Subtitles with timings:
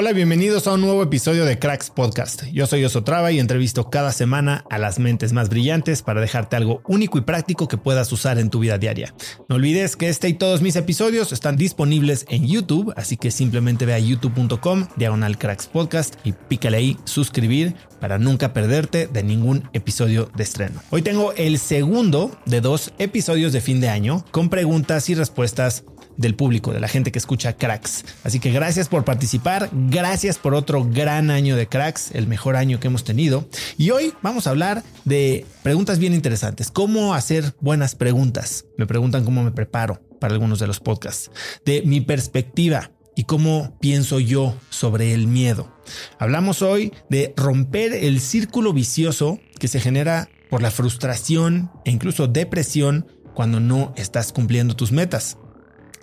[0.00, 2.44] Hola, bienvenidos a un nuevo episodio de Cracks Podcast.
[2.52, 6.82] Yo soy Osotrava y entrevisto cada semana a las mentes más brillantes para dejarte algo
[6.86, 9.12] único y práctico que puedas usar en tu vida diaria.
[9.48, 13.86] No olvides que este y todos mis episodios están disponibles en YouTube, así que simplemente
[13.86, 19.68] ve a youtube.com diagonal Cracks Podcast y pícale ahí suscribir para nunca perderte de ningún
[19.72, 20.80] episodio de estreno.
[20.90, 25.82] Hoy tengo el segundo de dos episodios de fin de año con preguntas y respuestas
[26.18, 28.04] del público, de la gente que escucha Cracks.
[28.24, 32.78] Así que gracias por participar, gracias por otro gran año de Cracks, el mejor año
[32.80, 33.48] que hemos tenido.
[33.78, 38.66] Y hoy vamos a hablar de preguntas bien interesantes, cómo hacer buenas preguntas.
[38.76, 41.30] Me preguntan cómo me preparo para algunos de los podcasts,
[41.64, 45.72] de mi perspectiva y cómo pienso yo sobre el miedo.
[46.18, 52.26] Hablamos hoy de romper el círculo vicioso que se genera por la frustración e incluso
[52.26, 55.38] depresión cuando no estás cumpliendo tus metas.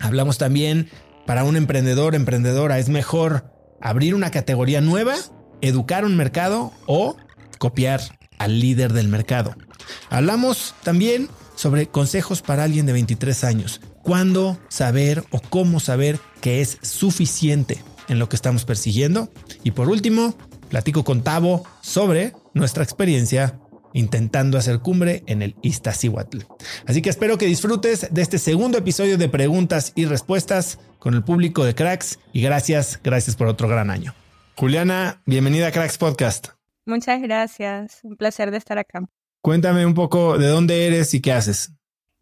[0.00, 0.90] Hablamos también
[1.26, 5.14] para un emprendedor, emprendedora, es mejor abrir una categoría nueva,
[5.60, 7.16] educar un mercado o
[7.58, 8.00] copiar
[8.38, 9.54] al líder del mercado.
[10.10, 13.80] Hablamos también sobre consejos para alguien de 23 años.
[14.02, 19.32] ¿Cuándo saber o cómo saber que es suficiente en lo que estamos persiguiendo?
[19.64, 20.36] Y por último,
[20.68, 23.58] platico con Tavo sobre nuestra experiencia
[23.96, 26.40] intentando hacer cumbre en el Iztaccíhuatl.
[26.86, 31.24] Así que espero que disfrutes de este segundo episodio de preguntas y respuestas con el
[31.24, 34.14] público de Cracks y gracias, gracias por otro gran año.
[34.54, 36.48] Juliana, bienvenida a Cracks Podcast.
[36.84, 39.00] Muchas gracias, un placer de estar acá.
[39.40, 41.72] Cuéntame un poco de dónde eres y qué haces.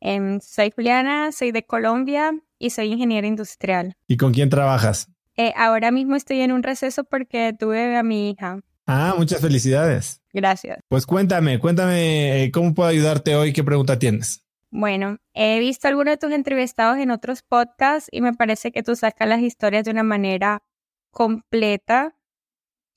[0.01, 3.97] Em, soy Juliana, soy de Colombia y soy ingeniera industrial.
[4.07, 5.09] ¿Y con quién trabajas?
[5.37, 8.61] Eh, ahora mismo estoy en un receso porque tuve a mi hija.
[8.87, 10.21] Ah, muchas felicidades.
[10.35, 10.81] Gracias.
[10.89, 14.45] Pues cuéntame, cuéntame eh, cómo puedo ayudarte hoy, qué pregunta tienes.
[14.71, 18.97] Bueno, he visto algunos de tus entrevistados en otros podcasts y me parece que tú
[18.97, 20.65] sacas las historias de una manera
[21.13, 22.17] completa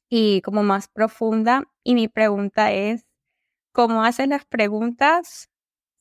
[0.10, 1.66] y como más profunda.
[1.84, 3.06] Y mi pregunta es,
[3.72, 5.52] ¿cómo haces las preguntas?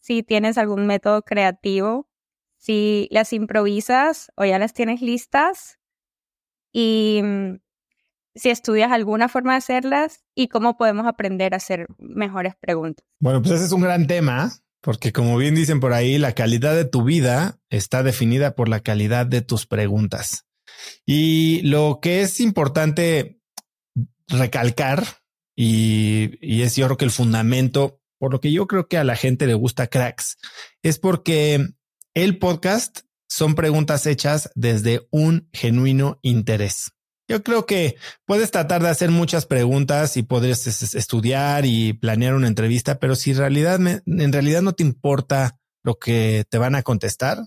[0.01, 2.09] Si tienes algún método creativo,
[2.57, 5.79] si las improvisas o ya las tienes listas.
[6.73, 7.57] Y mm,
[8.37, 13.05] si estudias alguna forma de hacerlas y cómo podemos aprender a hacer mejores preguntas.
[13.19, 14.53] Bueno, pues ese es un gran tema,
[14.83, 18.81] porque como bien dicen por ahí, la calidad de tu vida está definida por la
[18.81, 20.47] calidad de tus preguntas.
[21.05, 23.41] Y lo que es importante
[24.29, 25.05] recalcar,
[25.57, 29.17] y, es yo creo que el fundamento, por lo que yo creo que a la
[29.17, 30.37] gente le gusta cracks,
[30.83, 31.67] es porque
[32.15, 36.93] el podcast son preguntas hechas desde un genuino interés.
[37.29, 42.47] Yo creo que puedes tratar de hacer muchas preguntas y podrías estudiar y planear una
[42.47, 43.39] entrevista, pero si en
[44.33, 47.39] realidad, no te importa lo que te van a contestar,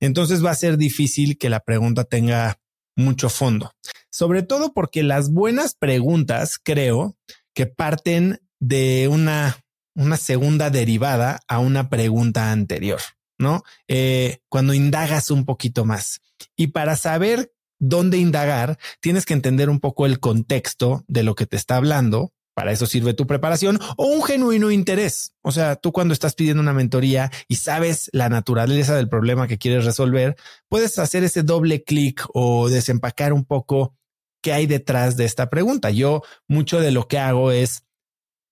[0.00, 2.58] entonces va a ser difícil que la pregunta tenga
[2.94, 3.72] mucho fondo.
[4.10, 7.16] Sobre todo porque las buenas preguntas, creo
[7.54, 9.58] que parten de una,
[9.94, 13.00] una segunda derivada a una pregunta anterior,
[13.38, 13.62] ¿no?
[13.88, 16.20] Eh, cuando indagas un poquito más.
[16.56, 17.51] Y para saber
[17.82, 22.32] dónde indagar, tienes que entender un poco el contexto de lo que te está hablando.
[22.54, 25.34] Para eso sirve tu preparación o un genuino interés.
[25.42, 29.58] O sea, tú cuando estás pidiendo una mentoría y sabes la naturaleza del problema que
[29.58, 30.36] quieres resolver,
[30.68, 33.96] puedes hacer ese doble clic o desempacar un poco
[34.42, 35.90] qué hay detrás de esta pregunta.
[35.90, 37.84] Yo mucho de lo que hago es,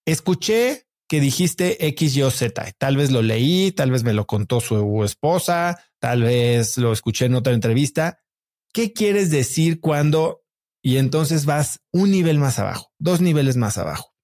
[0.07, 2.73] escuché que dijiste X, Y o Z.
[2.79, 7.27] Tal vez lo leí, tal vez me lo contó su esposa, tal vez lo escuché
[7.27, 8.21] en otra entrevista.
[8.73, 10.43] ¿Qué quieres decir cuando?
[10.83, 14.15] Y entonces vas un nivel más abajo, dos niveles más abajo.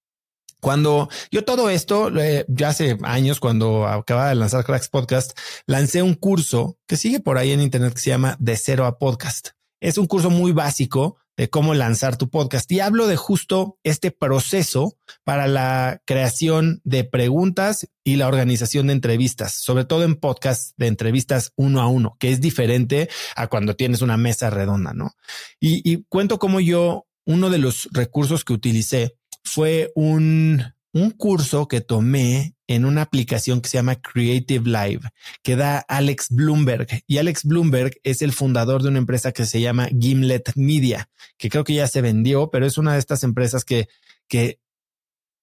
[0.59, 2.09] Cuando yo todo esto,
[2.47, 7.37] ya hace años, cuando acababa de lanzar Cracks Podcast, lancé un curso que sigue por
[7.37, 9.49] ahí en Internet que se llama De Cero a Podcast.
[9.79, 12.69] Es un curso muy básico de cómo lanzar tu podcast.
[12.71, 18.93] Y hablo de justo este proceso para la creación de preguntas y la organización de
[18.93, 23.75] entrevistas, sobre todo en podcast de entrevistas uno a uno, que es diferente a cuando
[23.75, 25.11] tienes una mesa redonda, ¿no?
[25.59, 30.63] Y, y cuento cómo yo, uno de los recursos que utilicé fue un,
[30.97, 35.01] un curso que tomé en una aplicación que se llama Creative Live,
[35.41, 36.87] que da Alex Bloomberg.
[37.07, 41.49] Y Alex Bloomberg es el fundador de una empresa que se llama Gimlet Media, que
[41.49, 43.87] creo que ya se vendió, pero es una de estas empresas que,
[44.27, 44.59] que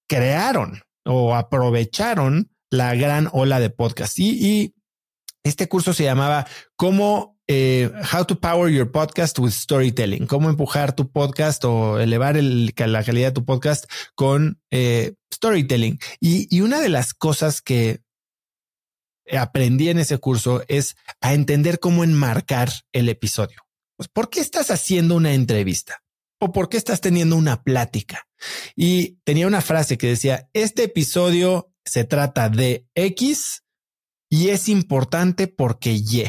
[0.07, 4.19] crearon o aprovecharon la gran ola de podcast.
[4.19, 4.75] Y, y
[5.43, 10.95] este curso se llamaba Cómo eh, how to Power Your Podcast with Storytelling, cómo empujar
[10.95, 15.99] tu podcast o elevar la calidad de tu podcast con eh, storytelling.
[16.19, 18.01] Y, y una de las cosas que
[19.31, 23.61] aprendí en ese curso es a entender cómo enmarcar el episodio.
[23.97, 26.03] Pues, ¿por qué estás haciendo una entrevista?
[26.39, 28.27] ¿O por qué estás teniendo una plática?
[28.75, 33.63] Y tenía una frase que decía, este episodio se trata de X
[34.29, 36.25] y es importante porque Y.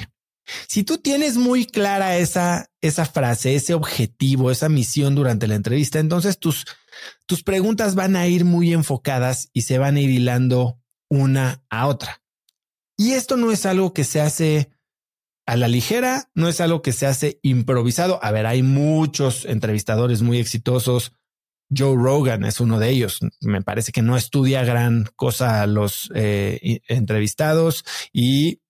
[0.69, 5.99] Si tú tienes muy clara esa, esa frase, ese objetivo, esa misión durante la entrevista,
[5.99, 6.67] entonces tus,
[7.27, 11.87] tus preguntas van a ir muy enfocadas y se van a ir hilando una a
[11.87, 12.23] otra.
[12.97, 14.71] Y esto no es algo que se hace
[15.47, 18.19] a la ligera, no es algo que se hace improvisado.
[18.23, 21.13] A ver, hay muchos entrevistadores muy exitosos.
[21.77, 23.21] Joe Rogan es uno de ellos.
[23.41, 28.61] Me parece que no estudia gran cosa a los eh, entrevistados y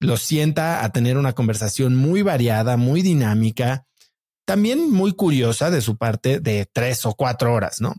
[0.00, 3.86] los sienta a tener una conversación muy variada, muy dinámica,
[4.46, 7.94] también muy curiosa de su parte de tres o cuatro horas, ¿no?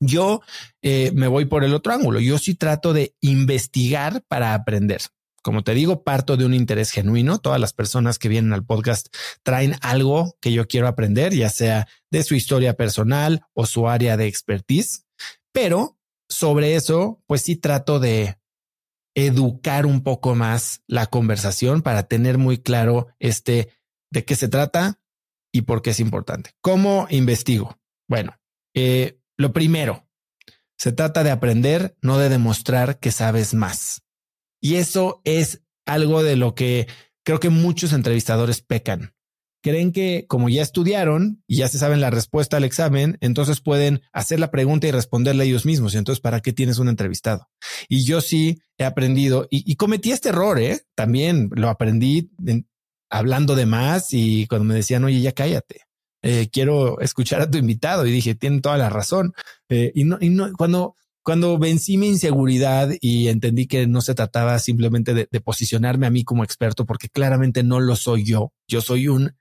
[0.00, 0.40] Yo
[0.82, 2.18] eh, me voy por el otro ángulo.
[2.18, 5.00] Yo sí trato de investigar para aprender.
[5.42, 7.38] Como te digo, parto de un interés genuino.
[7.38, 9.08] Todas las personas que vienen al podcast
[9.42, 14.16] traen algo que yo quiero aprender, ya sea de su historia personal o su área
[14.16, 15.04] de expertise.
[15.52, 15.98] Pero
[16.28, 18.38] sobre eso, pues sí trato de
[19.14, 23.70] educar un poco más la conversación para tener muy claro este
[24.10, 25.00] de qué se trata
[25.52, 26.50] y por qué es importante.
[26.60, 27.78] ¿Cómo investigo?
[28.08, 28.38] Bueno,
[28.74, 30.08] eh, lo primero,
[30.78, 34.02] se trata de aprender, no de demostrar que sabes más.
[34.60, 36.88] Y eso es algo de lo que
[37.24, 39.14] creo que muchos entrevistadores pecan
[39.62, 44.02] creen que como ya estudiaron y ya se saben la respuesta al examen, entonces pueden
[44.12, 45.94] hacer la pregunta y responderla ellos mismos.
[45.94, 47.48] Entonces, ¿para qué tienes un entrevistado?
[47.88, 50.82] Y yo sí he aprendido y, cometí este error, ¿eh?
[50.94, 52.30] También lo aprendí
[53.08, 55.82] hablando de más y cuando me decían, oye, ya cállate.
[56.24, 59.32] Eh, quiero escuchar a tu invitado y dije, tienen toda la razón.
[59.68, 64.14] Eh, y no, y no, cuando, cuando vencí mi inseguridad y entendí que no se
[64.14, 68.52] trataba simplemente de, de, posicionarme a mí como experto, porque claramente no lo soy yo.
[68.68, 69.34] Yo soy un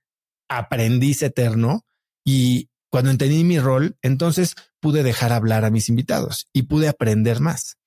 [0.58, 1.86] aprendiz eterno
[2.24, 7.40] y cuando entendí mi rol, entonces pude dejar hablar a mis invitados y pude aprender
[7.40, 7.78] más.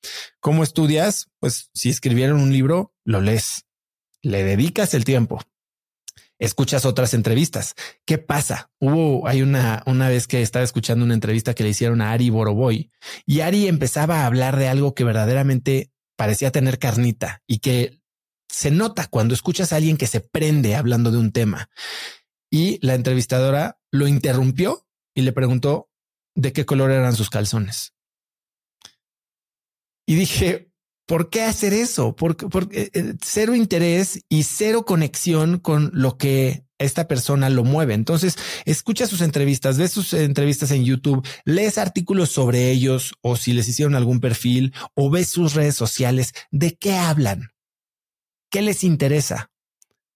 [0.41, 1.29] ¿Cómo estudias?
[1.41, 3.67] Pues si escribieron un libro, lo lees,
[4.23, 5.43] le dedicas el tiempo,
[6.39, 7.75] escuchas otras entrevistas.
[8.07, 8.71] ¿Qué pasa?
[8.81, 12.31] Hubo, hay una, una vez que estaba escuchando una entrevista que le hicieron a Ari
[12.31, 12.91] Boroboy
[13.27, 18.01] y Ari empezaba a hablar de algo que verdaderamente parecía tener carnita y que
[18.49, 21.69] se nota cuando escuchas a alguien que se prende hablando de un tema
[22.55, 25.91] y la entrevistadora lo interrumpió y le preguntó
[26.37, 27.95] de qué color eran sus calzones.
[30.07, 30.71] Y dije,
[31.05, 32.15] ¿por qué hacer eso?
[32.15, 37.95] Porque, porque eh, cero interés y cero conexión con lo que esta persona lo mueve.
[37.95, 43.53] Entonces, escucha sus entrevistas, ves sus entrevistas en YouTube, lees artículos sobre ellos o si
[43.53, 47.51] les hicieron algún perfil o ves sus redes sociales, ¿de qué hablan?
[48.49, 49.51] ¿Qué les interesa?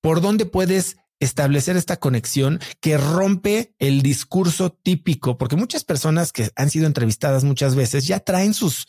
[0.00, 6.50] ¿Por dónde puedes establecer esta conexión que rompe el discurso típico, porque muchas personas que
[6.56, 8.86] han sido entrevistadas muchas veces ya traen sus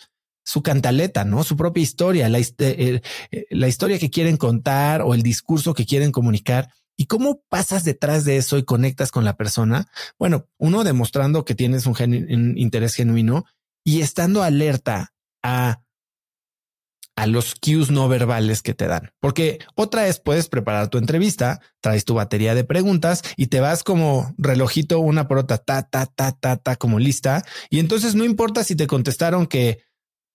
[0.49, 1.43] su cantaleta, ¿no?
[1.43, 5.85] Su propia historia, la, eh, eh, la historia que quieren contar o el discurso que
[5.85, 6.69] quieren comunicar.
[6.97, 9.87] ¿Y cómo pasas detrás de eso y conectas con la persona?
[10.17, 13.45] Bueno, uno demostrando que tienes un, un interés genuino
[13.83, 15.83] y estando alerta a
[17.19, 19.11] a los cues no verbales que te dan.
[19.19, 23.83] Porque otra es puedes preparar tu entrevista, traes tu batería de preguntas y te vas
[23.83, 27.43] como relojito una por otra, ta, ta, ta, ta, ta, como lista.
[27.69, 29.83] Y entonces no importa si te contestaron que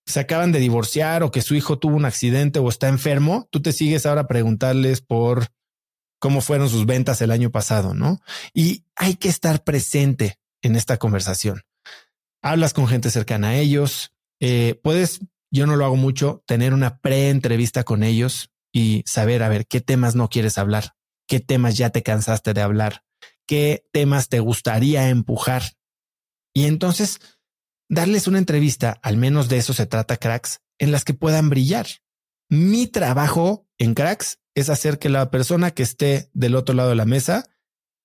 [0.04, 3.62] se acaban de divorciar o que su hijo tuvo un accidente o está enfermo, tú
[3.62, 5.48] te sigues ahora a preguntarles por
[6.18, 8.20] cómo fueron sus ventas el año pasado, ¿no?
[8.52, 11.62] Y hay que estar presente en esta conversación.
[12.42, 15.20] Hablas con gente cercana a ellos, eh, puedes
[15.54, 19.80] yo no lo hago mucho, tener una pre-entrevista con ellos y saber, a ver, qué
[19.80, 20.96] temas no quieres hablar,
[21.28, 23.04] qué temas ya te cansaste de hablar,
[23.46, 25.62] qué temas te gustaría empujar.
[26.52, 27.20] Y entonces,
[27.88, 31.86] darles una entrevista, al menos de eso se trata, cracks, en las que puedan brillar.
[32.48, 36.96] Mi trabajo en cracks es hacer que la persona que esté del otro lado de
[36.96, 37.44] la mesa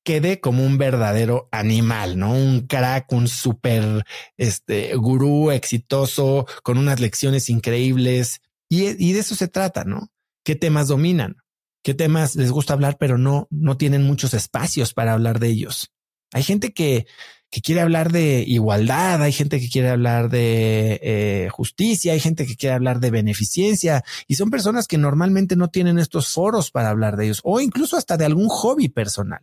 [0.03, 2.33] quede como un verdadero animal, ¿no?
[2.33, 4.05] Un crack, un super
[4.37, 8.41] este, gurú exitoso, con unas lecciones increíbles.
[8.69, 10.11] Y, de eso se trata, ¿no?
[10.43, 11.37] ¿Qué temas dominan?
[11.83, 15.91] ¿Qué temas les gusta hablar, pero no, no tienen muchos espacios para hablar de ellos?
[16.33, 17.07] Hay gente que,
[17.49, 22.45] que quiere hablar de igualdad, hay gente que quiere hablar de eh, justicia, hay gente
[22.45, 26.89] que quiere hablar de beneficencia y son personas que normalmente no tienen estos foros para
[26.89, 29.41] hablar de ellos o incluso hasta de algún hobby personal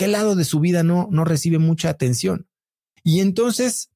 [0.00, 2.48] qué lado de su vida no, no recibe mucha atención.
[3.04, 3.90] Y entonces,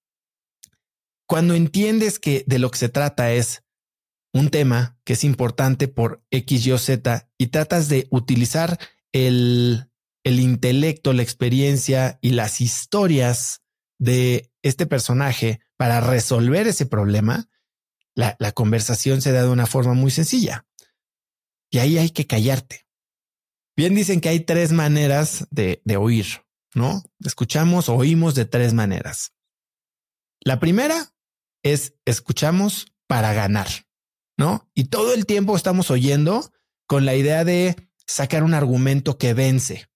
[1.27, 3.63] cuando entiendes que de lo que se trata es
[4.35, 8.79] un tema que es importante por X, Y Z y tratas de utilizar
[9.13, 9.91] el,
[10.25, 13.63] el intelecto, la experiencia y las historias
[13.99, 17.49] de este personaje para resolver ese problema,
[18.15, 20.67] la, la conversación se da de una forma muy sencilla.
[21.71, 22.84] Y ahí hay que callarte.
[23.77, 26.27] Bien dicen que hay tres maneras de, oír,
[26.75, 27.03] ¿no?
[27.25, 29.33] Escuchamos, oímos de tres maneras.
[30.41, 31.13] La primera
[31.63, 33.69] es escuchamos para ganar,
[34.37, 34.71] ¿no?
[34.75, 36.53] Y todo el tiempo estamos oyendo
[36.87, 39.89] con la idea de sacar un argumento que vence.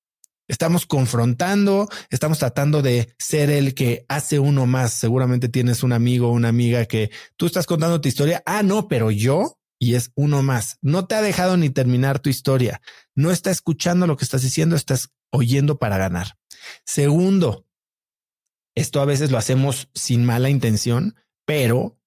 [0.49, 4.94] Estamos confrontando, estamos tratando de ser el que hace uno más.
[4.94, 8.42] Seguramente tienes un amigo o una amiga que tú estás contando tu historia.
[8.47, 10.78] Ah, no, pero yo y es uno más.
[10.82, 12.80] No te ha dejado ni terminar tu historia.
[13.14, 16.37] No está escuchando lo que estás diciendo, estás oyendo para ganar.
[16.85, 17.66] Segundo,
[18.75, 21.99] esto a veces lo hacemos sin mala intención, pero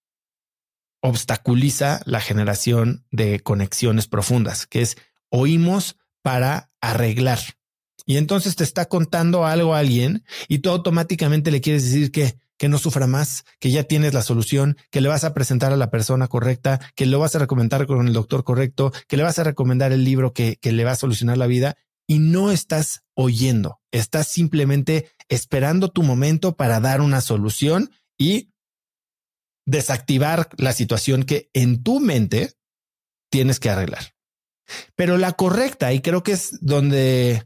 [1.01, 4.97] obstaculiza la generación de conexiones profundas, que es
[5.29, 7.39] oímos para arreglar.
[8.05, 12.39] Y entonces te está contando algo a alguien y tú automáticamente le quieres decir que
[12.61, 15.77] que no sufra más, que ya tienes la solución, que le vas a presentar a
[15.77, 19.39] la persona correcta, que lo vas a recomendar con el doctor correcto, que le vas
[19.39, 21.75] a recomendar el libro que, que le va a solucionar la vida
[22.05, 28.51] y no estás oyendo, estás simplemente esperando tu momento para dar una solución y
[29.65, 32.53] desactivar la situación que en tu mente
[33.31, 34.13] tienes que arreglar.
[34.95, 37.43] Pero la correcta, y creo que es donde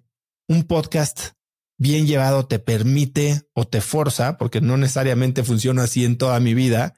[0.49, 1.34] un podcast
[1.77, 6.53] bien llevado te permite o te forza, porque no necesariamente funciona así en toda mi
[6.53, 6.95] vida,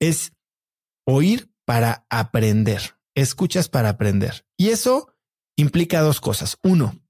[0.00, 0.32] es
[1.06, 2.96] oír para aprender.
[3.14, 4.46] Escuchas para aprender.
[4.56, 5.12] Y eso
[5.56, 6.58] implica dos cosas.
[6.62, 7.00] Uno,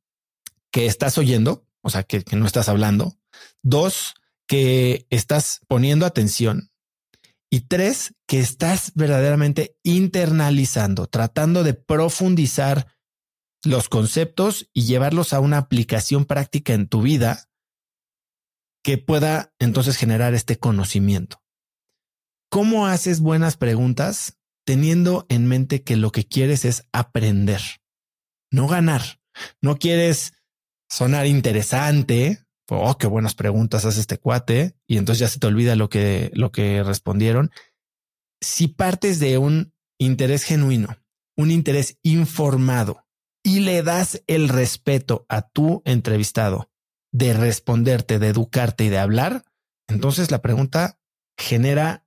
[0.71, 3.19] que estás oyendo, o sea, que, no estás hablando.
[3.63, 4.15] Dos,
[4.47, 6.71] que estás poniendo atención.
[7.51, 12.96] Y tres, que estás verdaderamente internalizando, tratando de profundizar
[13.67, 17.51] los conceptos y llevarlos a una aplicación práctica en tu vida
[18.83, 21.43] que pueda entonces generar este conocimiento.
[22.51, 27.61] ¿Cómo haces buenas preguntas teniendo en mente que lo que quieres es aprender,
[28.51, 29.21] no ganar?
[29.61, 30.35] No quieres
[30.89, 32.47] sonar interesante.
[32.69, 34.77] Oh, qué buenas preguntas hace este cuate.
[34.87, 37.51] Y entonces ya se te olvida lo que, lo que respondieron.
[38.41, 40.97] Si partes de un interés genuino,
[41.37, 43.06] un interés informado,
[43.47, 46.69] y le das el respeto a tu entrevistado
[47.13, 49.45] de responderte, de educarte y de hablar,
[49.87, 50.99] entonces la pregunta
[51.39, 52.05] genera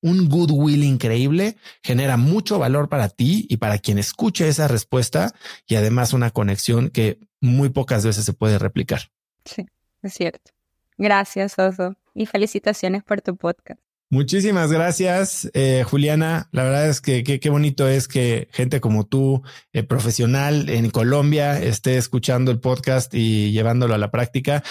[0.00, 5.34] un goodwill increíble, genera mucho valor para ti y para quien escuche esa respuesta
[5.66, 9.12] y además una conexión que muy pocas veces se puede replicar.
[9.44, 9.66] Sí,
[10.00, 10.50] es cierto.
[10.96, 13.82] Gracias, Oso, y felicitaciones por tu podcast.
[14.12, 16.48] Muchísimas gracias, eh, Juliana.
[16.50, 21.62] La verdad es que qué bonito es que gente como tú, eh, profesional en Colombia,
[21.62, 24.64] esté escuchando el podcast y llevándolo a la práctica.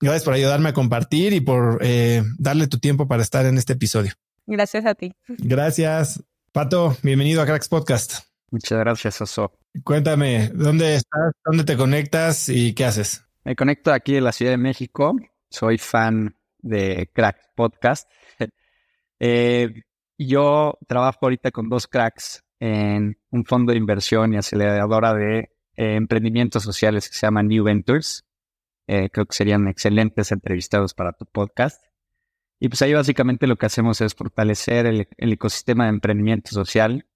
[0.00, 3.74] Gracias por ayudarme a compartir y por eh, darle tu tiempo para estar en este
[3.74, 4.14] episodio.
[4.46, 5.12] Gracias a ti.
[5.28, 6.24] Gracias.
[6.50, 8.26] Pato, bienvenido a Cracks Podcast.
[8.50, 9.52] Muchas gracias, Oso.
[9.84, 11.32] Cuéntame, ¿dónde estás?
[11.44, 13.24] ¿Dónde te conectas y qué haces?
[13.44, 15.14] Me conecto aquí en la Ciudad de México.
[15.50, 18.08] Soy fan de Cracks Podcast.
[19.18, 19.82] Eh,
[20.18, 25.96] yo trabajo ahorita con dos cracks en un fondo de inversión y aceleradora de eh,
[25.96, 28.24] emprendimientos sociales que se llama New Ventures.
[28.86, 31.84] Eh, creo que serían excelentes entrevistados para tu podcast.
[32.58, 37.06] Y pues ahí básicamente lo que hacemos es fortalecer el, ecosistema de emprendimiento social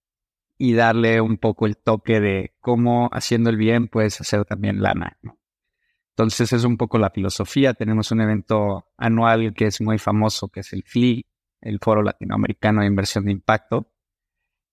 [0.59, 5.16] y darle un poco el toque de cómo haciendo el bien puedes hacer también lana.
[6.11, 7.73] Entonces es un poco la filosofía.
[7.73, 11.25] Tenemos un evento anual que es muy famoso, que es el FLI,
[11.61, 13.93] el Foro Latinoamericano de Inversión de Impacto.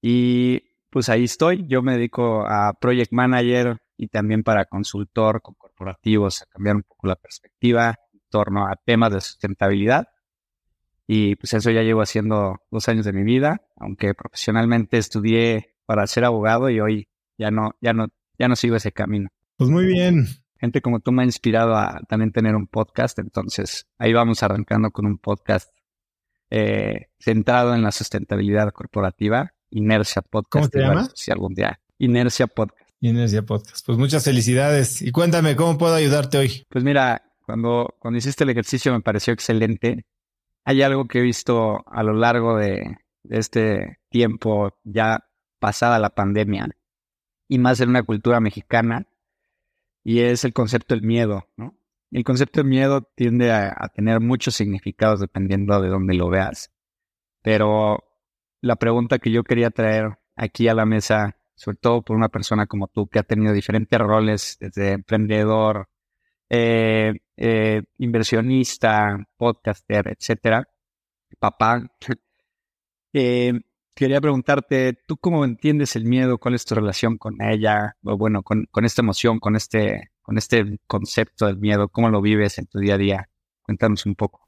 [0.01, 1.65] Y pues ahí estoy.
[1.67, 6.83] Yo me dedico a Project Manager y también para consultor con corporativos, a cambiar un
[6.83, 10.07] poco la perspectiva en torno a temas de sustentabilidad.
[11.07, 16.05] Y pues eso ya llevo haciendo dos años de mi vida, aunque profesionalmente estudié para
[16.05, 19.29] ser abogado y hoy ya no, ya no, ya no sigo ese camino.
[19.55, 20.27] Pues muy bien.
[20.59, 24.91] Gente como tú me ha inspirado a también tener un podcast, entonces ahí vamos arrancando
[24.91, 25.71] con un podcast
[26.49, 30.51] eh, centrado en la sustentabilidad corporativa, Inercia Podcast.
[30.51, 31.09] ¿Cómo te llama?
[31.13, 31.79] Si algún día.
[31.97, 32.89] Inercia Podcast.
[32.99, 33.85] Inercia Podcast.
[33.85, 35.01] Pues muchas felicidades.
[35.01, 36.65] Y cuéntame, ¿cómo puedo ayudarte hoy?
[36.69, 40.05] Pues mira, cuando, cuando hiciste el ejercicio me pareció excelente.
[40.65, 46.09] Hay algo que he visto a lo largo de, de este tiempo, ya pasada la
[46.09, 46.69] pandemia,
[47.47, 49.07] y más en una cultura mexicana,
[50.03, 51.75] y es el concepto del miedo, ¿no?
[52.11, 56.71] El concepto de miedo tiende a, tener muchos significados dependiendo de dónde lo veas.
[57.41, 58.03] Pero
[58.61, 62.67] la pregunta que yo quería traer aquí a la mesa, sobre todo por una persona
[62.67, 65.89] como tú que ha tenido diferentes roles desde emprendedor,
[66.49, 70.67] eh, eh, inversionista, podcaster, etcétera,
[71.39, 71.83] papá,
[73.13, 73.53] eh,
[73.93, 76.37] quería preguntarte, ¿tú cómo entiendes el miedo?
[76.37, 77.97] ¿Cuál es tu relación con ella?
[78.03, 81.87] O bueno, con, con esta emoción, con este con este concepto del miedo?
[81.87, 83.29] ¿Cómo lo vives en tu día a día?
[83.61, 84.45] Cuéntanos un poco.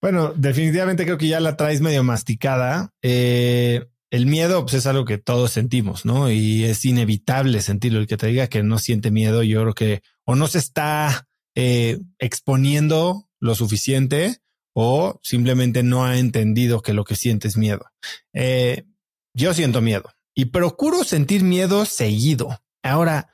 [0.00, 2.92] Bueno, definitivamente creo que ya la traes medio masticada.
[3.02, 6.30] Eh, el miedo pues, es algo que todos sentimos, ¿no?
[6.30, 7.98] Y es inevitable sentirlo.
[7.98, 11.26] El que te diga que no siente miedo, yo creo que o no se está
[11.56, 14.36] eh, exponiendo lo suficiente
[14.76, 17.84] o simplemente no ha entendido que lo que siente es miedo.
[18.32, 18.84] Eh,
[19.32, 22.60] yo siento miedo y procuro sentir miedo seguido.
[22.80, 23.33] Ahora,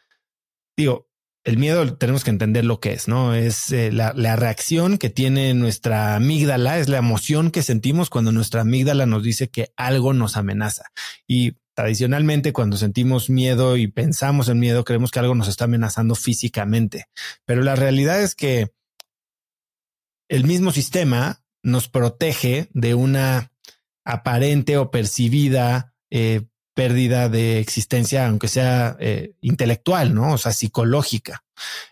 [0.80, 1.10] digo,
[1.44, 3.34] el miedo tenemos que entender lo que es, ¿no?
[3.34, 8.60] Es eh, la, reacción que tiene nuestra amígdala, es la emoción que sentimos cuando nuestra
[8.60, 10.84] amígdala nos dice que algo nos amenaza.
[11.26, 16.14] Y tradicionalmente cuando sentimos miedo y pensamos en miedo, creemos que algo nos está amenazando
[16.14, 17.06] físicamente.
[17.46, 18.72] Pero la realidad es que
[20.28, 23.52] el mismo sistema nos protege de una
[24.04, 26.42] aparente o percibida eh,
[26.74, 30.34] pérdida de existencia, aunque sea eh, intelectual, ¿no?
[30.34, 31.44] O sea, psicológica.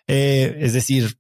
[0.07, 1.19] Eh, es decir,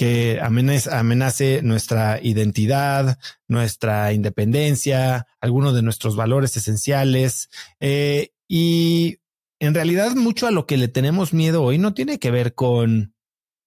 [0.00, 3.18] que amenace, nuestra identidad,
[3.48, 7.50] nuestra independencia, algunos de nuestros valores esenciales.
[7.80, 9.18] Eh, y
[9.58, 13.14] en realidad mucho a lo que le tenemos miedo hoy no tiene que ver con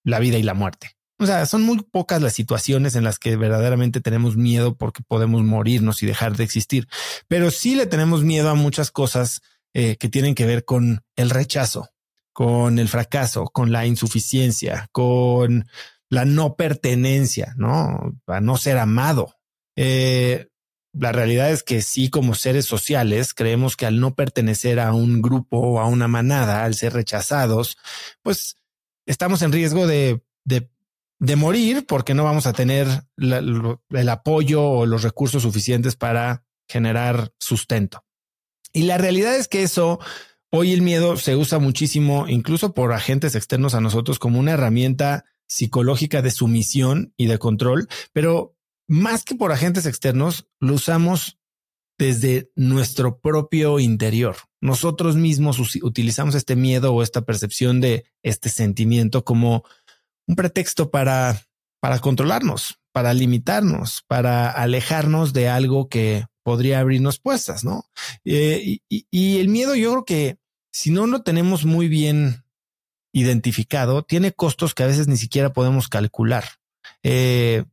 [0.02, 0.93] la vida y la muerte.
[1.18, 5.42] O sea, son muy pocas las situaciones en las que verdaderamente tenemos miedo porque podemos
[5.44, 6.88] morirnos y dejar de existir,
[7.28, 9.40] pero sí le tenemos miedo a muchas cosas
[9.74, 11.90] eh, que tienen que ver con el rechazo,
[12.32, 15.66] con el fracaso, con la insuficiencia, con
[16.10, 18.14] la no pertenencia, ¿no?
[18.26, 19.34] A no ser amado.
[19.76, 20.48] Eh,
[20.92, 25.22] la realidad es que sí, como seres sociales, creemos que al no pertenecer a un
[25.22, 27.76] grupo o a una manada, al ser rechazados,
[28.22, 28.58] pues
[29.06, 30.70] estamos en riesgo de, de
[31.24, 37.32] de morir porque no vamos a tener el apoyo o los recursos suficientes para generar
[37.38, 38.04] sustento.
[38.72, 40.00] Y la realidad es que eso,
[40.50, 45.24] hoy el miedo se usa muchísimo, incluso por agentes externos a nosotros, como una herramienta
[45.46, 48.54] psicológica de sumisión y de control, pero
[48.86, 51.38] más que por agentes externos, lo usamos
[51.96, 54.36] desde nuestro propio interior.
[54.60, 59.64] Nosotros mismos utilizamos este miedo o esta percepción de este sentimiento como
[60.26, 61.42] un pretexto para,
[61.80, 67.84] para controlarnos, para limitarnos, para alejarnos de algo que podría abrirnos puestas, ¿no?
[68.24, 70.38] Eh, y, el miedo, yo creo que
[70.70, 72.44] si no lo tenemos muy bien
[73.12, 76.44] identificado, tiene costos que a veces ni siquiera podemos calcular.
[77.02, 77.64] Eh,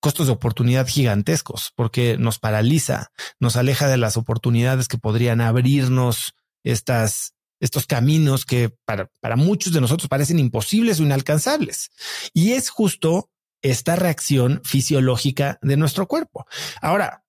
[0.00, 6.34] costos de oportunidad gigantescos porque nos paraliza, nos aleja de las oportunidades que podrían abrirnos
[6.64, 11.90] estas, estos caminos que para, para muchos de nosotros parecen imposibles o inalcanzables.
[12.32, 13.30] Y es justo
[13.62, 16.46] esta reacción fisiológica de nuestro cuerpo.
[16.80, 17.24] Ahora,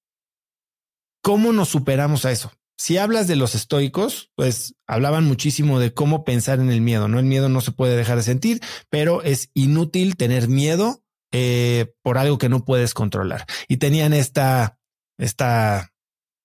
[1.21, 2.51] ¿cómo nos superamos a eso?
[2.79, 7.17] Si hablas de los estoicos, pues hablaban muchísimo de cómo pensar en el miedo, ¿no?
[7.17, 12.19] El miedo no se puede dejar de sentir, pero es inútil tener miedo eh, por
[12.19, 13.45] algo que no puedes controlar.
[13.67, 14.77] Y tenían esta,
[15.17, 15.91] esta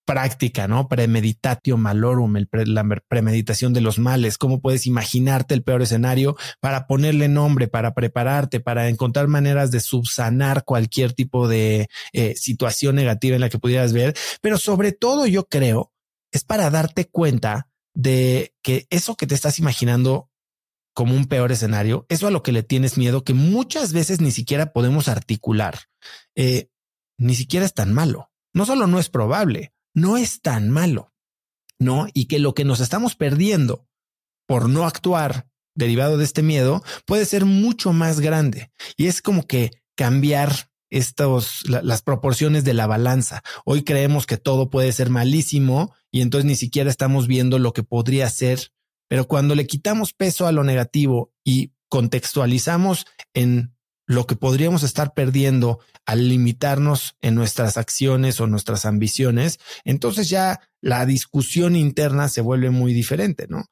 [0.05, 0.87] práctica, ¿no?
[0.87, 6.87] Premeditatio malorum, el la premeditación de los males, cómo puedes imaginarte el peor escenario para
[6.87, 13.35] ponerle nombre, para prepararte, para encontrar maneras de subsanar cualquier tipo de eh, situación negativa
[13.35, 15.91] en la que pudieras ver, pero sobre todo yo creo
[16.31, 20.29] es para darte cuenta de que eso que te estás imaginando
[20.93, 24.31] como un peor escenario, eso a lo que le tienes miedo, que muchas veces ni
[24.31, 25.79] siquiera podemos articular,
[26.35, 26.69] eh,
[27.17, 28.31] ni siquiera es tan malo.
[28.53, 31.13] No solo no es probable, no es tan malo,
[31.79, 32.07] ¿no?
[32.13, 33.87] Y que lo que nos estamos perdiendo
[34.47, 38.71] por no actuar derivado de este miedo puede ser mucho más grande.
[38.97, 43.41] Y es como que cambiar estos, las proporciones de la balanza.
[43.65, 47.83] Hoy creemos que todo puede ser malísimo y entonces ni siquiera estamos viendo lo que
[47.83, 48.71] podría ser.
[49.07, 53.75] Pero cuando le quitamos peso a lo negativo y contextualizamos en
[54.05, 60.59] lo que podríamos estar perdiendo al limitarnos en nuestras acciones o nuestras ambiciones, entonces ya
[60.81, 63.65] la discusión interna se vuelve muy diferente, ¿no?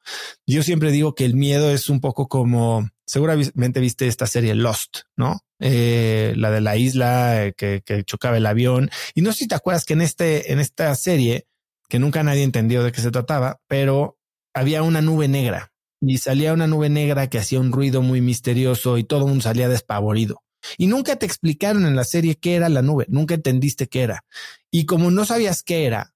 [0.46, 5.00] Yo siempre digo que el miedo es un poco como, seguramente viste esta serie Lost,
[5.16, 5.40] ¿no?
[5.60, 8.90] Eh, la de la isla eh, que, que, chocaba el avión.
[9.14, 11.46] Y no sé si te acuerdas que en este, en esta serie,
[11.88, 14.18] que nunca nadie entendió de qué se trataba, pero
[14.54, 15.71] había una nube negra
[16.04, 19.42] y salía una nube negra que hacía un ruido muy misterioso y todo el mundo
[19.42, 20.42] salía despavorido.
[20.76, 24.24] Y nunca te explicaron en la serie qué era la nube, nunca entendiste qué era.
[24.70, 26.14] Y como no sabías qué era,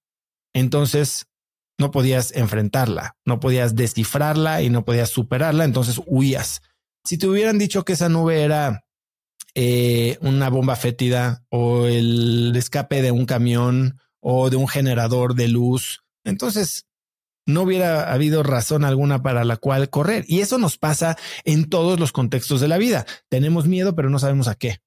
[0.53, 1.27] entonces
[1.77, 6.61] no podías enfrentarla, no podías descifrarla y no podías superarla, entonces huías.
[7.05, 8.83] Si te hubieran dicho que esa nube era
[9.55, 15.47] eh, una bomba fétida o el escape de un camión o de un generador de
[15.47, 16.86] luz, entonces
[17.47, 20.25] no hubiera habido razón alguna para la cual correr.
[20.27, 23.07] Y eso nos pasa en todos los contextos de la vida.
[23.29, 24.81] Tenemos miedo, pero no sabemos a qué.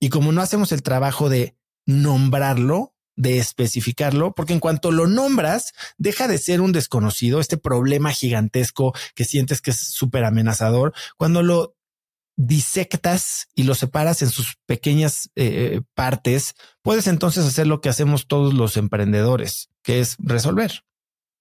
[0.00, 5.72] Y como no hacemos el trabajo de nombrarlo, de especificarlo, porque en cuanto lo nombras,
[5.98, 10.94] deja de ser un desconocido, este problema gigantesco que sientes que es súper amenazador.
[11.16, 11.76] Cuando lo
[12.38, 18.26] disectas y lo separas en sus pequeñas eh, partes, puedes entonces hacer lo que hacemos
[18.26, 20.82] todos los emprendedores, que es resolver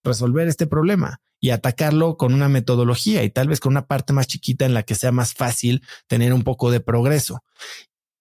[0.06, 4.28] resolver este problema y atacarlo con una metodología y tal vez con una parte más
[4.28, 7.44] chiquita en la que sea más fácil tener un poco de progreso.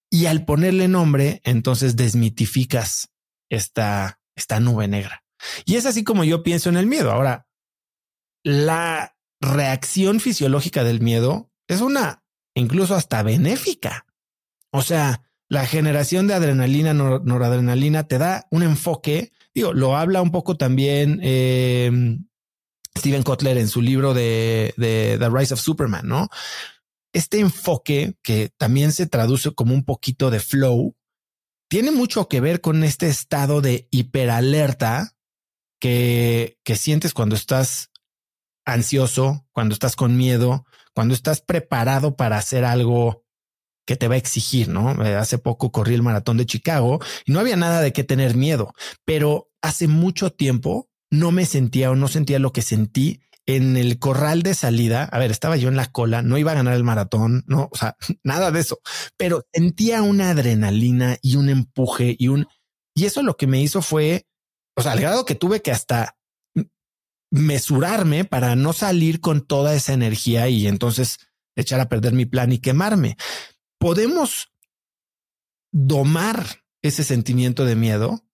[0.09, 3.09] Y al ponerle nombre, entonces desmitificas
[3.49, 5.23] esta, esta nube negra.
[5.65, 7.11] Y es así como yo pienso en el miedo.
[7.11, 7.47] Ahora,
[8.43, 12.23] la reacción fisiológica del miedo es una
[12.55, 14.05] incluso hasta benéfica.
[14.71, 15.21] O sea,
[15.55, 21.21] la generación de adrenalina, noradrenalina te da un enfoque Digo, lo habla un poco también
[21.23, 21.89] eh,
[22.97, 26.27] Steven Kotler en su libro de, de The Rise of Superman, ¿no?
[27.13, 30.97] Este enfoque que también se traduce como un poquito de flow,
[31.69, 35.15] tiene mucho que ver con este estado de hiperalerta
[35.79, 37.91] que, que sientes cuando estás
[38.65, 43.24] ansioso, cuando estás con miedo, cuando estás preparado para hacer algo
[43.85, 45.03] que te va a exigir, ¿no?
[45.05, 48.35] Eh, hace poco corrí el maratón de Chicago y no había nada de qué tener
[48.35, 48.73] miedo,
[49.05, 53.99] pero hace mucho tiempo no me sentía o no sentía lo que sentí en el
[53.99, 55.03] corral de salida.
[55.03, 57.77] A ver, estaba yo en la cola, no iba a ganar el maratón, no, o
[57.77, 58.79] sea, nada de eso,
[59.17, 62.47] pero sentía una adrenalina y un empuje y un,
[62.95, 64.25] y eso lo que me hizo fue,
[64.75, 66.17] o sea, al grado que tuve que hasta
[67.31, 71.17] mesurarme para no salir con toda esa energía y entonces
[71.55, 73.17] echar a perder mi plan y quemarme
[73.85, 74.51] podemos
[75.71, 78.25] domar ese sentimiento de miedo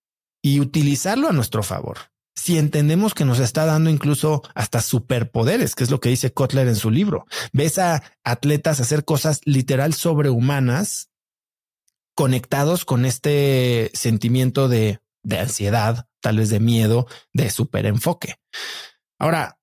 [0.42, 1.98] y utilizarlo a nuestro favor.
[2.38, 6.70] Si entendemos que nos está dando incluso hasta superpoderes, que es lo que dice Kotler
[6.70, 7.26] en su libro.
[7.52, 11.12] Ves a atletas hacer cosas literal sobrehumanas
[12.16, 18.36] conectados con este sentimiento de, de ansiedad, tal vez de miedo, de superenfoque.
[19.20, 19.60] Ahora,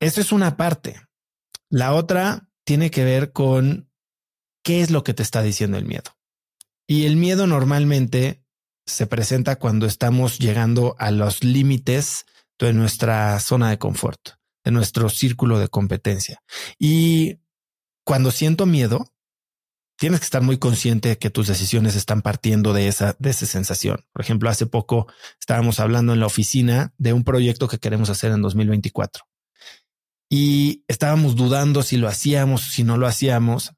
[0.00, 1.00] eso es una parte.
[1.70, 3.85] La otra tiene que ver con
[4.66, 6.10] qué es lo que te está diciendo el miedo.
[6.88, 8.42] Y el miedo normalmente
[8.84, 12.26] se presenta cuando estamos llegando a los límites
[12.58, 14.30] de nuestra zona de confort,
[14.64, 16.42] de nuestro círculo de competencia.
[16.80, 17.38] Y
[18.04, 19.14] cuando siento miedo,
[19.96, 23.46] tienes que estar muy consciente de que tus decisiones están partiendo de esa, de esa
[23.46, 24.04] sensación.
[24.12, 25.06] Por ejemplo, hace poco
[25.38, 29.26] estábamos hablando en la oficina de un proyecto que queremos hacer en 2024
[30.28, 33.74] y estábamos dudando si lo hacíamos, si no lo hacíamos.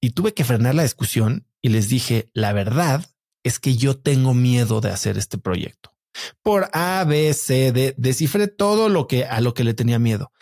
[0.00, 3.04] Y tuve que frenar la discusión y les dije, la verdad
[3.42, 5.94] es que yo tengo miedo de hacer este proyecto.
[6.42, 10.32] Por A, B, C, D, descifré todo lo que a lo que le tenía miedo.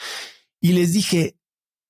[0.60, 1.38] Y les dije,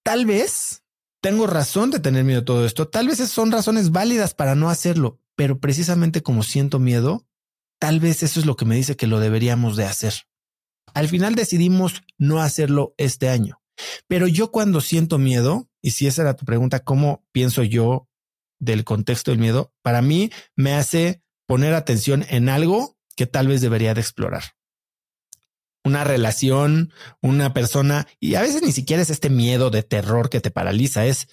[0.02, 0.84] tal vez
[1.20, 2.88] tengo razón de tener miedo a todo esto.
[2.88, 7.26] Tal vez son razones válidas para no hacerlo, pero precisamente como siento miedo,
[7.78, 10.14] tal vez eso es lo que me dice que lo deberíamos de hacer.
[10.94, 13.60] Al final decidimos no hacerlo este año.
[14.08, 18.08] Pero yo cuando siento miedo, y si esa era tu pregunta, ¿cómo pienso yo
[18.58, 19.72] del contexto del miedo?
[19.82, 24.42] Para mí me hace poner atención en algo que tal vez debería de explorar.
[25.84, 30.40] Una relación, una persona, y a veces ni siquiera es este miedo de terror que
[30.40, 31.28] te paraliza, es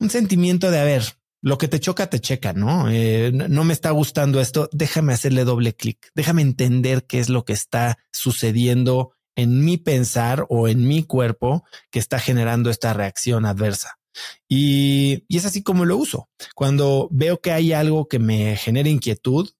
[0.00, 1.04] un sentimiento de, a ver,
[1.40, 2.90] lo que te choca, te checa, ¿no?
[2.90, 7.44] Eh, no me está gustando esto, déjame hacerle doble clic, déjame entender qué es lo
[7.44, 13.46] que está sucediendo en mi pensar o en mi cuerpo que está generando esta reacción
[13.46, 13.98] adversa.
[14.48, 16.28] Y, y es así como lo uso.
[16.54, 19.50] Cuando veo que hay algo que me genera inquietud,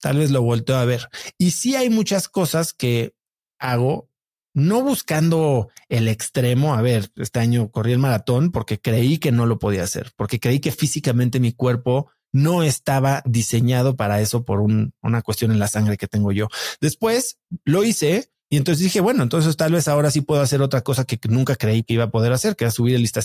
[0.00, 1.08] tal vez lo volteo a ver.
[1.38, 3.14] Y sí hay muchas cosas que
[3.58, 4.10] hago
[4.54, 6.74] no buscando el extremo.
[6.74, 10.40] A ver, este año corrí el maratón porque creí que no lo podía hacer, porque
[10.40, 15.68] creí que físicamente mi cuerpo no estaba diseñado para eso por una cuestión en la
[15.68, 16.48] sangre que tengo yo.
[16.80, 20.82] Después lo hice y entonces dije, bueno, entonces tal vez ahora sí puedo hacer otra
[20.82, 23.20] cosa que nunca creí que iba a poder hacer, que era subir el lista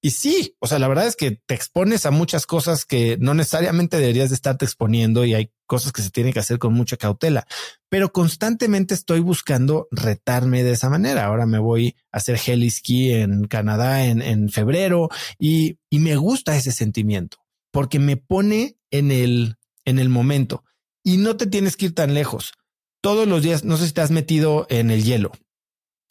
[0.00, 3.34] y sí, o sea, la verdad es que te expones a muchas cosas que no
[3.34, 6.96] necesariamente deberías de estarte exponiendo y hay cosas que se tienen que hacer con mucha
[6.96, 7.46] cautela,
[7.90, 11.26] pero constantemente estoy buscando retarme de esa manera.
[11.26, 16.56] Ahora me voy a hacer heliski en Canadá en, en febrero y, y me gusta
[16.56, 17.36] ese sentimiento
[17.70, 20.64] porque me pone en el, en el momento
[21.04, 22.54] y no te tienes que ir tan lejos.
[23.02, 25.32] Todos los días, no sé si te has metido en el hielo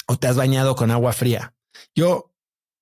[0.08, 1.56] o te has bañado con agua fría.
[1.96, 2.32] Yo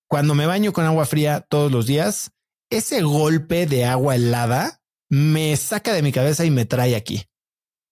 [0.07, 2.31] cuando me baño con agua fría todos los días,
[2.71, 7.25] ese golpe de agua helada me saca de mi cabeza y me trae aquí.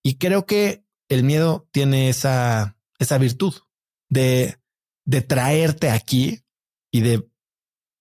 [0.04, 3.54] Y creo que el miedo tiene esa, esa virtud
[4.10, 4.58] de,
[5.06, 6.44] de traerte aquí
[6.92, 7.30] y de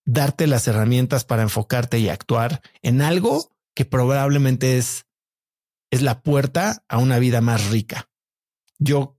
[0.07, 5.06] darte las herramientas para enfocarte y actuar en algo que probablemente es,
[5.97, 8.09] es la puerta a una vida más rica.
[8.79, 9.19] Yo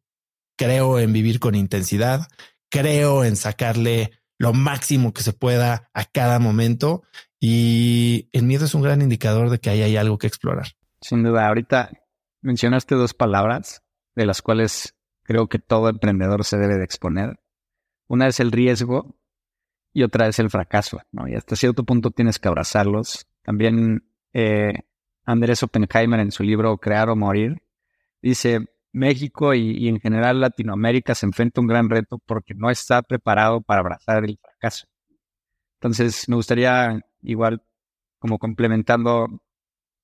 [0.55, 2.27] creo en vivir con intensidad,
[2.69, 7.03] creo en sacarle lo máximo que se pueda a cada momento.
[7.39, 10.67] Y el miedo es un gran indicador de que ahí hay algo que explorar.
[11.01, 11.91] Sin duda, ahorita
[12.41, 13.83] mencionaste dos palabras
[14.15, 17.39] de las cuales creo que todo emprendedor se debe de exponer.
[18.07, 19.19] Una es el riesgo
[19.93, 21.27] y otra es el fracaso, ¿no?
[21.27, 23.27] Y hasta cierto punto tienes que abrazarlos.
[23.43, 24.83] También eh,
[25.27, 27.61] Andrés Oppenheimer en su libro Crear o Morir
[28.21, 33.01] dice, México y, en general Latinoamérica se enfrenta a un gran reto porque no está
[33.01, 34.87] preparado para abrazar el fracaso.
[35.79, 37.61] Entonces, me gustaría, igual,
[38.19, 39.27] como complementando,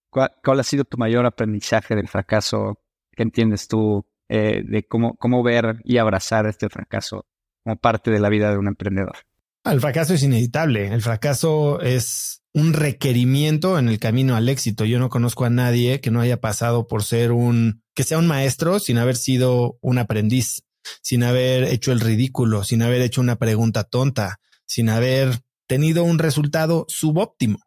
[0.10, 2.80] ¿cuál, ha sido tu mayor aprendizaje del fracaso?
[3.12, 7.26] ¿Qué entiendes tú eh, de cómo, cómo ver y abrazar este fracaso
[7.64, 9.16] como parte de la vida de un emprendedor?
[9.64, 10.88] El fracaso es inevitable.
[10.88, 14.86] El fracaso es un requerimiento en el camino al éxito.
[14.86, 18.28] Yo no conozco a nadie que no haya pasado por ser un, que sea un
[18.28, 20.64] maestro sin haber sido un aprendiz,
[21.02, 26.20] sin haber hecho el ridículo, sin haber hecho una pregunta tonta, sin haber tenido un
[26.20, 27.60] resultado subóptimo.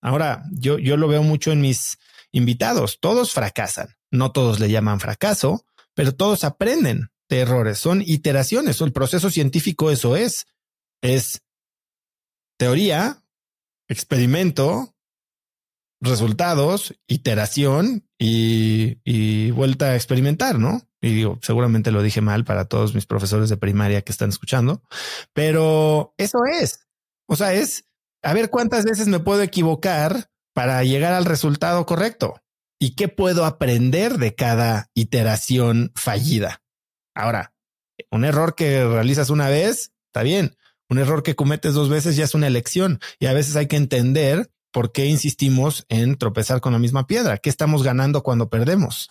[0.00, 1.98] Ahora, yo, yo lo veo mucho en mis
[2.32, 2.98] invitados.
[3.00, 3.94] Todos fracasan.
[4.10, 7.78] No todos le llaman fracaso, pero todos aprenden de errores.
[7.78, 8.80] Son iteraciones.
[8.80, 10.46] El proceso científico eso es.
[11.00, 11.42] Es
[12.58, 13.21] teoría,
[13.88, 14.94] experimento,
[16.00, 20.80] resultados, iteración y, vuelta a experimentar, ¿no?
[21.00, 24.82] Y digo, seguramente lo dije mal para todos mis profesores de primaria que están escuchando,
[25.32, 26.86] pero eso es.
[27.28, 27.86] O sea, es
[28.22, 32.40] a ver cuántas veces me puedo equivocar para llegar al resultado correcto
[32.78, 36.62] y qué puedo aprender de cada iteración fallida.
[37.14, 37.54] Ahora,
[38.10, 40.56] un error que realizas una vez, está bien,
[40.92, 43.76] un error que cometes dos veces ya es una elección y a veces hay que
[43.76, 47.38] entender por qué insistimos en tropezar con la misma piedra.
[47.38, 49.08] ¿Qué estamos ganando cuando perdemos?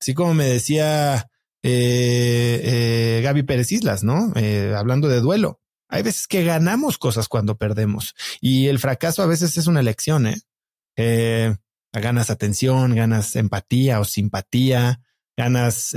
[0.00, 1.28] Así como me decía
[1.64, 4.32] eh, eh, Gaby Pérez Islas, ¿no?
[4.36, 5.60] Eh, hablando de duelo.
[5.88, 10.28] Hay veces que ganamos cosas cuando perdemos y el fracaso a veces es una elección,
[10.96, 11.56] ¿eh?
[11.92, 15.00] ganas atención, ganas empatía o simpatía,
[15.36, 15.94] ganas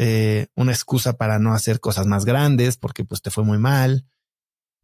[0.55, 4.05] una excusa para no hacer cosas más grandes porque pues te fue muy mal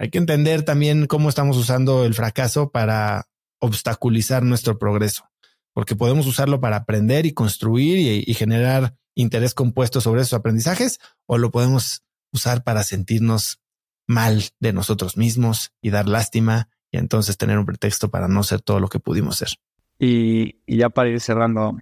[0.03, 5.29] hay que entender también cómo estamos usando el fracaso para obstaculizar nuestro progreso,
[5.71, 10.99] porque podemos usarlo para aprender y construir y, y generar interés compuesto sobre esos aprendizajes,
[11.25, 13.61] o lo podemos usar para sentirnos
[14.05, 18.59] mal de nosotros mismos y dar lástima y entonces tener un pretexto para no ser
[18.59, 19.51] todo lo que pudimos ser.
[19.99, 21.77] Y, ya para ir cerrando,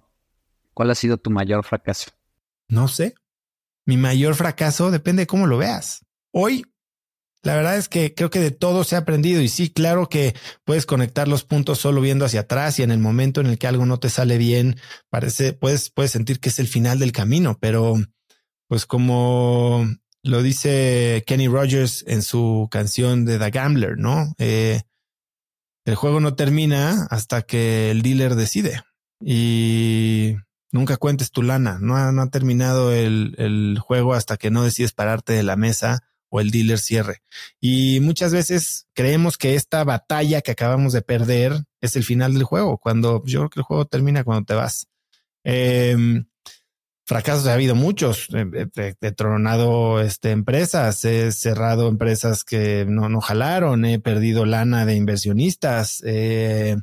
[0.74, 2.12] ¿cuál ha sido tu mayor fracaso?
[2.68, 3.16] No sé.
[3.84, 6.06] Mi mayor fracaso depende de cómo lo veas.
[6.30, 6.71] Hoy,
[7.42, 10.34] la verdad es que creo que de todo se ha aprendido y sí, claro que
[10.64, 13.66] puedes conectar los puntos solo viendo hacia atrás y en el momento en el que
[13.66, 14.76] algo no te sale bien,
[15.10, 17.96] parece, puedes, puedes sentir que es el final del camino, pero
[18.68, 19.86] pues como
[20.22, 24.34] lo dice Kenny Rogers en su canción de The Gambler, ¿no?
[24.38, 24.82] Eh,
[25.84, 28.82] el juego no termina hasta que el dealer decide
[29.20, 30.36] y
[30.70, 31.78] nunca cuentes tu lana.
[31.80, 36.50] No ha, terminado el, juego hasta que no decides pararte de la mesa o el
[36.50, 37.22] dealer cierre.
[37.60, 42.44] Y muchas veces creemos que esta batalla que acabamos de perder es el final del
[42.44, 44.88] juego, cuando yo creo que el juego termina cuando te vas.
[45.44, 45.94] Eh,
[47.04, 48.28] fracasos ha habido muchos.
[48.32, 54.96] He, tronado este, empresas, he cerrado empresas que no, no jalaron, he perdido lana de
[54.96, 56.76] inversionistas, he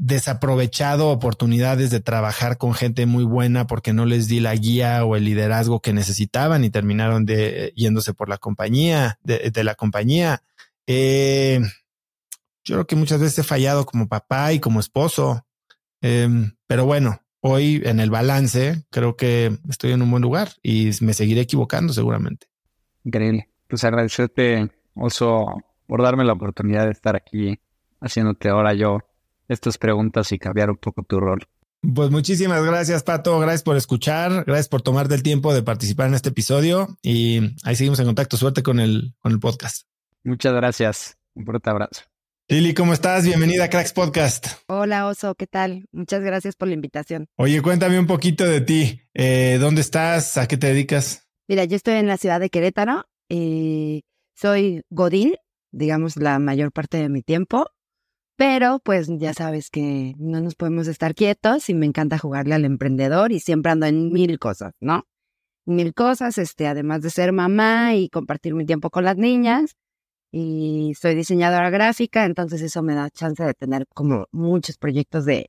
[0.00, 5.14] desaprovechado oportunidades de trabajar con gente muy buena porque no les di la guía o
[5.14, 10.42] el liderazgo que necesitaban y terminaron de yéndose por la compañía, de, la compañía.
[10.86, 11.60] yo
[12.64, 15.44] creo que muchas veces he fallado como papá y como esposo.
[16.00, 20.92] Em, pero bueno, hoy en el balance creo que estoy en un buen lugar y
[21.02, 22.46] me seguiré equivocando seguramente.
[23.04, 23.50] Increíble.
[23.68, 27.60] Pues agradecerte, Oso, por darme la oportunidad de estar aquí
[28.00, 29.00] haciéndote ahora yo
[29.50, 31.46] estas preguntas y cambiar un poco tu rol.
[31.82, 33.38] Pues muchísimas gracias, Pato.
[33.40, 34.44] Gracias por escuchar.
[34.44, 36.96] Gracias por tomarte el tiempo de participar en este episodio.
[37.02, 38.36] Y ahí seguimos en contacto.
[38.36, 39.86] Suerte con el, con el podcast.
[40.22, 41.16] Muchas gracias.
[41.34, 42.02] Un fuerte abrazo.
[42.48, 43.24] Lili, ¿cómo estás?
[43.24, 44.46] Bienvenida a Cracks Podcast.
[44.66, 45.86] Hola, Oso, ¿qué tal?
[45.92, 47.28] Muchas gracias por la invitación.
[47.36, 49.00] Oye, cuéntame un poquito de ti.
[49.14, 50.36] Eh, ¿Dónde estás?
[50.36, 51.28] ¿A qué te dedicas?
[51.48, 53.04] Mira, yo estoy en la ciudad de Querétaro.
[53.28, 54.02] Eh,
[54.34, 55.34] soy Godín,
[55.70, 57.70] digamos, la mayor parte de mi tiempo.
[58.40, 62.64] Pero pues ya sabes que no nos podemos estar quietos y me encanta jugarle al
[62.64, 65.06] emprendedor y siempre ando en mil cosas, ¿no?
[65.66, 69.76] Mil cosas, este, además de ser mamá y compartir mi tiempo con las niñas
[70.32, 75.46] y soy diseñadora gráfica, entonces eso me da chance de tener como muchos proyectos de,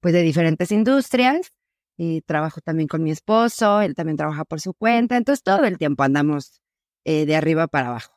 [0.00, 1.52] pues de diferentes industrias
[1.96, 5.78] y trabajo también con mi esposo, él también trabaja por su cuenta, entonces todo el
[5.78, 6.60] tiempo andamos
[7.06, 8.12] eh, de arriba para abajo.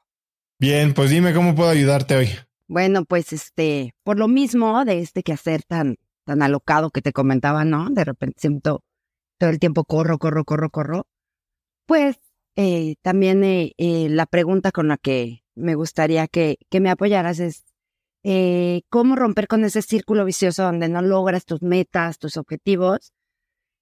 [0.59, 2.29] Bien, pues dime cómo puedo ayudarte hoy.
[2.69, 7.65] Bueno, pues este, por lo mismo de este quehacer tan, tan alocado que te comentaba,
[7.65, 7.89] ¿no?
[7.89, 8.83] De repente siento
[9.39, 11.07] todo el tiempo corro, corro, corro, corro.
[11.87, 12.17] Pues
[12.55, 13.73] eh, también eh,
[14.09, 17.65] la pregunta con la que me gustaría que, que me apoyaras es
[18.23, 23.13] eh, cómo romper con ese círculo vicioso donde no logras tus metas, tus objetivos,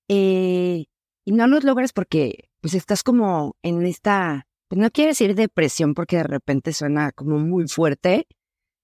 [0.07, 0.85] eh,
[1.25, 5.93] y no los logras porque pues estás como en esta, pues no quiero decir depresión
[5.93, 8.27] porque de repente suena como muy fuerte,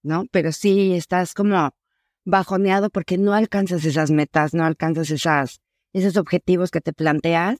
[0.04, 0.26] ¿no?
[0.30, 1.72] Pero sí estás como
[2.24, 5.60] bajoneado porque no alcanzas esas metas, no alcanzas esas,
[5.92, 7.58] esos objetivos que te planteas,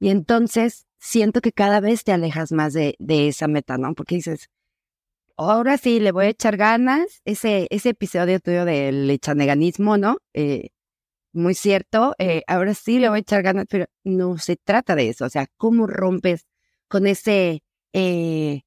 [0.00, 3.94] y entonces siento que cada vez te alejas más de, de esa meta, ¿no?
[3.94, 4.50] Porque dices,
[5.36, 7.22] ahora sí le voy a echar ganas.
[7.24, 10.18] Ese, ese episodio tuyo del echaneganismo, ¿no?
[10.34, 10.70] Eh,
[11.32, 12.14] muy cierto.
[12.18, 15.24] Eh, ahora sí le voy a echar ganas, pero no se trata de eso.
[15.24, 16.46] O sea, ¿cómo rompes
[16.88, 18.62] con ese, eh,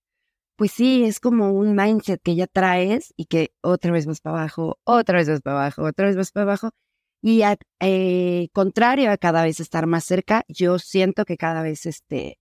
[0.56, 4.38] pues sí, es como un mindset que ya traes y que otra vez vas para
[4.40, 6.72] abajo, otra vez vas para abajo, otra vez vas para abajo.
[7.22, 7.58] Y a,
[8.54, 12.40] contrario a cada vez estar más cerca, yo siento que cada vez, este,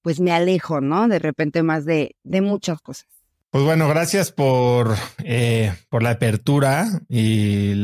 [0.00, 1.06] pues me alejo, ¿no?
[1.06, 3.06] De repente más de, de muchas cosas.
[3.50, 7.74] Pues bueno, gracias por, eh, por la apertura y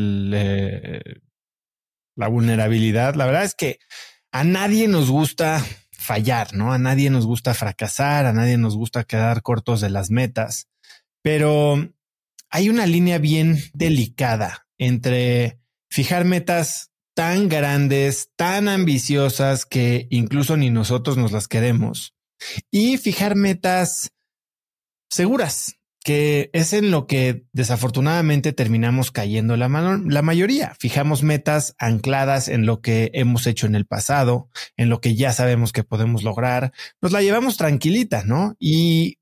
[2.16, 3.14] la vulnerabilidad.
[3.14, 3.78] La verdad es que
[4.32, 5.62] a nadie nos gusta
[5.98, 6.72] fallar, ¿no?
[6.72, 10.68] A nadie nos gusta fracasar, a nadie nos gusta quedar cortos de las metas,
[11.22, 11.92] pero
[12.50, 20.70] hay una línea bien delicada entre fijar metas tan grandes, tan ambiciosas que incluso ni
[20.70, 22.14] nosotros nos las queremos
[22.70, 24.12] y fijar metas
[25.10, 30.74] seguras, que es en lo que desafortunadamente terminamos cayendo la, la mayoría.
[30.78, 35.32] Fijamos metas ancladas en lo que hemos hecho en el pasado, en lo que ya
[35.32, 36.72] sabemos que podemos lograr.
[37.02, 38.56] Nos la llevamos tranquilita, ¿no?
[38.58, 39.18] Y,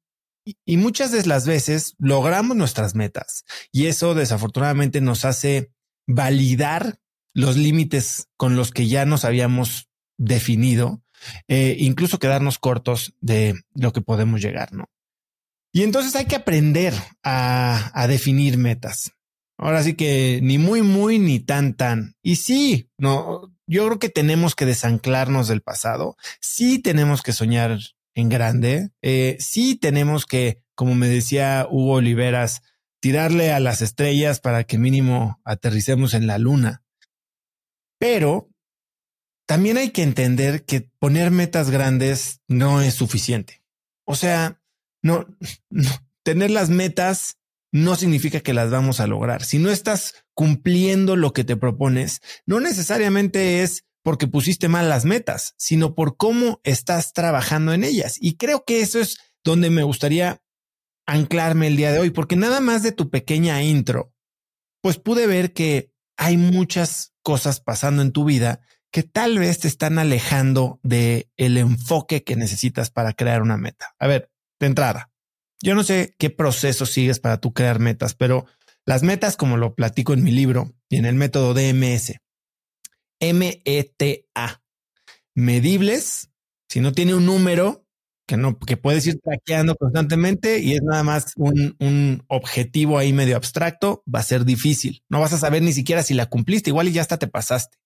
[0.64, 5.72] y muchas de las veces logramos nuestras metas y eso desafortunadamente nos hace
[6.06, 7.00] validar
[7.34, 11.02] los límites con los que ya nos habíamos definido,
[11.48, 14.88] eh, incluso quedarnos cortos de lo que podemos llegar, ¿no?
[15.76, 19.12] Y entonces hay que aprender a, definir metas.
[19.58, 22.14] Ahora sí que ni muy, muy, ni tan, tan.
[22.22, 26.16] Y sí, no, yo creo que tenemos que desanclarnos del pasado.
[26.40, 27.78] Sí tenemos que soñar
[28.14, 28.88] en grande.
[29.02, 32.62] Eh, sí tenemos que, como me decía Hugo Oliveras,
[32.98, 36.84] tirarle a las estrellas para que mínimo aterricemos en la luna.
[37.98, 38.48] Pero
[39.46, 43.62] también hay que entender que poner metas grandes no es suficiente.
[44.06, 44.58] O sea,
[45.06, 45.26] no,
[45.70, 45.90] no
[46.22, 47.36] tener las metas
[47.72, 49.44] no significa que las vamos a lograr.
[49.44, 55.04] Si no estás cumpliendo lo que te propones, no necesariamente es porque pusiste mal las
[55.04, 58.16] metas, sino por cómo estás trabajando en ellas.
[58.20, 60.42] Y creo que eso es donde me gustaría
[61.06, 64.12] anclarme el día de hoy, porque nada más de tu pequeña intro,
[64.80, 69.68] pues pude ver que hay muchas cosas pasando en tu vida que tal vez te
[69.68, 73.94] están alejando de el enfoque que necesitas para crear una meta.
[73.98, 74.30] A ver,
[74.60, 75.10] de entrada,
[75.62, 78.46] yo no sé qué proceso sigues para tú crear metas, pero
[78.84, 82.20] las metas, como lo platico en mi libro y en el método DMS,
[83.20, 84.62] M-E-T-A,
[85.34, 86.30] medibles,
[86.68, 87.84] si no tiene un número
[88.26, 93.12] que no, que puedes ir traqueando constantemente y es nada más un, un, objetivo ahí
[93.12, 95.02] medio abstracto, va a ser difícil.
[95.08, 97.78] No vas a saber ni siquiera si la cumpliste, igual y ya hasta te pasaste.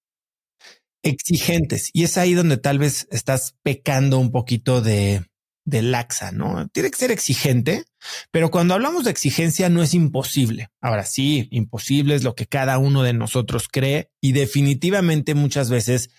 [1.02, 1.90] Exigentes.
[1.92, 5.29] Y es ahí donde tal vez estás pecando un poquito de,
[5.70, 6.68] de laxa, ¿no?
[6.68, 7.84] Tiene que ser exigente,
[8.30, 10.68] pero cuando hablamos de exigencia no es imposible.
[10.80, 16.10] Ahora sí, imposible es lo que cada uno de nosotros cree y definitivamente muchas veces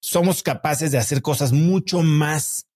[0.00, 2.66] somos capaces de hacer cosas mucho más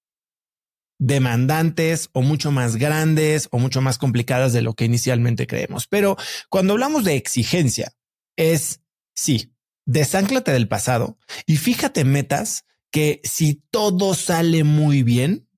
[0.99, 5.87] demandantes o mucho más grandes o mucho más complicadas de lo que inicialmente creemos.
[5.87, 6.17] Pero
[6.49, 7.93] cuando hablamos de exigencia,
[8.37, 8.81] es
[9.15, 9.55] sí,
[9.87, 15.49] desánclate del pasado y fíjate metas que si todo sale muy bien,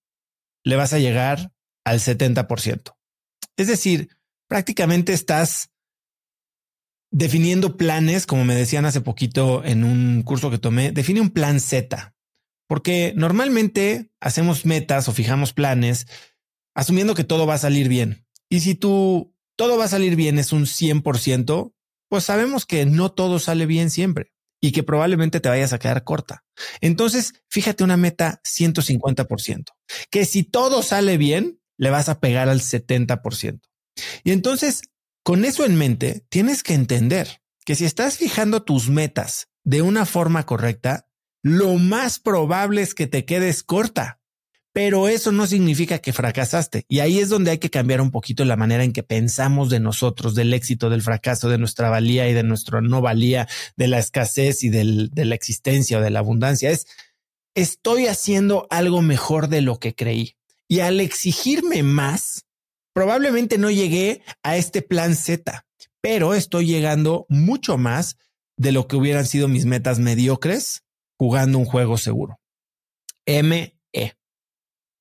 [0.66, 1.52] le vas a llegar
[1.84, 2.96] al 70%.
[3.56, 4.08] Es decir,
[4.48, 5.70] prácticamente estás
[7.12, 11.60] definiendo planes, como me decían hace poquito en un curso que tomé, define un plan
[11.60, 12.14] Z,
[12.68, 16.08] porque normalmente hacemos metas o fijamos planes
[16.74, 18.26] asumiendo que todo va a salir bien.
[18.50, 21.74] Y si tú todo va a salir bien es un 100%,
[22.08, 26.04] pues sabemos que no todo sale bien siempre y que probablemente te vayas a quedar
[26.04, 26.44] corta.
[26.80, 29.64] Entonces, fíjate una meta 150%,
[30.10, 33.60] que si todo sale bien, le vas a pegar al 70%.
[34.24, 34.82] Y entonces,
[35.22, 40.06] con eso en mente, tienes que entender que si estás fijando tus metas de una
[40.06, 41.08] forma correcta,
[41.42, 44.20] lo más probable es que te quedes corta
[44.76, 46.84] pero eso no significa que fracasaste.
[46.86, 49.80] Y ahí es donde hay que cambiar un poquito la manera en que pensamos de
[49.80, 53.48] nosotros, del éxito, del fracaso, de nuestra valía y de nuestra no valía,
[53.78, 56.70] de la escasez y de la existencia o de la abundancia.
[56.70, 56.86] Es,
[57.54, 60.36] estoy haciendo algo mejor de lo que creí.
[60.68, 62.44] Y al exigirme más,
[62.92, 65.64] probablemente no llegué a este plan Z,
[66.02, 68.18] pero estoy llegando mucho más
[68.58, 70.82] de lo que hubieran sido mis metas mediocres
[71.16, 72.38] jugando un juego seguro.
[73.24, 73.72] M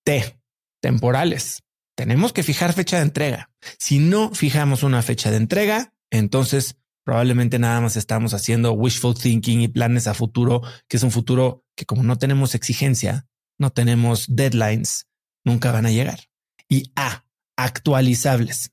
[0.06, 0.39] T,
[0.82, 1.64] temporales.
[1.97, 3.49] Tenemos que fijar fecha de entrega.
[3.80, 9.62] Si no fijamos una fecha de entrega, entonces probablemente nada más estamos haciendo wishful thinking
[9.62, 13.28] y planes a futuro, que es un futuro que como no tenemos exigencia,
[13.58, 15.08] no tenemos deadlines,
[15.43, 16.20] nunca van a llegar.
[16.70, 17.26] Y A,
[17.58, 18.72] actualizables.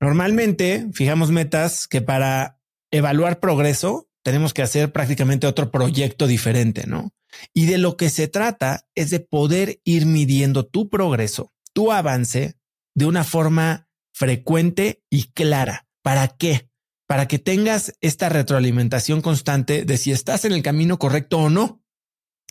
[0.00, 2.58] Normalmente fijamos metas que para
[2.90, 7.12] evaluar progreso tenemos que hacer prácticamente otro proyecto diferente, ¿no?
[7.52, 12.56] Y de lo que se trata es de poder ir midiendo tu progreso, tu avance
[12.94, 15.86] de una forma frecuente y clara.
[16.02, 16.70] ¿Para qué?
[17.06, 21.82] Para que tengas esta retroalimentación constante de si estás en el camino correcto o no.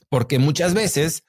[0.10, 1.24] Porque muchas veces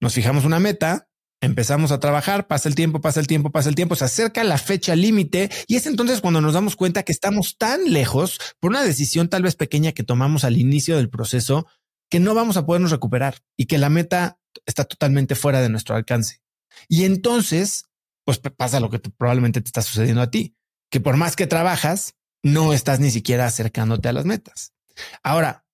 [0.00, 1.10] nos fijamos una meta,
[1.40, 4.58] empezamos a trabajar, pasa el tiempo, pasa el tiempo, pasa el tiempo, se acerca la
[4.58, 8.82] fecha límite y es entonces cuando nos damos cuenta que estamos tan lejos por una
[8.82, 11.66] decisión tal vez pequeña que tomamos al inicio del proceso
[12.10, 15.94] que no vamos a podernos recuperar y que la meta está totalmente fuera de nuestro
[15.94, 16.42] alcance.
[16.88, 17.86] Y entonces,
[18.24, 20.56] pues pasa lo que probablemente te está sucediendo a ti,
[20.90, 24.72] que por más que trabajas, no estás ni siquiera acercándote a las metas.
[25.22, 25.66] Ahora,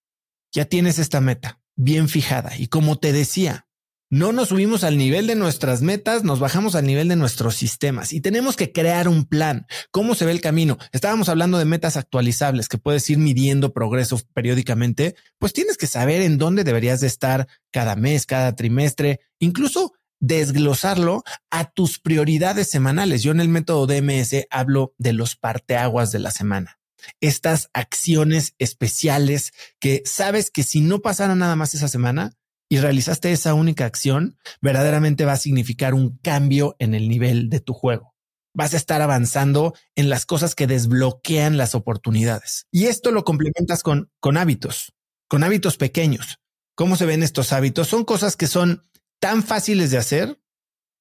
[0.53, 3.66] ya tienes esta meta bien fijada y como te decía,
[4.11, 8.13] no nos subimos al nivel de nuestras metas, nos bajamos al nivel de nuestros sistemas
[8.13, 9.67] y tenemos que crear un plan.
[9.91, 10.79] ¿Cómo se ve el camino?
[10.93, 16.23] Estábamos hablando de metas actualizables que puedes ir midiendo progreso periódicamente, pues tienes que saber
[16.23, 23.23] en dónde deberías de estar cada mes, cada trimestre, incluso desglosarlo a tus prioridades semanales.
[23.23, 26.79] Yo en el método DMS hablo de los parteaguas de la semana.
[27.21, 32.33] Estas acciones especiales que sabes que si no pasara nada más esa semana,
[32.69, 37.61] y realizaste esa única acción, verdaderamente va a significar un cambio en el nivel de
[37.61, 38.14] tu juego.
[38.55, 42.67] vas a estar avanzando en las cosas que desbloquean las oportunidades.
[42.73, 44.95] Y esto lo complementas con, con hábitos,
[45.29, 46.39] con hábitos pequeños.
[46.75, 47.89] ¿Cómo se ven estos hábitos?
[47.89, 48.83] Son cosas que son
[49.21, 50.41] tan fáciles de hacer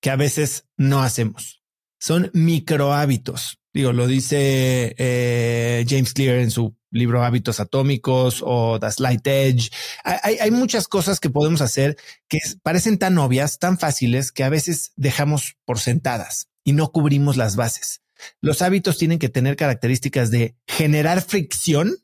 [0.01, 1.63] que a veces no hacemos.
[1.97, 3.59] Son micro hábitos.
[3.73, 9.69] Digo, lo dice eh, James Clear en su libro Hábitos Atómicos o The Slight Edge.
[10.03, 14.49] Hay, hay muchas cosas que podemos hacer que parecen tan obvias, tan fáciles, que a
[14.49, 18.01] veces dejamos por sentadas y no cubrimos las bases.
[18.41, 21.97] Los hábitos tienen que tener características de generar fricción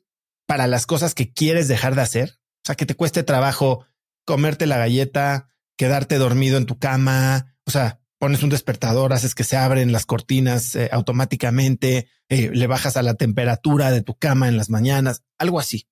[0.46, 2.38] para las cosas que quieres dejar de hacer.
[2.62, 3.86] O sea, que te cueste trabajo
[4.24, 7.56] comerte la galleta, quedarte dormido en tu cama.
[7.64, 12.68] O sea, pones un despertador, haces que se abren las cortinas eh, automáticamente, eh, le
[12.68, 15.88] bajas a la temperatura de tu cama en las mañanas, algo así.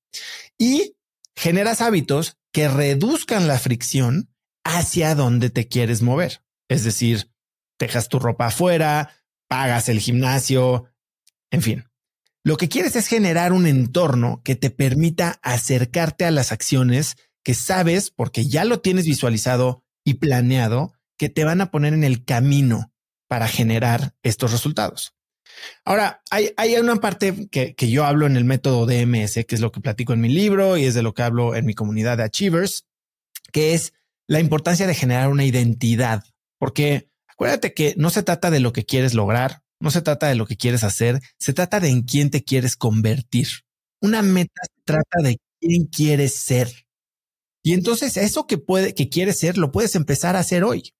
[0.56, 0.94] Y
[1.34, 6.44] generas hábitos que reduzcan la fricción hacia donde te quieres mover.
[6.68, 7.32] Es decir,
[7.80, 9.10] dejas tu ropa afuera,
[9.48, 10.84] pagas el gimnasio,
[11.50, 11.84] en fin.
[12.44, 17.54] Lo que quieres es generar un entorno que te permita acercarte a las acciones que
[17.54, 22.24] sabes, porque ya lo tienes visualizado y planeado, que te van a poner en el
[22.24, 22.94] camino
[23.28, 25.12] para generar estos resultados.
[25.84, 29.60] Ahora, hay, hay una parte que, que, yo hablo en el método DMS, que es
[29.60, 32.16] lo que platico en mi libro y es de lo que hablo en mi comunidad
[32.16, 32.86] de Achievers,
[33.52, 33.92] que es
[34.28, 36.24] la importancia de generar una identidad,
[36.58, 40.36] porque acuérdate que no se trata de lo que quieres lograr, no se trata de
[40.36, 43.48] lo que quieres hacer, se trata de en quién te quieres convertir.
[44.00, 46.86] Una meta se trata de quién quieres ser.
[47.62, 50.94] Y entonces eso que puede, que quieres ser, lo puedes empezar a hacer hoy.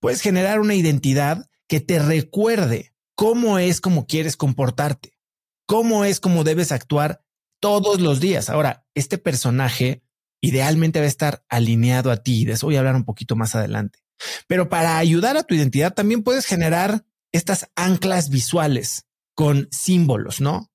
[0.00, 5.18] Puedes generar una identidad que te recuerde cómo es como quieres comportarte,
[5.66, 7.22] cómo es como debes actuar
[7.60, 8.50] todos los días.
[8.50, 10.02] Ahora, este personaje
[10.40, 12.44] idealmente va a estar alineado a ti.
[12.44, 14.00] De eso voy a hablar un poquito más adelante.
[14.46, 20.70] Pero para ayudar a tu identidad también puedes generar estas anclas visuales con símbolos, ¿no?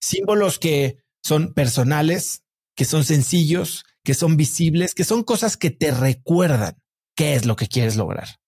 [0.00, 2.42] Símbolos que son personales,
[2.74, 6.76] que son sencillos, que son visibles, que son cosas que te recuerdan
[7.14, 8.40] qué es lo que quieres lograr,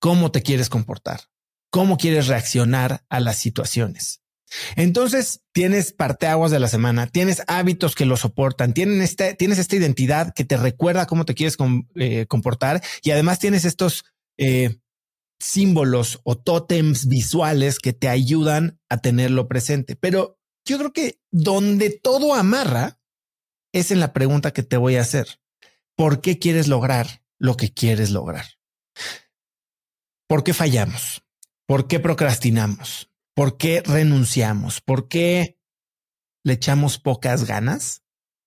[0.00, 1.20] cómo te quieres comportar,
[1.70, 4.20] cómo quieres reaccionar a las situaciones.
[4.74, 9.76] Entonces tienes parteaguas de la semana, tienes hábitos que lo soportan, tienes, este, tienes esta
[9.76, 11.56] identidad que te recuerda cómo te quieres
[11.94, 14.04] eh, comportar y además tienes estos
[14.38, 14.80] eh,
[15.38, 19.94] símbolos o tótems visuales que te ayudan a tenerlo presente.
[19.94, 22.98] Pero yo creo que donde todo amarra
[23.72, 25.40] es en la pregunta que te voy a hacer.
[25.96, 28.46] ¿Por qué quieres lograr lo que quieres lograr?
[30.30, 31.24] ¿Por qué fallamos?
[31.66, 33.10] ¿Por qué procrastinamos?
[33.34, 34.80] ¿Por qué renunciamos?
[34.80, 35.58] ¿Por qué
[36.44, 38.04] le echamos pocas ganas?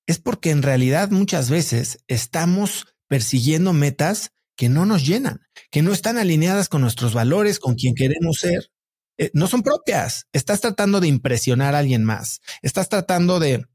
[0.08, 5.92] Es porque en realidad muchas veces estamos persiguiendo metas que no nos llenan, que no
[5.92, 8.72] están alineadas con nuestros valores, con quien queremos ser.
[9.18, 10.28] Eh, no son propias.
[10.32, 12.40] Estás tratando de impresionar a alguien más.
[12.62, 13.66] Estás tratando de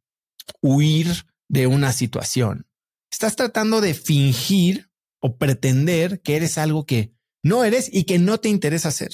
[0.62, 2.70] huir de una situación.
[3.12, 4.90] Estás tratando de fingir
[5.20, 9.10] o pretender que eres algo que no eres y que no te interesa hacer.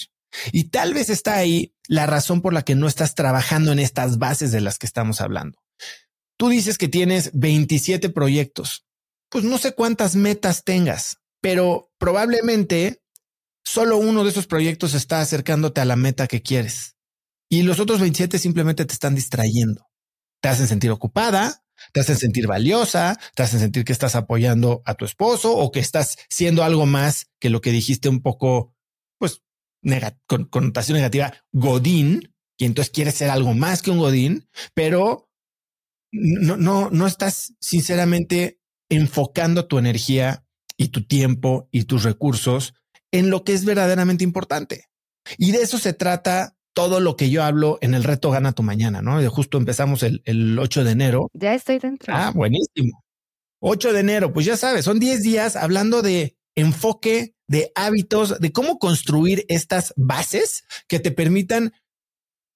[0.52, 4.18] Y tal vez está ahí la razón por la que no estás trabajando en estas
[4.18, 5.58] bases de las que estamos hablando.
[6.36, 8.84] Tú dices que tienes 27 proyectos.
[9.30, 13.02] Pues no sé cuántas metas tengas, pero probablemente
[13.64, 16.96] solo uno de esos proyectos está acercándote a la meta que quieres.
[17.48, 19.86] Y los otros 27 simplemente te están distrayendo.
[20.40, 21.63] Te hacen sentir ocupada,
[21.94, 25.78] te hacen sentir valiosa, te hacen sentir que estás apoyando a tu esposo o que
[25.78, 28.74] estás siendo algo más que lo que dijiste un poco,
[29.16, 29.42] pues,
[30.26, 35.30] con connotación negativa, Godín, y entonces quieres ser algo más que un Godín, pero
[36.10, 38.58] no, no, no estás sinceramente
[38.90, 40.44] enfocando tu energía
[40.76, 42.74] y tu tiempo y tus recursos
[43.12, 44.86] en lo que es verdaderamente importante.
[45.38, 48.62] Y de eso se trata todo lo que yo hablo en el reto Gana tu
[48.62, 49.20] Mañana, ¿no?
[49.20, 51.30] De justo empezamos el, el 8 de enero.
[51.32, 52.12] Ya estoy dentro.
[52.14, 53.02] Ah, buenísimo.
[53.60, 58.52] 8 de enero, pues ya sabes, son 10 días hablando de enfoque, de hábitos, de
[58.52, 61.72] cómo construir estas bases que te permitan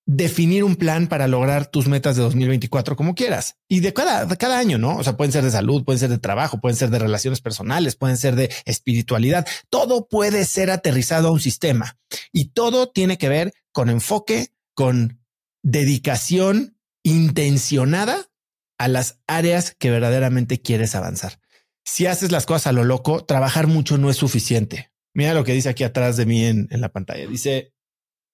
[0.08, 4.38] definir un plan para lograr tus metas de 2024 como quieras y de cada, de
[4.38, 4.96] cada año, ¿no?
[4.96, 7.94] O sea, pueden ser de salud, pueden ser de trabajo, pueden ser de relaciones personales,
[7.94, 9.46] pueden ser de espiritualidad.
[9.68, 11.98] Todo puede ser aterrizado a un sistema
[12.32, 15.20] y todo tiene que ver con enfoque, con
[15.62, 18.28] dedicación intencionada
[18.76, 21.38] a las áreas que verdaderamente quieres avanzar.
[21.84, 24.90] Si haces las cosas a lo loco, trabajar mucho no es suficiente.
[25.14, 27.28] Mira lo que dice aquí atrás de mí en, la pantalla.
[27.28, 27.72] Dice,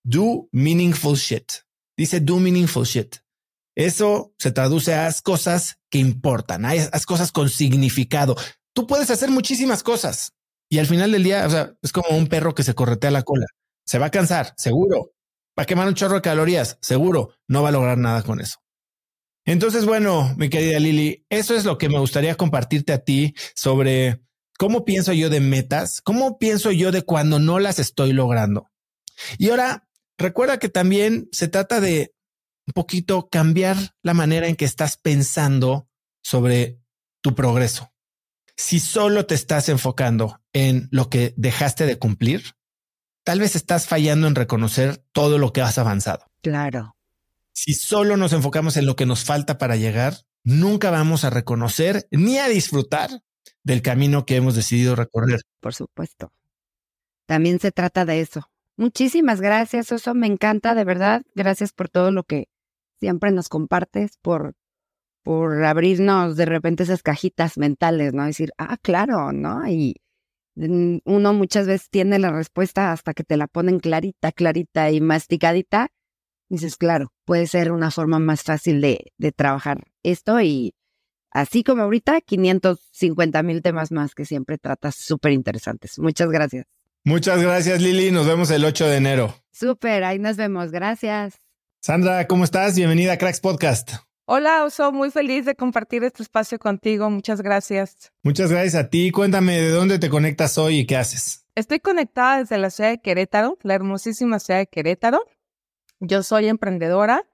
[0.03, 1.53] do meaningful shit.
[1.95, 3.17] Dice do meaningful shit.
[3.77, 8.35] Eso se traduce a haz cosas que importan, haz cosas con significado.
[8.73, 10.33] Tú puedes hacer muchísimas cosas
[10.71, 13.25] y al final del día, o sea, es como un perro que se corretea la
[13.25, 13.45] cola.
[13.85, 15.14] Se va a cansar, seguro,
[15.55, 16.79] para quemar un chorro de calorías.
[16.81, 18.59] Seguro, no va a lograr nada con eso.
[19.47, 24.23] Entonces, bueno, mi querida Lili, eso es lo que me gustaría compartirte a ti sobre
[24.59, 28.71] cómo pienso yo de metas, cómo pienso yo de cuando no las estoy logrando.
[29.39, 29.87] Y ahora,
[30.19, 32.15] recuerda que también se trata de
[32.67, 35.89] un poquito cambiar la manera en que estás pensando
[36.23, 36.81] sobre
[37.23, 37.93] tu progreso.
[38.57, 42.55] Si solo te estás enfocando en lo que dejaste de cumplir,
[43.25, 46.27] tal vez estás fallando en reconocer todo lo que has avanzado.
[46.43, 46.95] Claro.
[47.53, 52.07] Si solo nos enfocamos en lo que nos falta para llegar, nunca vamos a reconocer
[52.11, 53.11] ni a disfrutar
[53.62, 55.41] del camino que hemos decidido recorrer.
[55.61, 56.33] Por supuesto.
[57.27, 58.51] También se trata de eso.
[58.77, 60.14] Muchísimas gracias, Oso.
[60.14, 61.22] Me encanta, de verdad.
[61.35, 62.49] Gracias por todo lo que
[63.01, 64.55] siempre nos compartes, por,
[65.22, 68.27] por abrirnos de repente esas cajitas mentales, ¿no?
[68.27, 69.66] Decir, ah, claro, ¿no?
[69.68, 70.03] Y
[70.57, 75.89] uno muchas veces tiene la respuesta hasta que te la ponen clarita, clarita y masticadita.
[76.49, 80.75] Dices, claro, puede ser una forma más fácil de, de trabajar esto y
[81.31, 85.99] así como ahorita, 550 mil temas más que siempre tratas súper interesantes.
[85.99, 86.67] Muchas gracias.
[87.05, 88.11] Muchas gracias, Lili.
[88.11, 89.35] Nos vemos el 8 de enero.
[89.53, 90.71] Súper, ahí nos vemos.
[90.71, 91.35] Gracias.
[91.81, 92.77] Sandra, ¿cómo estás?
[92.77, 93.97] Bienvenida a Cracks Podcast.
[94.27, 97.11] Hola, Oso, muy feliz de compartir este espacio contigo.
[97.11, 98.11] Muchas gracias.
[98.22, 99.11] Muchas gracias a ti.
[99.11, 101.45] Cuéntame de dónde te conectas hoy y qué haces.
[101.55, 105.27] Estoy conectada desde la ciudad de Querétaro, la hermosísima ciudad de Querétaro.
[106.01, 107.29] Yo soy emprendedora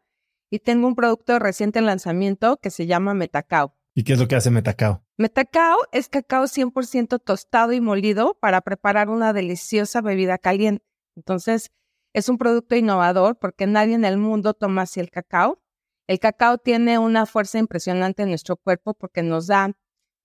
[0.50, 3.76] y tengo un producto reciente lanzamiento que se llama Metacao.
[3.94, 5.04] ¿Y qué es lo que hace Metacao?
[5.16, 10.84] Metacao es cacao 100% tostado y molido para preparar una deliciosa bebida caliente.
[11.14, 11.70] Entonces,
[12.14, 15.62] es un producto innovador porque nadie en el mundo toma así el cacao.
[16.10, 19.76] El cacao tiene una fuerza impresionante en nuestro cuerpo porque nos da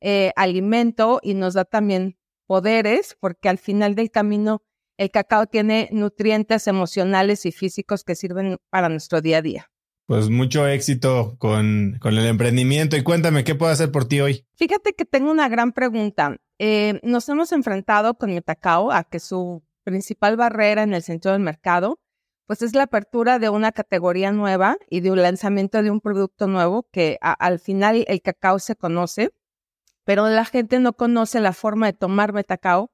[0.01, 2.17] eh, alimento y nos da también
[2.47, 4.63] poderes, porque al final del camino
[4.97, 9.71] el cacao tiene nutrientes emocionales y físicos que sirven para nuestro día a día.
[10.07, 14.43] Pues mucho éxito con, con el emprendimiento y cuéntame, ¿qué puedo hacer por ti hoy?
[14.55, 16.35] Fíjate que tengo una gran pregunta.
[16.57, 21.41] Eh, nos hemos enfrentado con Metacao a que su principal barrera en el centro del
[21.41, 21.99] mercado,
[22.47, 26.47] pues es la apertura de una categoría nueva y de un lanzamiento de un producto
[26.47, 29.31] nuevo que al final el cacao se conoce,
[30.03, 32.91] pero la gente no conoce la forma de tomar metacao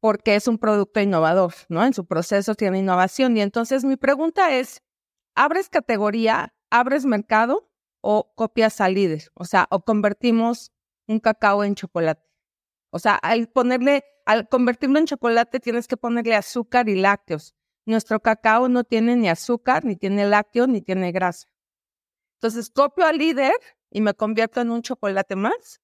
[0.00, 1.84] porque es un producto innovador, ¿no?
[1.84, 3.36] En su proceso tiene innovación.
[3.36, 4.82] Y entonces mi pregunta es,
[5.34, 7.70] ¿abres categoría, abres mercado
[8.02, 9.30] o copias al líder?
[9.34, 10.70] O sea, o convertimos
[11.08, 12.22] un cacao en chocolate.
[12.90, 17.54] O sea, al ponerle al convertirlo en chocolate tienes que ponerle azúcar y lácteos.
[17.86, 21.48] Nuestro cacao no tiene ni azúcar, ni tiene lácteos, ni tiene grasa.
[22.34, 23.52] Entonces, copio al líder
[23.90, 25.80] y me convierto en un chocolate más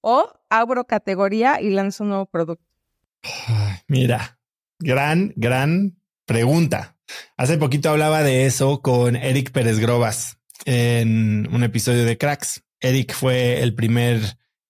[0.00, 2.64] o abro categoría y lanzo un nuevo producto.
[3.88, 4.38] Mira,
[4.78, 6.96] gran, gran pregunta.
[7.36, 12.62] Hace poquito hablaba de eso con Eric Pérez Grobas en un episodio de Cracks.
[12.80, 14.20] Eric fue el primer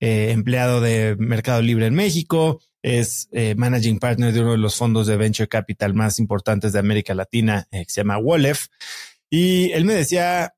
[0.00, 4.76] eh, empleado de Mercado Libre en México, es eh, managing partner de uno de los
[4.76, 8.68] fondos de venture capital más importantes de América Latina, eh, que se llama Wolef.
[9.30, 10.54] Y él me decía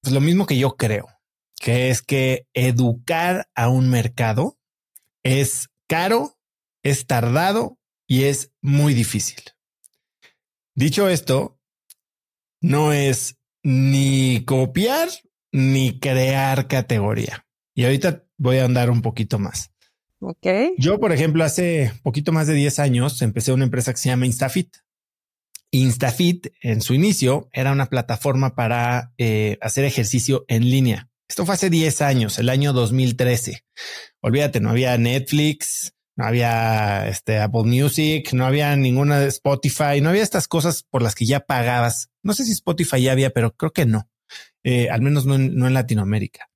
[0.00, 1.08] pues, lo mismo que yo creo,
[1.56, 4.58] que es que educar a un mercado
[5.22, 6.38] es caro,
[6.82, 9.42] es tardado y es muy difícil.
[10.74, 11.58] Dicho esto,
[12.60, 15.08] no es ni copiar
[15.52, 17.46] ni crear categoría.
[17.74, 19.70] Y ahorita voy a andar un poquito más.
[20.26, 20.46] Ok.
[20.78, 24.24] Yo, por ejemplo, hace poquito más de 10 años empecé una empresa que se llama
[24.24, 24.76] Instafit.
[25.70, 31.10] Instafit en su inicio era una plataforma para eh, hacer ejercicio en línea.
[31.28, 33.64] Esto fue hace 10 años, el año 2013.
[34.20, 40.22] Olvídate, no había Netflix, no había este Apple Music, no había ninguna Spotify, no había
[40.22, 42.08] estas cosas por las que ya pagabas.
[42.22, 44.08] No sé si Spotify ya había, pero creo que no,
[44.62, 46.48] eh, al menos no en Latinoamérica.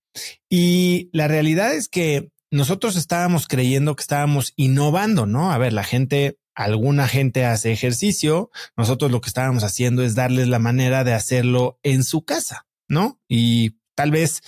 [0.48, 5.52] Y la realidad es que nosotros estábamos creyendo que estábamos innovando, ¿no?
[5.52, 10.48] A ver, la gente, alguna gente hace ejercicio, nosotros lo que estábamos haciendo es darles
[10.48, 13.20] la manera de hacerlo en su casa, ¿no?
[13.28, 14.42] Y tal vez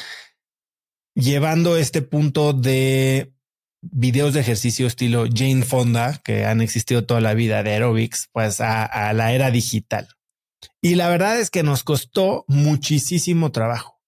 [1.15, 3.35] llevando este punto de
[3.83, 8.61] videos de ejercicio estilo Jane Fonda, que han existido toda la vida de aerobics, pues
[8.61, 10.09] a, a la era digital.
[10.83, 14.00] Y la verdad es que nos costó muchísimo trabajo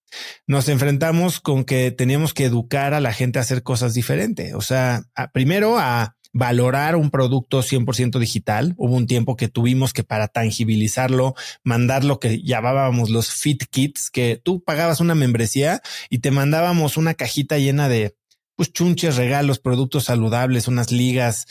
[0.46, 4.54] nos enfrentamos con que teníamos que educar a la gente a hacer cosas diferentes.
[4.54, 8.74] O sea, primero a valorar un producto 100% digital.
[8.76, 14.10] Hubo un tiempo que tuvimos que para tangibilizarlo, mandar lo que llamábamos los fit kits,
[14.10, 18.16] que tú pagabas una membresía y te mandábamos una cajita llena de
[18.56, 21.46] pues chunches, regalos, productos saludables, unas ligas,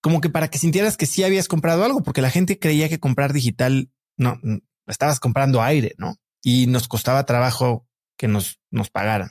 [0.00, 3.00] como que para que sintieras que sí habías comprado algo, porque la gente creía que
[3.00, 4.38] comprar digital no,
[4.86, 6.16] estabas comprando aire, ¿no?
[6.42, 7.86] Y nos costaba trabajo
[8.16, 9.30] que nos, nos pagaran.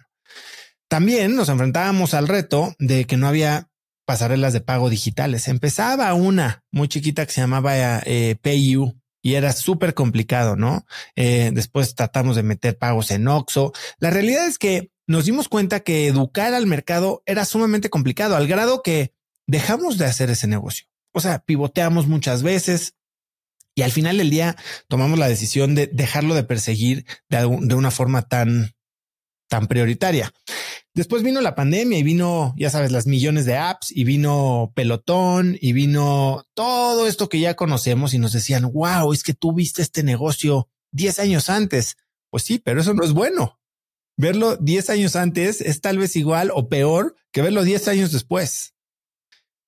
[0.88, 3.70] También nos enfrentábamos al reto de que no había
[4.06, 5.48] pasarelas de pago digitales.
[5.48, 10.86] Empezaba una muy chiquita que se llamaba eh, PayU y era súper complicado, ¿no?
[11.16, 13.72] Eh, después tratamos de meter pagos en Oxo.
[13.98, 18.48] La realidad es que nos dimos cuenta que educar al mercado era sumamente complicado, al
[18.48, 19.14] grado que
[19.48, 20.88] dejamos de hacer ese negocio.
[21.14, 22.96] O sea, pivoteamos muchas veces
[23.76, 24.56] y al final del día
[24.88, 28.74] tomamos la decisión de dejarlo de perseguir de, una forma tan,
[29.50, 30.32] tan prioritaria.
[30.96, 35.58] Después vino la pandemia y vino, ya sabes, las millones de apps y vino pelotón
[35.60, 39.82] y vino todo esto que ya conocemos y nos decían, wow, es que tú viste
[39.82, 41.98] este negocio 10 años antes.
[42.30, 43.60] Pues sí, pero eso no es bueno.
[44.16, 48.76] Verlo 10 años antes es tal vez igual o peor que verlo 10 años después,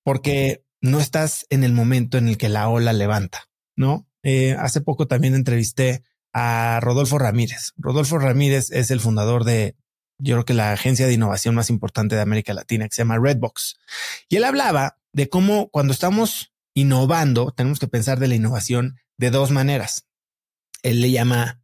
[0.03, 4.08] porque no estás en el momento en el que la ola levanta, ¿no?
[4.24, 6.04] Eh, hace poco también entrevisté
[6.34, 7.74] a Rodolfo Ramírez.
[7.78, 9.76] Rodolfo Ramírez es el fundador de,
[10.18, 13.20] yo creo que la agencia de innovación más importante de América Latina, que se llama
[13.20, 13.78] Redbox.
[14.30, 19.30] Y él hablaba de cómo cuando estamos innovando, tenemos que pensar de la innovación de
[19.30, 20.06] dos maneras.
[20.84, 21.62] Él le llama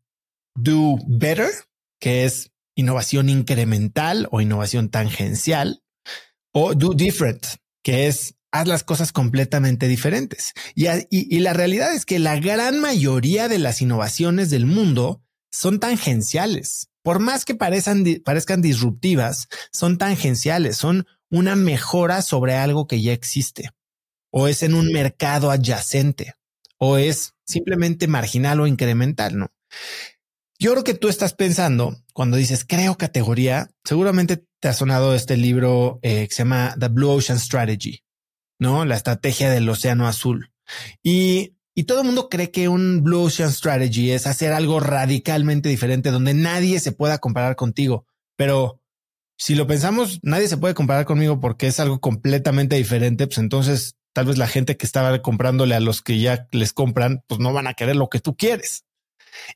[0.55, 1.49] do better,
[1.99, 5.83] que es innovación incremental o innovación tangencial,
[6.53, 7.45] o do different,
[7.83, 10.53] que es haz las cosas completamente diferentes.
[10.75, 16.89] Y, la realidad es que la gran mayoría de las innovaciones del mundo son tangenciales.
[17.03, 23.13] Por más que parezcan, parezcan disruptivas, son tangenciales, son una mejora sobre algo que ya
[23.13, 23.71] existe,
[24.31, 26.35] o es en un mercado adyacente,
[26.77, 29.51] o es simplemente marginal o incremental, ¿no?
[30.59, 35.35] Yo creo que tú estás pensando cuando dices creo categoría, seguramente te ha sonado este
[35.35, 38.03] libro eh, que se llama The Blue Ocean Strategy,
[38.61, 40.51] no la estrategia del océano azul.
[41.01, 45.67] Y, y todo el mundo cree que un Blue Ocean Strategy es hacer algo radicalmente
[45.67, 48.05] diferente donde nadie se pueda comparar contigo.
[48.37, 48.79] Pero
[49.35, 53.25] si lo pensamos, nadie se puede comparar conmigo porque es algo completamente diferente.
[53.25, 57.23] Pues entonces tal vez la gente que estaba comprándole a los que ya les compran,
[57.27, 58.85] pues no van a querer lo que tú quieres.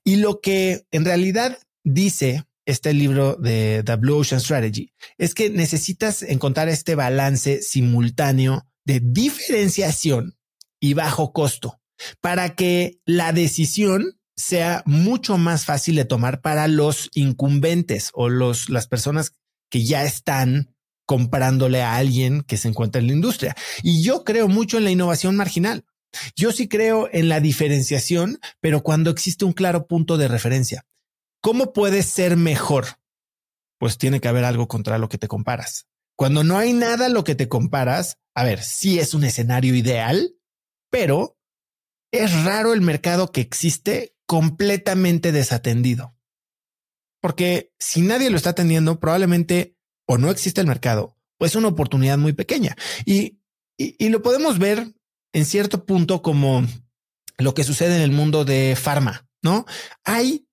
[0.03, 5.51] Y lo que en realidad dice este libro de The Blue Ocean Strategy es que
[5.51, 10.38] necesitas encontrar este balance simultáneo de diferenciación
[10.79, 11.81] y bajo costo
[12.21, 18.69] para que la decisión sea mucho más fácil de tomar para los incumbentes o los,
[18.69, 19.33] las personas
[19.69, 20.75] que ya están
[21.05, 23.55] comprándole a alguien que se encuentra en la industria.
[23.83, 25.86] Y yo creo mucho en la innovación marginal.
[26.36, 30.86] Yo sí creo en la diferenciación, pero cuando existe un claro punto de referencia.
[31.41, 32.86] ¿Cómo puedes ser mejor?
[33.77, 35.88] Pues tiene que haber algo contra lo que te comparas.
[36.18, 39.76] Cuando no hay nada a lo que te comparas, a ver, sí es un escenario
[39.76, 40.36] ideal,
[40.89, 41.38] pero
[42.11, 46.16] es raro el mercado que existe completamente desatendido.
[47.22, 51.70] Porque si nadie lo está atendiendo, probablemente o no existe el mercado, o es una
[51.70, 52.76] oportunidad muy pequeña.
[53.05, 53.41] Y,
[53.78, 54.93] y, y lo podemos ver
[55.34, 56.66] en cierto punto como
[57.38, 59.66] lo que sucede en el mundo de farma, ¿no?
[60.03, 60.47] Hay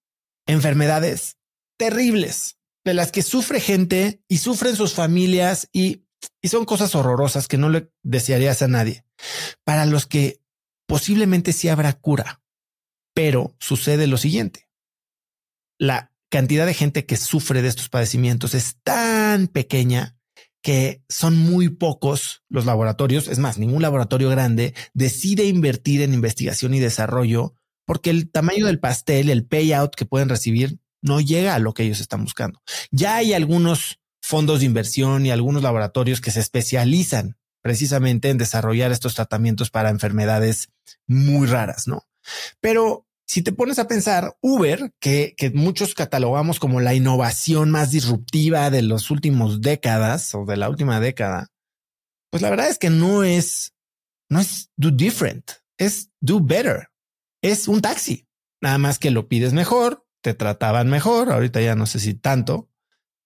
[0.46, 1.36] enfermedades
[1.78, 6.04] terribles de las que sufre gente y sufren sus familias y,
[6.40, 9.04] y son cosas horrorosas que no le desearías a nadie.
[9.64, 10.40] Para los que
[10.86, 12.42] posiblemente sí habrá cura,
[13.14, 14.68] pero sucede lo siguiente.
[15.78, 20.16] La cantidad de gente que sufre de estos padecimientos es tan pequeña
[20.62, 26.72] que son muy pocos los laboratorios, es más, ningún laboratorio grande decide invertir en investigación
[26.72, 27.54] y desarrollo
[27.84, 31.82] porque el tamaño del pastel, el payout que pueden recibir no llega a lo que
[31.82, 32.62] ellos están buscando.
[32.90, 38.92] Ya hay algunos fondos de inversión y algunos laboratorios que se especializan precisamente en desarrollar
[38.92, 40.70] estos tratamientos para enfermedades
[41.06, 42.06] muy raras, ¿no?
[42.60, 47.90] Pero si te pones a pensar, Uber, que, que muchos catalogamos como la innovación más
[47.90, 51.48] disruptiva de las últimas décadas o de la última década,
[52.30, 53.74] pues la verdad es que no es,
[54.28, 56.88] no es do different, es do better.
[57.42, 58.26] Es un taxi.
[58.60, 61.30] Nada más que lo pides mejor, te trataban mejor.
[61.30, 62.70] Ahorita ya no sé si tanto.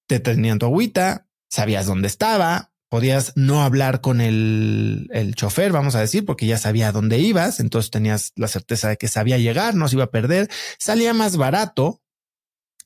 [0.09, 5.95] Te tenían tu agüita, sabías dónde estaba, podías no hablar con el, el chofer, vamos
[5.95, 9.75] a decir, porque ya sabía dónde ibas, entonces tenías la certeza de que sabía llegar,
[9.75, 12.03] no se iba a perder, salía más barato.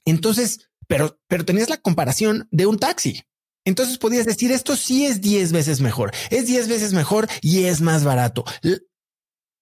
[0.07, 3.23] Entonces, pero, pero tenías la comparación de un taxi.
[3.65, 7.83] Entonces podías decir, esto sí es 10 veces mejor, es 10 veces mejor y es
[7.83, 8.45] más barato.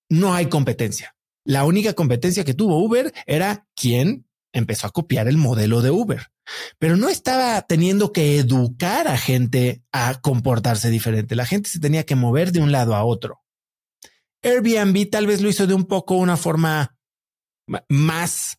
[0.09, 1.17] No hay competencia.
[1.45, 6.29] La única competencia que tuvo Uber era quién empezó a copiar el modelo de Uber
[6.79, 11.37] pero no estaba teniendo que educar a gente a comportarse diferente.
[11.37, 13.43] La gente se tenía que mover de un lado a otro.
[14.43, 16.97] Airbnb tal vez lo hizo de un poco una forma
[17.89, 18.59] más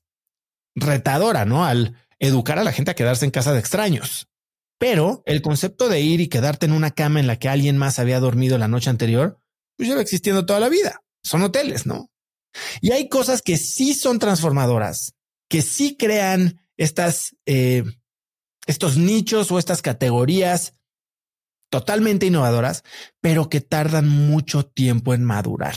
[0.76, 1.66] retadora, ¿no?
[1.66, 4.28] Al educar a la gente a quedarse en casa de extraños.
[4.78, 8.00] Pero el concepto de ir y quedarte en una cama en la que alguien más
[8.00, 9.40] había dormido la noche anterior,
[9.78, 11.02] pues lleva existiendo toda la vida.
[11.24, 12.10] Son hoteles, ¿no?
[12.82, 15.16] Y hay cosas que sí son transformadoras,
[15.50, 17.84] que sí crean estas, eh,
[18.68, 20.76] estos nichos o estas categorías
[21.70, 22.84] totalmente innovadoras,
[23.22, 25.76] pero que tardan mucho tiempo en madurar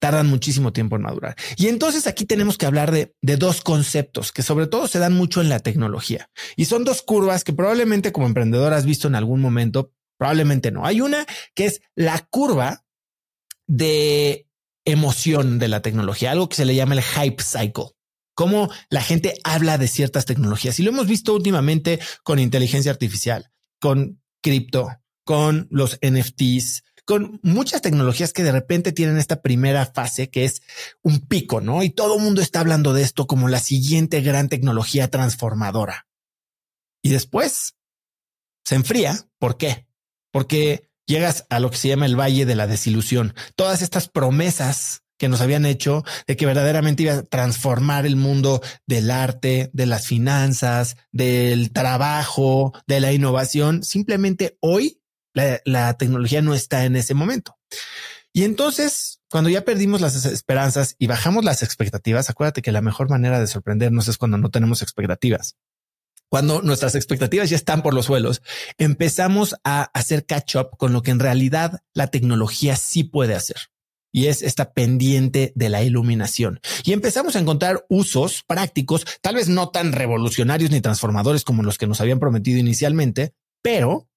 [0.00, 1.36] tardan muchísimo tiempo en madurar.
[1.56, 5.12] Y entonces aquí tenemos que hablar de, de, dos conceptos que sobre todo se dan
[5.12, 6.30] mucho en la tecnología.
[6.56, 10.86] Y son dos curvas que probablemente como emprendedor has visto en algún momento, probablemente no.
[10.86, 12.84] Hay una que es la curva
[13.66, 14.48] de
[14.84, 17.97] emoción de la tecnología, algo que se le llama el hype cycle.
[18.38, 20.78] Cómo la gente habla de ciertas tecnologías.
[20.78, 24.90] Y lo hemos visto últimamente con inteligencia artificial, con cripto,
[25.24, 30.62] con los NFTs, con muchas tecnologías que de repente tienen esta primera fase que es
[31.02, 31.82] un pico, ¿no?
[31.82, 36.06] Y todo el mundo está hablando de esto como la siguiente gran tecnología transformadora.
[37.02, 37.74] Y después
[38.64, 39.18] se enfría.
[39.40, 39.88] ¿Por qué?
[40.30, 43.34] Porque llegas a lo que se llama el valle de la desilusión.
[43.56, 48.62] Todas estas promesas que nos habían hecho de que verdaderamente iba a transformar el mundo
[48.86, 55.00] del arte, de las finanzas, del trabajo, de la innovación, simplemente hoy
[55.64, 57.56] la, tecnología no está en ese momento.
[58.32, 63.08] Y entonces, cuando ya perdimos las esperanzas y bajamos las expectativas, acuérdate que la mejor
[63.10, 65.56] manera de sorprendernos es cuando no tenemos expectativas.
[66.28, 68.42] Cuando nuestras expectativas ya están por los suelos,
[68.76, 73.56] empezamos a hacer catch up con lo que en realidad la tecnología sí puede hacer.
[74.18, 76.58] Y es esta pendiente de la iluminación.
[76.82, 81.78] Y empezamos a encontrar usos prácticos, tal vez no tan revolucionarios ni transformadores como los
[81.78, 84.08] que nos habían prometido inicialmente, pero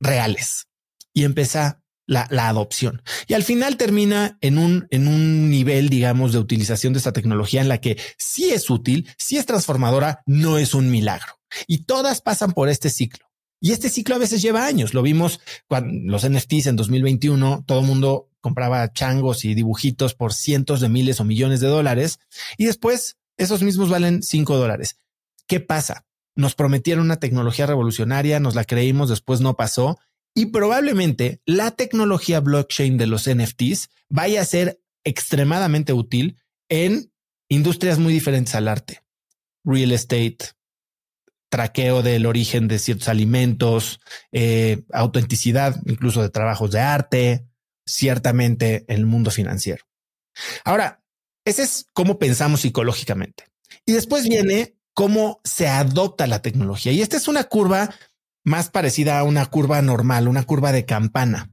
[0.00, 0.68] reales
[1.12, 3.02] y empieza la, la, adopción.
[3.26, 7.60] Y al final termina en un, en un nivel, digamos, de utilización de esta tecnología
[7.60, 11.34] en la que sí es útil, sí es transformadora, no es un milagro.
[11.66, 13.26] Y todas pasan por este ciclo.
[13.62, 14.92] Y este ciclo a veces lleva años.
[14.92, 20.34] Lo vimos cuando los NFTs en 2021, todo el mundo compraba changos y dibujitos por
[20.34, 22.18] cientos de miles o millones de dólares.
[22.58, 24.98] Y después esos mismos valen cinco dólares.
[25.46, 26.04] ¿Qué pasa?
[26.34, 29.98] nos prometieron una tecnología revolucionaria, nos la creímos, después no pasó.
[30.34, 36.38] Y probablemente la tecnología blockchain de los NFTs vaya a ser extremadamente útil
[36.68, 37.12] en
[37.48, 39.02] industrias muy diferentes al arte.
[39.64, 40.38] Real estate,
[41.52, 44.00] traqueo del origen de ciertos alimentos,
[44.32, 47.46] eh, autenticidad incluso de trabajos de arte,
[47.86, 49.84] ciertamente en el mundo financiero.
[50.64, 51.04] Ahora,
[51.44, 53.44] ese es cómo pensamos psicológicamente.
[53.84, 56.90] Y después viene cómo se adopta la tecnología.
[56.92, 57.94] Y esta es una curva
[58.44, 61.52] más parecida a una curva normal, una curva de campana.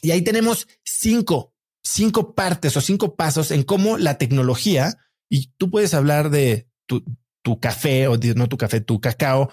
[0.00, 5.68] Y ahí tenemos cinco, cinco partes o cinco pasos en cómo la tecnología, y tú
[5.68, 7.02] puedes hablar de tu,
[7.42, 9.50] tu café o no tu café, tu cacao,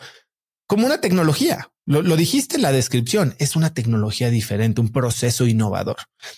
[0.67, 1.71] como una tecnología.
[1.85, 5.97] Lo, lo, dijiste en la descripción, es una tecnología diferente, un proceso innovador.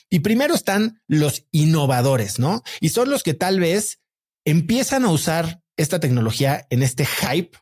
[0.10, 2.64] Y primero están los innovadores, ¿no?
[2.80, 4.00] Y son los que tal vez
[4.46, 7.58] empiezan a usar esta tecnología en este hype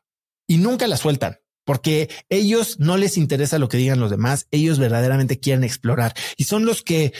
[0.47, 4.79] y nunca la sueltan porque ellos no les interesa lo que digan los demás, ellos
[4.79, 7.13] verdaderamente quieren explorar y son los que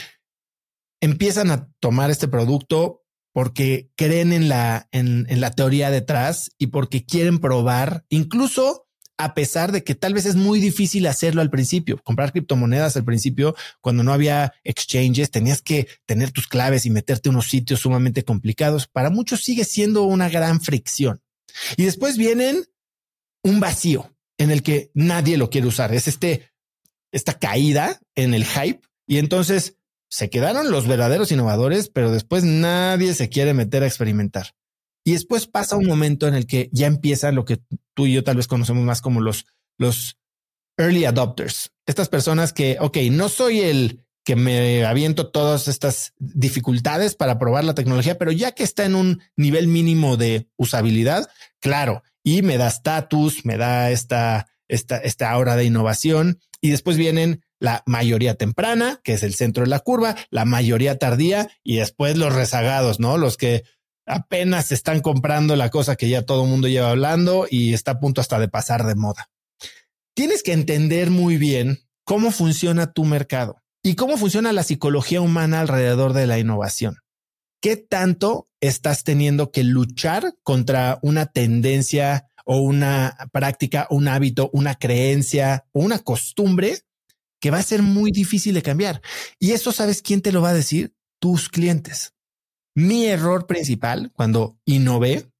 [1.00, 7.04] empiezan a tomar este producto porque creen en la, en, la teoría detrás y porque
[7.04, 8.86] quieren probar, incluso
[9.18, 11.98] a pesar de que tal vez es muy difícil hacerlo al principio.
[12.02, 17.28] Comprar criptomonedas al principio, cuando no había exchanges, tenías que tener tus claves y meterte
[17.28, 18.88] en unos sitios sumamente complicados.
[18.88, 21.20] Para muchos sigue siendo una gran fricción.
[21.76, 22.64] Y después vienen
[23.42, 25.94] un vacío en el que nadie lo quiere usar.
[25.94, 26.50] Es este,
[27.12, 28.80] esta caída en el hype.
[29.06, 29.76] Y entonces
[30.10, 34.54] se quedaron los verdaderos innovadores, pero después nadie se quiere meter a experimentar.
[35.04, 37.60] Y después pasa un momento en el que ya empieza lo que
[37.94, 39.46] tú y yo tal vez conocemos más como los,
[39.78, 40.18] los
[40.76, 41.72] early adopters.
[41.86, 47.64] Estas personas que, ok, no soy el que me aviento todas estas dificultades para probar
[47.64, 51.30] la tecnología, pero ya que está en un nivel mínimo de usabilidad,
[51.60, 56.40] claro, y me da estatus, me da esta, esta, esta aura de innovación.
[56.60, 60.98] Y después vienen la mayoría temprana, que es el centro de la curva, la mayoría
[60.98, 63.18] tardía y después los rezagados, ¿no?
[63.18, 63.62] Los que
[64.06, 68.00] apenas están comprando la cosa que ya todo el mundo lleva hablando y está a
[68.00, 69.30] punto hasta de pasar de moda.
[70.14, 75.60] Tienes que entender muy bien cómo funciona tu mercado y cómo funciona la psicología humana
[75.60, 76.96] alrededor de la innovación.
[77.62, 84.74] ¿Qué tanto estás teniendo que luchar contra una tendencia o una práctica, un hábito, una
[84.74, 86.78] creencia o una costumbre
[87.40, 89.00] que va a ser muy difícil de cambiar?
[89.38, 90.94] Y eso sabes quién te lo va a decir?
[91.20, 92.14] Tus clientes.
[92.74, 95.30] Mi error principal cuando innové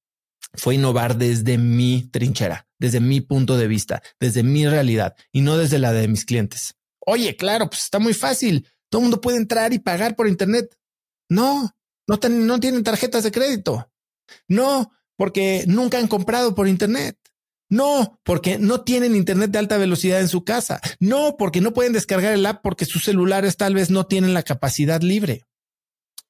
[0.55, 5.57] fue innovar desde mi trinchera, desde mi punto de vista, desde mi realidad y no
[5.57, 6.74] desde la de mis clientes.
[7.07, 8.66] Oye, claro, pues está muy fácil.
[8.88, 10.76] Todo el mundo puede entrar y pagar por Internet.
[11.28, 11.70] No,
[12.09, 13.90] no, no tienen tarjetas de crédito.
[14.48, 17.16] No, porque nunca han comprado por Internet.
[17.70, 20.80] No, porque no tienen Internet de alta velocidad en su casa.
[20.98, 24.42] No, porque no pueden descargar el app porque sus celulares tal vez no tienen la
[24.42, 25.44] capacidad libre.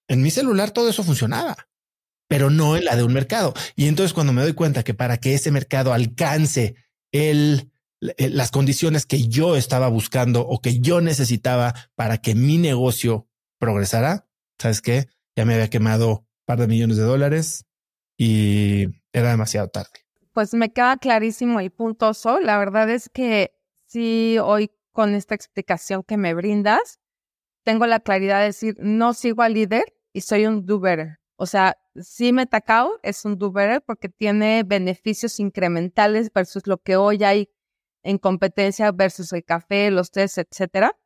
[0.07, 1.69] En mi celular todo eso funcionaba,
[2.29, 3.55] pero no en la de un mercado.
[3.75, 6.75] Y entonces cuando me doy cuenta que para que ese mercado alcance
[7.11, 7.71] el,
[8.01, 13.29] las condiciones que yo estaba buscando o que yo necesitaba para que mi negocio
[13.59, 14.29] progresara,
[14.59, 15.07] ¿sabes qué?
[15.37, 17.65] Ya me había quemado un par de millones de dólares
[18.19, 20.10] y era demasiado tarde.
[20.33, 22.41] Pues me queda clarísimo y puntoso.
[22.41, 23.53] La verdad es que
[23.87, 27.01] sí, hoy con esta explicación que me brindas,
[27.65, 30.81] tengo la claridad de decir, no sigo al líder, y soy un do.
[31.37, 33.53] O sea, sí Metacao es un do
[33.87, 37.51] porque tiene beneficios incrementales versus lo que hoy hay
[38.03, 40.97] en competencia versus el café, los tés, etcétera.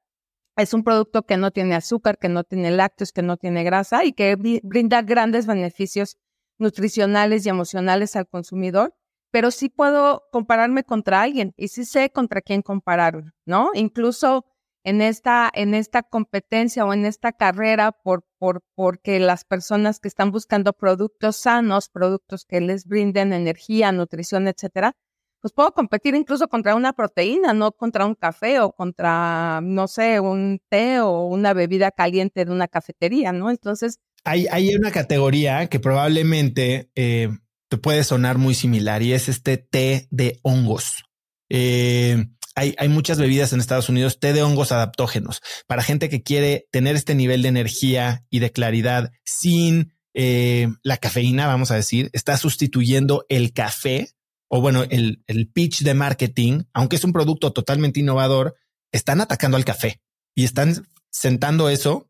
[0.56, 4.04] Es un producto que no tiene azúcar, que no tiene lácteos, que no tiene grasa
[4.04, 6.16] y que brinda grandes beneficios
[6.58, 8.94] nutricionales y emocionales al consumidor,
[9.34, 13.70] pero sí puedo compararme contra alguien y sí sé contra quién compararme, ¿no?
[13.74, 14.44] Incluso
[14.84, 20.06] en esta, en esta competencia o en esta carrera por, por, porque las personas que
[20.06, 24.92] están buscando productos sanos, productos que les brinden energía, nutrición, etcétera,
[25.40, 30.20] pues puedo competir incluso contra una proteína, no contra un café o contra, no sé,
[30.20, 33.50] un té o una bebida caliente de una cafetería, ¿no?
[33.50, 33.98] Entonces.
[34.22, 37.30] Hay, hay una categoría que probablemente eh,
[37.78, 41.04] puede sonar muy similar y es este té de hongos.
[41.48, 46.68] Eh, hay, muchas bebidas en Estados Unidos, té de hongos adaptógenos, para gente que quiere
[46.70, 52.10] tener este nivel de energía y de claridad sin eh, la cafeína, vamos a decir,
[52.12, 54.10] está sustituyendo el café
[54.48, 58.54] o bueno, el, el pitch de marketing, aunque es un producto totalmente innovador,
[58.92, 60.00] están atacando al café
[60.36, 62.08] y están sentando eso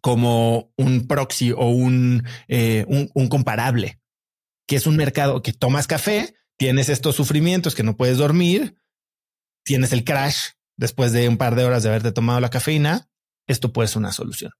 [0.00, 3.97] como un proxy o un, eh, un, comparable,
[4.68, 8.76] que es un mercado que tomas café, tienes estos sufrimientos que no puedes dormir,
[9.64, 13.08] tienes el crash después de un par de horas de haberte tomado la cafeína,
[13.48, 14.52] esto puede ser una solución.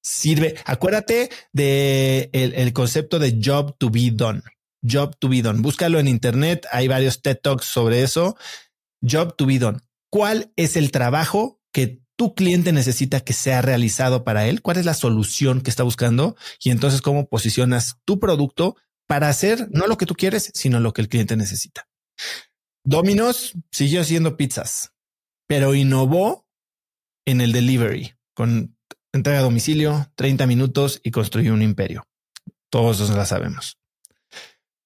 [0.00, 0.54] Sirve.
[0.64, 4.42] Acuérdate de el, concepto de job to be done.
[4.86, 5.62] Job to be done.
[5.62, 6.66] Búscalo en internet.
[6.70, 8.36] Hay varios TED Talks sobre eso.
[9.02, 9.80] Job to be done.
[10.10, 14.62] ¿Cuál es el trabajo que tu cliente necesita que sea realizado para él?
[14.62, 16.36] ¿Cuál es la solución que está buscando?
[16.62, 18.76] Y entonces cómo posicionas tu producto
[19.06, 21.88] para hacer no lo que tú quieres, sino lo que el cliente necesita.
[22.84, 24.92] Domino's siguió haciendo pizzas,
[25.46, 26.46] pero innovó
[27.26, 28.76] en el delivery con
[29.12, 32.06] entrega a domicilio, 30 minutos y construyó un imperio.
[32.70, 33.78] Todos nos la sabemos.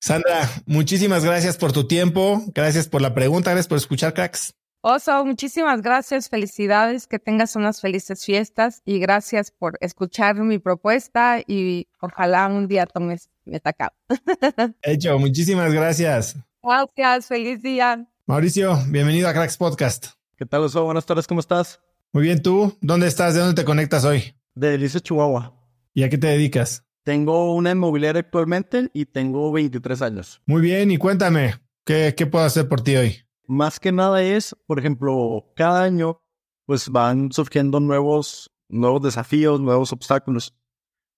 [0.01, 2.43] Sandra, muchísimas gracias por tu tiempo.
[2.55, 3.51] Gracias por la pregunta.
[3.51, 4.55] Gracias por escuchar, cracks.
[4.91, 6.31] Oso, muchísimas gracias.
[6.31, 7.07] Felicidades.
[7.07, 12.87] Que tengas unas felices fiestas y gracias por escuchar mi propuesta y ojalá un día
[12.87, 13.93] tomes Metacap.
[14.83, 16.37] Hecho, muchísimas gracias.
[16.63, 18.09] Gracias, feliz día.
[18.25, 20.07] Mauricio, bienvenido a Cracks Podcast.
[20.39, 20.83] ¿Qué tal, Oso?
[20.85, 21.83] Buenas tardes, ¿cómo estás?
[22.15, 22.75] Muy bien, ¿tú?
[22.81, 23.35] ¿Dónde estás?
[23.35, 24.37] ¿De dónde te conectas hoy?
[24.55, 25.55] De Delicia, Chihuahua.
[25.93, 26.87] ¿Y a qué te dedicas?
[27.05, 30.41] Tengo una inmobiliaria actualmente y tengo 23 años.
[30.47, 33.28] Muy bien, y cuéntame, ¿qué, qué puedo hacer por ti hoy?
[33.49, 36.21] Más que nada es, por ejemplo, cada año
[36.67, 40.55] pues van surgiendo nuevos, nuevos desafíos, nuevos obstáculos.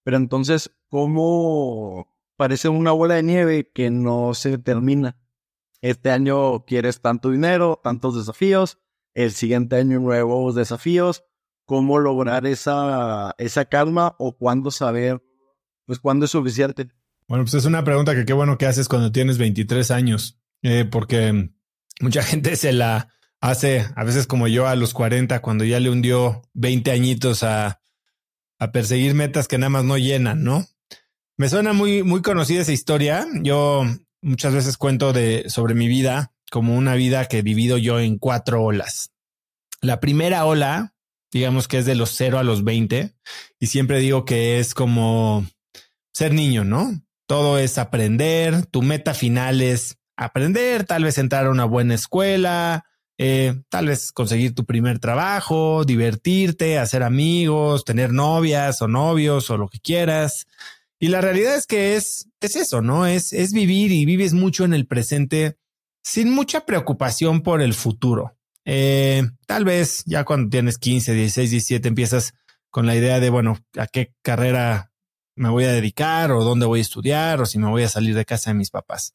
[0.05, 2.07] Pero entonces, ¿cómo
[2.37, 5.19] parece una bola de nieve que no se termina?
[5.81, 8.79] Este año quieres tanto dinero, tantos desafíos,
[9.15, 11.25] el siguiente año nuevos desafíos,
[11.65, 15.21] cómo lograr esa, esa calma o cuándo saber,
[15.85, 16.93] pues cuándo es suficiente.
[17.27, 20.85] Bueno, pues es una pregunta que qué bueno que haces cuando tienes 23 años, eh,
[20.85, 21.51] porque
[22.01, 23.09] mucha gente se la
[23.41, 27.81] hace, a veces como yo a los 40, cuando ya le hundió 20 añitos a,
[28.59, 30.67] a perseguir metas que nada más no llenan, ¿no?
[31.37, 33.27] Me suena muy, muy conocida esa historia.
[33.43, 33.85] Yo
[34.21, 38.63] muchas veces cuento de sobre mi vida como una vida que divido yo en cuatro
[38.63, 39.13] olas.
[39.81, 40.95] La primera ola,
[41.33, 43.15] digamos que es de los cero a los 20
[43.59, 45.47] y siempre digo que es como
[46.13, 46.91] ser niño, ¿no?
[47.27, 52.85] Todo es aprender, tu meta final es aprender, tal vez entrar a una buena escuela,
[53.19, 59.57] eh, tal vez conseguir tu primer trabajo, divertirte, hacer amigos, tener novias o novios o
[59.57, 60.47] lo que quieras.
[60.99, 63.07] Y la realidad es que es, es eso, ¿no?
[63.07, 65.57] Es, es vivir y vives mucho en el presente
[66.03, 68.37] sin mucha preocupación por el futuro.
[68.65, 72.35] Eh, tal vez ya cuando tienes 15, 16, 17 empiezas
[72.71, 74.93] con la idea de, bueno, a qué carrera
[75.35, 78.15] me voy a dedicar o dónde voy a estudiar o si me voy a salir
[78.15, 79.15] de casa de mis papás.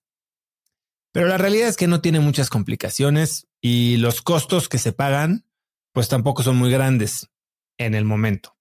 [1.15, 5.45] Pero la realidad es que no tiene muchas complicaciones y los costos que se pagan
[5.93, 7.31] pues tampoco son muy grandes
[7.77, 8.57] en el momento.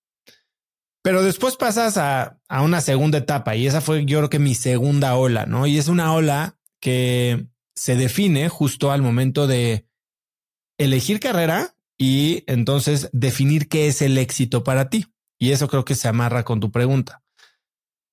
[1.03, 4.55] Pero después pasas a, a, una segunda etapa y esa fue yo creo que mi
[4.55, 5.67] segunda ola, ¿no?
[5.67, 9.89] Y es una ola que se define justo al momento de
[10.79, 15.07] elegir carrera y entonces definir qué es el éxito para ti.
[15.41, 17.25] Y eso creo que se amarra con tu pregunta.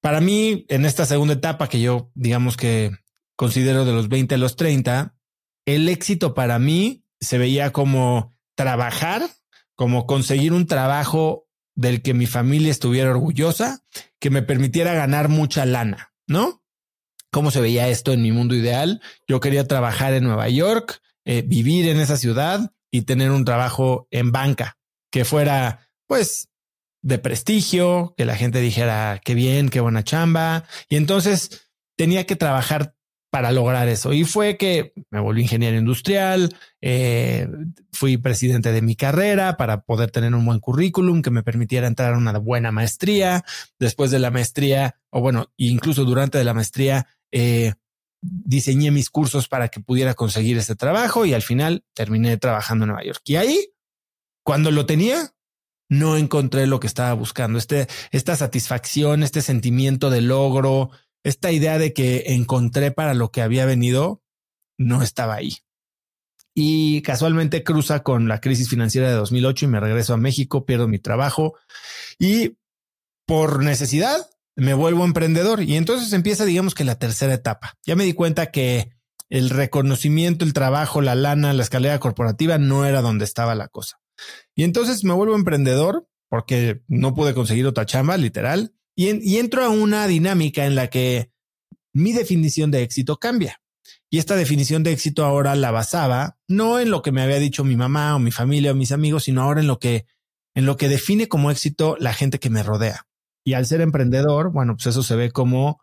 [0.01, 2.89] Para mí, en esta segunda etapa que yo digamos que
[3.41, 5.15] considero de los 20 a los 30,
[5.65, 9.27] el éxito para mí se veía como trabajar,
[9.73, 13.83] como conseguir un trabajo del que mi familia estuviera orgullosa,
[14.19, 16.63] que me permitiera ganar mucha lana, ¿no?
[17.31, 19.01] ¿Cómo se veía esto en mi mundo ideal?
[19.27, 24.07] Yo quería trabajar en Nueva York, eh, vivir en esa ciudad y tener un trabajo
[24.11, 24.77] en banca
[25.11, 26.49] que fuera, pues,
[27.01, 30.65] de prestigio, que la gente dijera qué bien, qué buena chamba.
[30.89, 32.93] Y entonces tenía que trabajar
[33.31, 34.13] para lograr eso.
[34.13, 37.47] Y fue que me volví ingeniero industrial, eh,
[37.93, 42.13] fui presidente de mi carrera para poder tener un buen currículum que me permitiera entrar
[42.13, 43.43] a una buena maestría.
[43.79, 47.73] Después de la maestría, o bueno, incluso durante la maestría, eh,
[48.21, 52.89] diseñé mis cursos para que pudiera conseguir ese trabajo y al final terminé trabajando en
[52.89, 53.21] Nueva York.
[53.25, 53.73] Y ahí,
[54.43, 55.31] cuando lo tenía,
[55.87, 57.57] no encontré lo que estaba buscando.
[57.57, 60.91] Este, esta satisfacción, este sentimiento de logro,
[61.23, 64.23] esta idea de que encontré para lo que había venido,
[64.77, 65.57] no estaba ahí.
[66.53, 70.87] Y casualmente cruza con la crisis financiera de 2008 y me regreso a México, pierdo
[70.87, 71.55] mi trabajo
[72.19, 72.57] y
[73.25, 75.63] por necesidad me vuelvo emprendedor.
[75.63, 77.77] Y entonces empieza, digamos que la tercera etapa.
[77.85, 78.91] Ya me di cuenta que
[79.29, 84.01] el reconocimiento, el trabajo, la lana, la escalera corporativa no era donde estaba la cosa.
[84.55, 88.73] Y entonces me vuelvo emprendedor porque no pude conseguir otra chamba, literal.
[89.09, 91.31] Y, entro a una dinámica en la que
[91.93, 93.61] mi definición de éxito cambia.
[94.09, 97.63] Y esta definición de éxito ahora la basaba no en lo que me había dicho
[97.63, 100.05] mi mamá o mi familia o mis amigos, sino ahora en lo que,
[100.53, 103.07] en lo que define como éxito la gente que me rodea.
[103.43, 105.81] Y al ser emprendedor, bueno, pues eso se ve como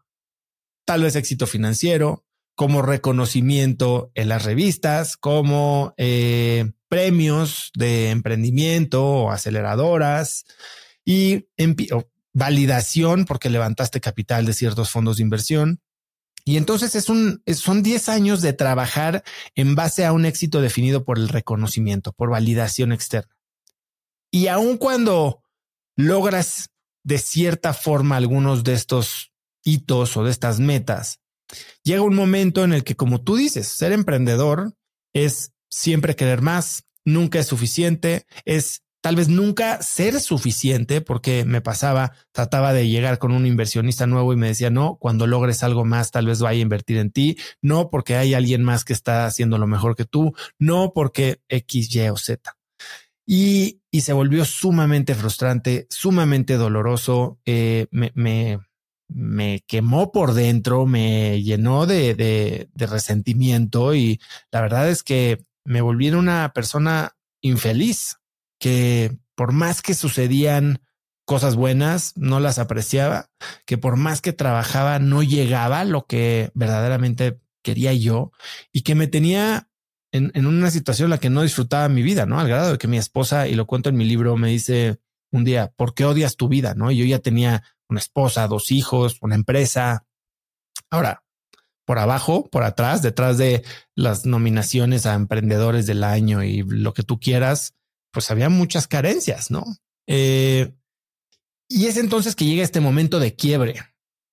[0.84, 9.30] tal vez éxito financiero, como reconocimiento en las revistas, como eh, premios de emprendimiento o
[9.30, 10.44] aceleradoras
[11.04, 11.46] y
[12.34, 15.80] validación porque levantaste capital de ciertos fondos de inversión.
[16.44, 19.22] Y entonces es un, son 10 años de trabajar
[19.54, 23.36] en base a un éxito definido por el reconocimiento, por validación externa.
[24.30, 25.42] Y aun cuando
[25.96, 26.70] logras
[27.04, 29.32] de cierta forma algunos de estos
[29.64, 31.20] hitos o de estas metas,
[31.82, 34.74] llega un momento en el que, como tú dices, ser emprendedor
[35.12, 41.62] es siempre querer más, nunca es suficiente, es tal vez nunca ser suficiente porque me
[41.62, 45.86] pasaba, trataba de llegar con un inversionista nuevo y me decía, no, cuando logres algo
[45.86, 49.24] más, tal vez vaya a invertir en ti, no porque hay alguien más que está
[49.24, 52.54] haciendo lo mejor que tú, no porque X, Y o Z.
[53.24, 58.58] Y, y se volvió sumamente frustrante, sumamente doloroso, eh, me, me,
[59.08, 64.20] me, quemó por dentro, me llenó de, de, de resentimiento y
[64.52, 68.17] la verdad es que me volví una persona infeliz
[68.58, 70.80] que por más que sucedían
[71.24, 73.30] cosas buenas, no las apreciaba,
[73.66, 78.32] que por más que trabajaba, no llegaba lo que verdaderamente quería yo
[78.72, 79.68] y que me tenía
[80.10, 82.40] en, en, una situación en la que no disfrutaba mi vida, ¿no?
[82.40, 85.00] Al grado de que mi esposa, y lo cuento en mi libro, me dice
[85.30, 86.74] un día, ¿por qué odias tu vida?
[86.74, 86.90] ¿No?
[86.90, 90.06] Y yo ya tenía una esposa, dos hijos, una empresa.
[90.90, 91.24] Ahora,
[91.84, 93.64] por abajo, por atrás, detrás de
[93.94, 97.74] las nominaciones a emprendedores del año y lo que tú quieras,
[98.10, 99.64] pues había muchas carencias, ¿no?
[100.06, 100.72] Eh,
[101.68, 103.74] y es entonces que llega este momento de quiebre.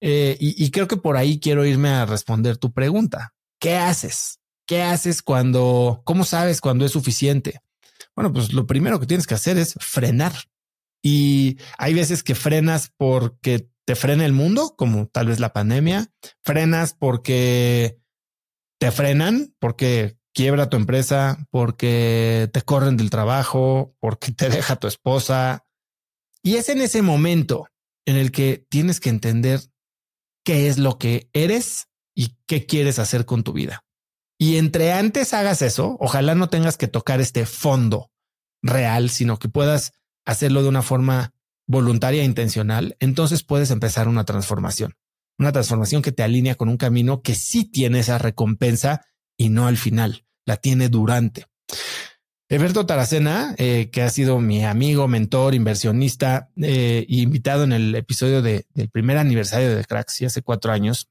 [0.01, 3.33] Eh, y, y, creo que por ahí quiero irme a responder tu pregunta.
[3.59, 4.39] ¿Qué haces?
[4.67, 7.61] ¿Qué haces cuando, cómo sabes cuando es suficiente?
[8.15, 10.33] Bueno, pues lo primero que tienes que hacer es frenar.
[11.01, 16.11] Y hay veces que frenas porque te frena el mundo, como tal vez la pandemia.
[16.43, 17.99] Frenas porque
[18.79, 24.87] te frenan, porque quiebra tu empresa, porque te corren del trabajo, porque te deja tu
[24.87, 25.65] esposa.
[26.43, 27.69] Y es en ese momento
[28.05, 29.61] en el que tienes que entender
[30.43, 33.83] qué es lo que eres y qué quieres hacer con tu vida.
[34.37, 38.11] Y entre antes hagas eso, ojalá no tengas que tocar este fondo
[38.61, 39.93] real, sino que puedas
[40.25, 41.33] hacerlo de una forma
[41.67, 44.95] voluntaria e intencional, entonces puedes empezar una transformación,
[45.39, 49.05] una transformación que te alinea con un camino que sí tiene esa recompensa
[49.37, 51.45] y no al final la tiene durante.
[52.47, 58.41] Eberto Taracena, eh, que ha sido mi amigo, mentor, inversionista, eh, invitado en el episodio
[58.41, 61.09] de, del primer aniversario de Cracks, hace cuatro años,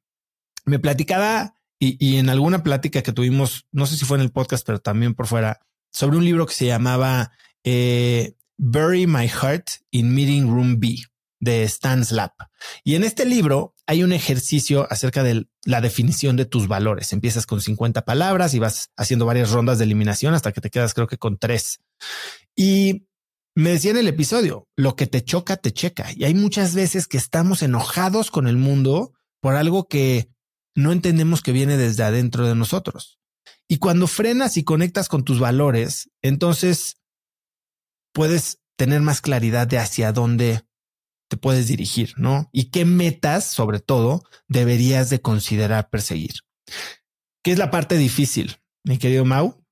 [0.64, 4.30] me platicaba y, y, en alguna plática que tuvimos, no sé si fue en el
[4.30, 7.32] podcast, pero también por fuera, sobre un libro que se llamaba
[7.64, 10.98] eh, Bury My Heart in Meeting Room B
[11.44, 12.32] de Stan Slap.
[12.82, 17.12] Y en este libro hay un ejercicio acerca de la definición de tus valores.
[17.12, 20.94] Empiezas con 50 palabras y vas haciendo varias rondas de eliminación hasta que te quedas
[20.94, 21.80] creo que con tres.
[22.56, 23.06] Y
[23.54, 26.08] me decía en el episodio, lo que te choca, te checa.
[26.14, 30.28] Y hay muchas veces que estamos enojados con el mundo por algo que
[30.74, 33.18] no entendemos que viene desde adentro de nosotros.
[33.68, 36.96] Y cuando frenas y conectas con tus valores, entonces
[38.12, 40.64] puedes tener más claridad de hacia dónde
[41.28, 42.48] te puedes dirigir, ¿no?
[42.52, 46.34] Y qué metas, sobre todo, deberías de considerar perseguir.
[47.42, 49.62] ¿Qué es la parte difícil, mi querido Mau?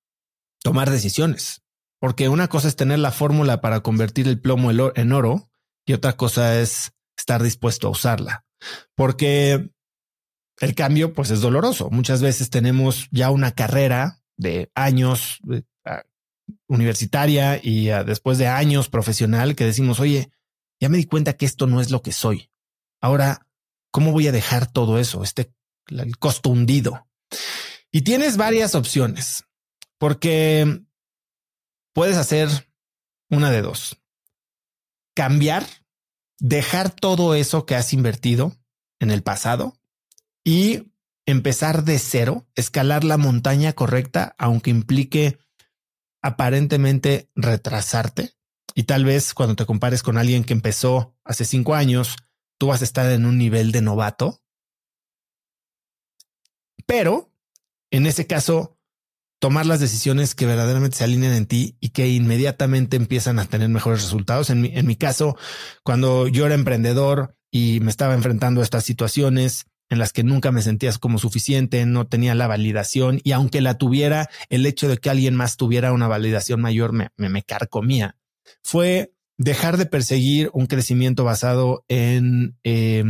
[0.62, 1.62] Tomar decisiones.
[2.00, 5.50] Porque una cosa es tener la fórmula para convertir el plomo en oro
[5.86, 8.44] y otra cosa es estar dispuesto a usarla.
[8.94, 9.70] Porque
[10.60, 11.90] el cambio pues es doloroso.
[11.90, 15.60] Muchas veces tenemos ya una carrera de años uh,
[16.68, 20.30] universitaria y después de años profesional que decimos, oye,
[20.82, 22.50] ya me di cuenta que esto no es lo que soy.
[23.00, 23.46] Ahora,
[23.92, 25.22] ¿cómo voy a dejar todo eso?
[25.22, 25.54] Este,
[25.86, 27.08] el costo hundido.
[27.92, 29.44] Y tienes varias opciones,
[29.96, 30.82] porque
[31.92, 32.48] puedes hacer
[33.30, 34.02] una de dos.
[35.14, 35.64] Cambiar,
[36.40, 38.56] dejar todo eso que has invertido
[38.98, 39.78] en el pasado
[40.42, 40.92] y
[41.26, 45.38] empezar de cero, escalar la montaña correcta, aunque implique
[46.22, 48.34] aparentemente retrasarte.
[48.74, 52.16] Y tal vez cuando te compares con alguien que empezó hace cinco años,
[52.58, 54.40] tú vas a estar en un nivel de novato.
[56.86, 57.32] Pero
[57.90, 58.78] en ese caso,
[59.38, 63.68] tomar las decisiones que verdaderamente se alinean en ti y que inmediatamente empiezan a tener
[63.68, 64.48] mejores resultados.
[64.50, 65.36] En mi, caso,
[65.82, 70.52] cuando yo era emprendedor y me estaba enfrentando a estas situaciones, en las que nunca
[70.52, 74.96] me sentías como suficiente, no tenía la validación y aunque la tuviera, el hecho de
[74.96, 78.16] que alguien más tuviera una validación mayor me, me carcomía
[78.62, 83.02] fue dejar de perseguir un crecimiento basado en, eh,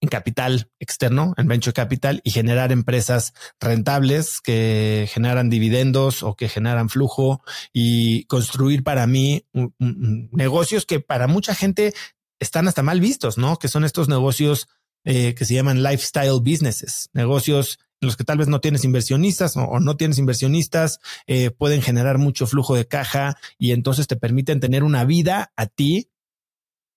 [0.00, 6.48] en capital externo, en venture capital y generar empresas rentables que generan dividendos o que
[6.48, 7.42] generan flujo
[7.72, 9.46] y construir para mí
[9.78, 11.94] negocios que para mucha gente
[12.38, 13.58] están hasta mal vistos, ¿no?
[13.58, 14.68] Que son estos negocios
[15.04, 19.80] eh, que se llaman lifestyle businesses, negocios los que tal vez no tienes inversionistas o,
[19.80, 24.82] no tienes inversionistas, eh, pueden generar mucho flujo de caja y entonces te permiten tener
[24.82, 26.10] una vida a ti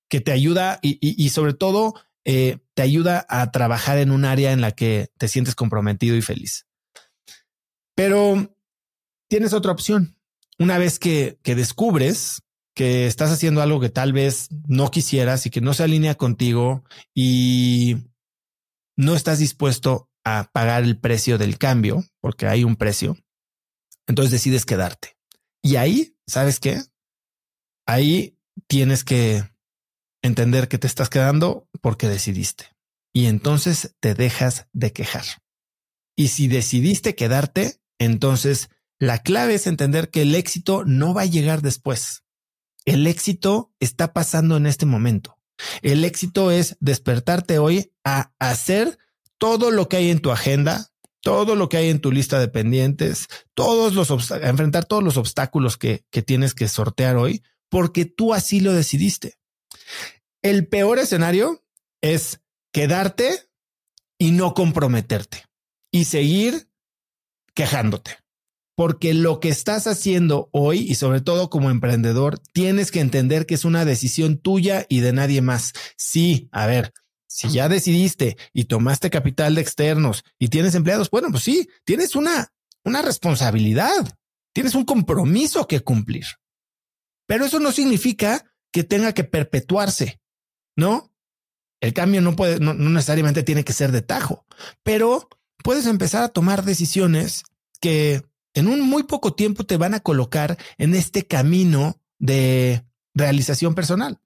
[0.09, 1.93] que te ayuda y sobre todo
[2.25, 6.21] eh, te ayuda a trabajar en un área en la que te sientes comprometido y
[6.21, 6.67] feliz.
[7.95, 8.55] Pero
[9.27, 10.17] tienes otra opción.
[10.57, 12.43] Una vez que, que descubres
[12.75, 16.83] que estás haciendo algo que tal vez no quisieras y que no se alinea contigo
[17.13, 17.97] y
[18.95, 23.17] no estás dispuesto a pagar el precio del cambio, porque hay un precio,
[24.07, 25.17] entonces decides quedarte.
[25.61, 26.81] Y ahí, ¿sabes qué?
[27.85, 28.37] Ahí
[28.67, 29.43] tienes que
[30.21, 32.67] entender que te estás quedando porque decidiste.
[33.13, 35.25] Y entonces te dejas de quejar.
[36.15, 38.69] Y si decidiste quedarte, entonces
[38.99, 42.23] la clave es entender que el éxito no va a llegar después.
[42.85, 45.37] El éxito está pasando en este momento.
[45.81, 48.97] El éxito es despertarte hoy a hacer
[49.39, 50.91] todo lo que hay en tu agenda,
[51.21, 55.77] todo lo que hay en tu lista de pendientes, todos los enfrentar todos los obstáculos
[55.77, 59.39] que, que tienes que sortear hoy, porque tú así lo decidiste.
[60.41, 61.63] El peor escenario
[62.01, 62.41] es
[62.71, 63.49] quedarte
[64.17, 65.45] y no comprometerte
[65.91, 66.69] y seguir
[67.53, 68.17] quejándote.
[68.75, 73.55] Porque lo que estás haciendo hoy y sobre todo como emprendedor, tienes que entender que
[73.55, 75.73] es una decisión tuya y de nadie más.
[75.97, 76.93] Sí, a ver,
[77.29, 82.15] si ya decidiste y tomaste capital de externos y tienes empleados, bueno, pues sí, tienes
[82.15, 82.51] una,
[82.83, 84.17] una responsabilidad,
[84.51, 86.25] tienes un compromiso que cumplir.
[87.27, 90.19] Pero eso no significa que tenga que perpetuarse,
[90.75, 91.13] ¿no?
[91.79, 94.45] El cambio no puede, no, no necesariamente tiene que ser de tajo,
[94.81, 95.29] pero
[95.63, 97.43] puedes empezar a tomar decisiones
[97.79, 98.23] que
[98.55, 102.83] en un muy poco tiempo te van a colocar en este camino de
[103.13, 104.19] realización personal.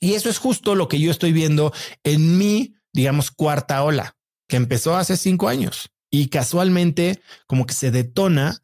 [0.00, 1.72] Y eso es justo lo que yo estoy viendo
[2.04, 4.16] en mi, digamos, cuarta ola,
[4.48, 8.62] que empezó hace cinco años y casualmente como que se detona.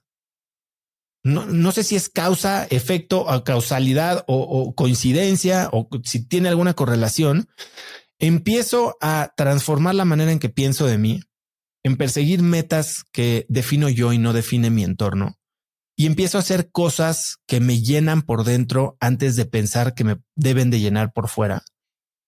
[1.24, 6.48] No, no sé si es causa, efecto o causalidad o, o coincidencia o si tiene
[6.48, 7.48] alguna correlación.
[8.18, 11.22] Empiezo a transformar la manera en que pienso de mí,
[11.82, 15.38] en perseguir metas que defino yo y no define mi entorno.
[16.02, 20.20] Y empiezo a hacer cosas que me llenan por dentro antes de pensar que me
[20.34, 21.62] deben de llenar por fuera.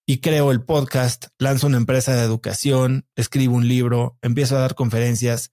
[0.07, 4.75] Y creo el podcast, lanzo una empresa de educación, escribo un libro, empiezo a dar
[4.75, 5.51] conferencias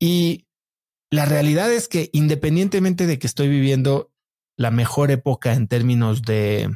[0.00, 0.46] y
[1.10, 4.12] la realidad es que independientemente de que estoy viviendo
[4.56, 6.72] la mejor época en términos de,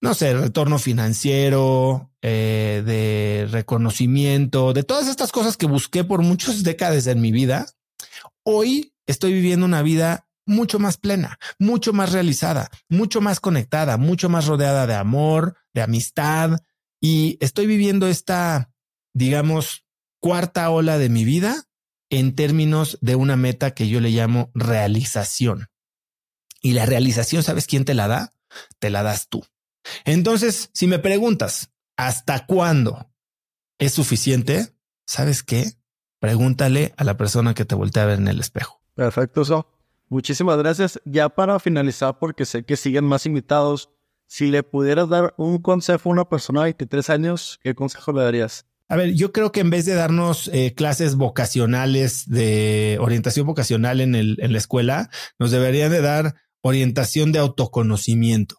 [0.00, 6.62] no sé, retorno financiero, eh, de reconocimiento, de todas estas cosas que busqué por muchas
[6.62, 7.66] décadas en mi vida,
[8.42, 14.28] hoy estoy viviendo una vida mucho más plena, mucho más realizada, mucho más conectada, mucho
[14.28, 16.60] más rodeada de amor, de amistad
[17.00, 18.70] y estoy viviendo esta,
[19.12, 19.84] digamos,
[20.20, 21.64] cuarta ola de mi vida
[22.10, 25.68] en términos de una meta que yo le llamo realización.
[26.62, 28.32] Y la realización, ¿sabes quién te la da?
[28.78, 29.44] Te la das tú.
[30.04, 33.10] Entonces, si me preguntas, ¿hasta cuándo
[33.78, 34.74] es suficiente?
[35.06, 35.72] ¿Sabes qué?
[36.18, 38.82] Pregúntale a la persona que te voltea a ver en el espejo.
[38.96, 39.68] Perfecto, eso.
[40.08, 41.00] Muchísimas gracias.
[41.04, 43.90] Ya para finalizar, porque sé que siguen más invitados,
[44.26, 48.22] si le pudieras dar un consejo a una persona de 23 años, ¿qué consejo le
[48.22, 48.66] darías?
[48.88, 54.00] A ver, yo creo que en vez de darnos eh, clases vocacionales de orientación vocacional
[54.00, 58.56] en, el, en la escuela, nos deberían de dar orientación de autoconocimiento.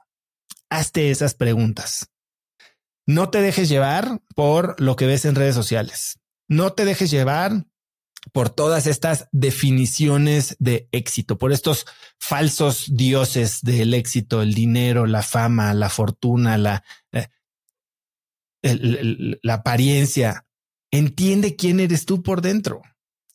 [0.70, 2.12] Hazte esas preguntas.
[3.06, 6.20] No te dejes llevar por lo que ves en redes sociales.
[6.50, 7.66] No te dejes llevar
[8.32, 11.86] por todas estas definiciones de éxito, por estos
[12.20, 17.28] falsos dioses del éxito, el dinero, la fama, la fortuna, la, eh,
[19.42, 20.46] la apariencia,
[20.92, 22.82] entiende quién eres tú por dentro.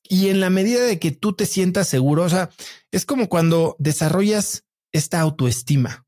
[0.02, 2.50] Y en la medida de que tú te sientas seguro, o sea,
[2.90, 6.06] es como cuando desarrollas esta autoestima.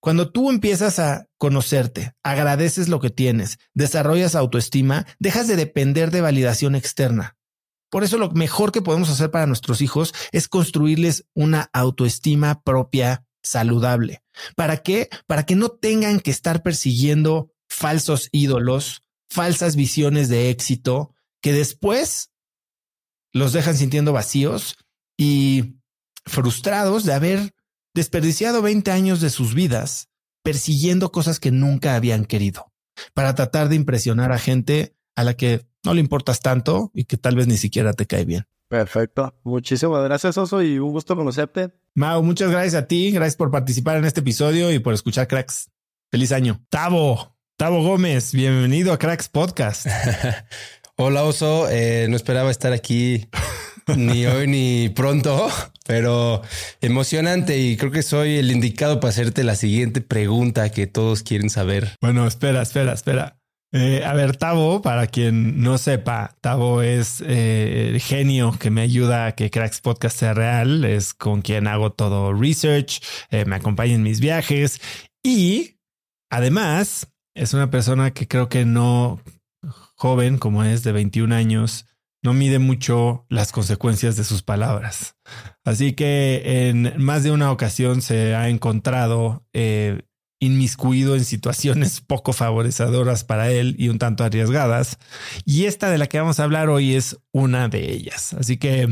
[0.00, 6.20] Cuando tú empiezas a conocerte, agradeces lo que tienes, desarrollas autoestima, dejas de depender de
[6.20, 7.35] validación externa.
[7.96, 13.24] Por eso lo mejor que podemos hacer para nuestros hijos es construirles una autoestima propia
[13.42, 14.22] saludable.
[14.54, 15.08] ¿Para qué?
[15.26, 19.00] Para que no tengan que estar persiguiendo falsos ídolos,
[19.30, 22.32] falsas visiones de éxito que después
[23.32, 24.76] los dejan sintiendo vacíos
[25.16, 25.78] y
[26.26, 27.54] frustrados de haber
[27.94, 30.10] desperdiciado 20 años de sus vidas
[30.44, 32.70] persiguiendo cosas que nunca habían querido
[33.14, 37.16] para tratar de impresionar a gente a la que no le importas tanto y que
[37.16, 38.44] tal vez ni siquiera te cae bien.
[38.68, 39.32] Perfecto.
[39.44, 41.70] Muchísimas gracias, Oso, y un gusto conocerte.
[41.94, 43.12] Mau, muchas gracias a ti.
[43.12, 45.70] Gracias por participar en este episodio y por escuchar cracks.
[46.10, 46.60] Feliz año.
[46.68, 47.36] Tavo.
[47.56, 49.86] Tavo Gómez, bienvenido a Cracks Podcast.
[50.96, 53.28] Hola Oso, eh, no esperaba estar aquí
[53.96, 55.48] ni hoy ni pronto,
[55.86, 56.42] pero
[56.80, 61.48] emocionante y creo que soy el indicado para hacerte la siguiente pregunta que todos quieren
[61.48, 61.96] saber.
[62.02, 63.35] Bueno, espera, espera, espera.
[63.78, 68.80] Eh, a ver, Tavo, para quien no sepa, Tavo es eh, el genio que me
[68.80, 73.94] ayuda a que Cracks Podcast sea real, es con quien hago todo research, me acompaña
[73.94, 74.80] en mis viajes
[75.22, 75.78] y
[76.30, 79.20] además es una persona que creo que no
[79.96, 81.86] joven como es de 21 años,
[82.22, 85.16] no mide mucho las consecuencias de sus palabras.
[85.64, 90.02] Así que en más de una ocasión se ha encontrado eh,
[90.38, 94.98] inmiscuido en situaciones poco favorecedoras para él y un tanto arriesgadas.
[95.44, 98.34] Y esta de la que vamos a hablar hoy es una de ellas.
[98.34, 98.88] Así que,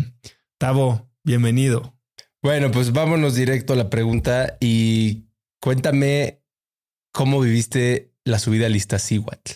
[0.58, 1.94] Tavo, bienvenido.
[2.42, 5.24] Bueno, pues vámonos directo a la pregunta y
[5.60, 6.42] cuéntame
[7.12, 9.52] cómo viviste la subida a lista Cihuatl.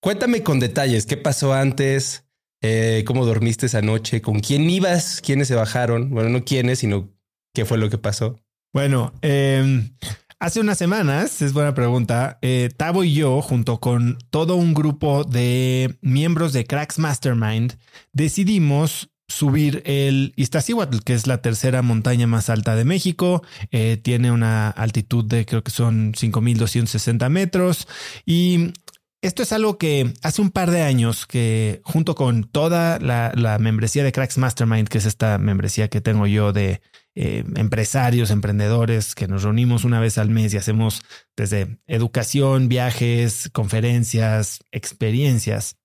[0.00, 2.24] Cuéntame con detalles qué pasó antes,
[2.62, 6.10] eh, cómo dormiste esa noche, con quién ibas, quiénes se bajaron.
[6.10, 7.08] Bueno, no quiénes, sino
[7.54, 8.38] qué fue lo que pasó.
[8.72, 9.96] Bueno, em,
[10.40, 15.24] hace unas semanas, es buena pregunta, eh, Tavo y yo, junto con todo un grupo
[15.24, 17.76] de miembros de Cracks Mastermind,
[18.12, 23.42] decidimos subir el Iztaccíhuatl, que es la tercera montaña más alta de México.
[23.70, 27.86] Eh, tiene una altitud de creo que son 5.260 metros.
[28.24, 28.72] Y
[29.20, 34.04] esto es algo que hace un par de años que junto con toda la, membresía
[34.04, 36.80] de Cracks Mastermind, que es esta membresía que tengo yo de
[37.20, 41.02] eh, empresarios, emprendedores, que nos reunimos una vez al mes y hacemos
[41.36, 45.76] desde educación, viajes, conferencias, experiencias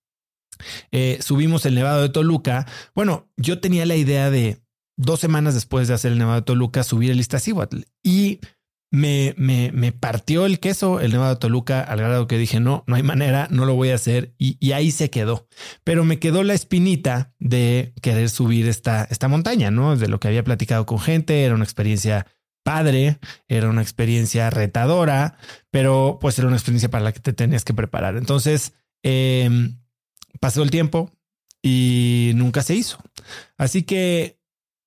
[0.92, 2.68] eh, subimos el Nevado de Toluca.
[2.96, 4.62] Bueno, yo tenía la idea de
[4.98, 8.40] dos semanas después de hacer el Nevado de Toluca subir el Iztaccíhuatl y
[8.94, 12.84] me, me, me, partió el queso el Nevado de Toluca al grado que dije no,
[12.86, 15.48] no hay manera, no lo voy a hacer y, y, ahí se quedó.
[15.84, 19.98] Pero me quedó la espinita de querer subir esta, esta montaña, ¿no?
[19.98, 22.28] De lo que había platicado con gente, era una experiencia
[22.62, 23.18] padre,
[23.48, 25.38] era una experiencia retadora,
[25.72, 28.16] pero pues era una experiencia para la que te tenías que preparar.
[28.16, 29.50] Entonces, eh,
[30.40, 31.10] pasó el tiempo
[31.64, 33.00] y nunca se hizo.
[33.58, 34.40] Así que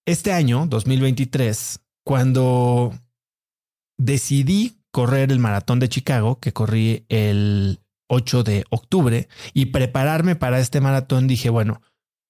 [0.06, 2.92] este año, 2023, cuando
[3.98, 10.58] decidí correr el maratón de Chicago, que corrí el 8 de octubre, y prepararme para
[10.58, 11.82] este maratón, dije, bueno,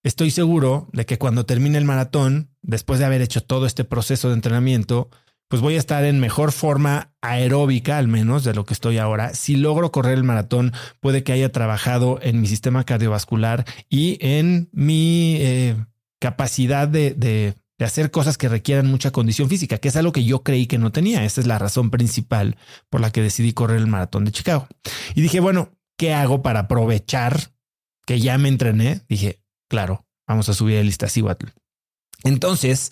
[0.03, 4.29] estoy seguro de que cuando termine el maratón, después de haber hecho todo este proceso
[4.29, 5.11] de entrenamiento,
[5.49, 9.35] pues voy a estar en mejor forma aeróbica, al menos de lo que estoy ahora.
[9.35, 14.69] Si logro correr el maratón, puede que haya trabajado en mi sistema cardiovascular y en
[14.73, 15.77] mi eh,
[16.19, 20.25] capacidad de, de, de, hacer cosas que requieran mucha condición física, que es algo que
[20.25, 21.25] yo creí que no tenía.
[21.25, 22.57] Esa es la razón principal
[22.91, 24.69] por la que decidí correr el maratón de Chicago.
[25.15, 27.53] Y dije, bueno, ¿qué hago para aprovechar
[28.07, 29.03] que ya me entrené?
[29.09, 31.47] Dije, claro, vamos a subir el Iztaccíhuatl.
[32.25, 32.91] Entonces,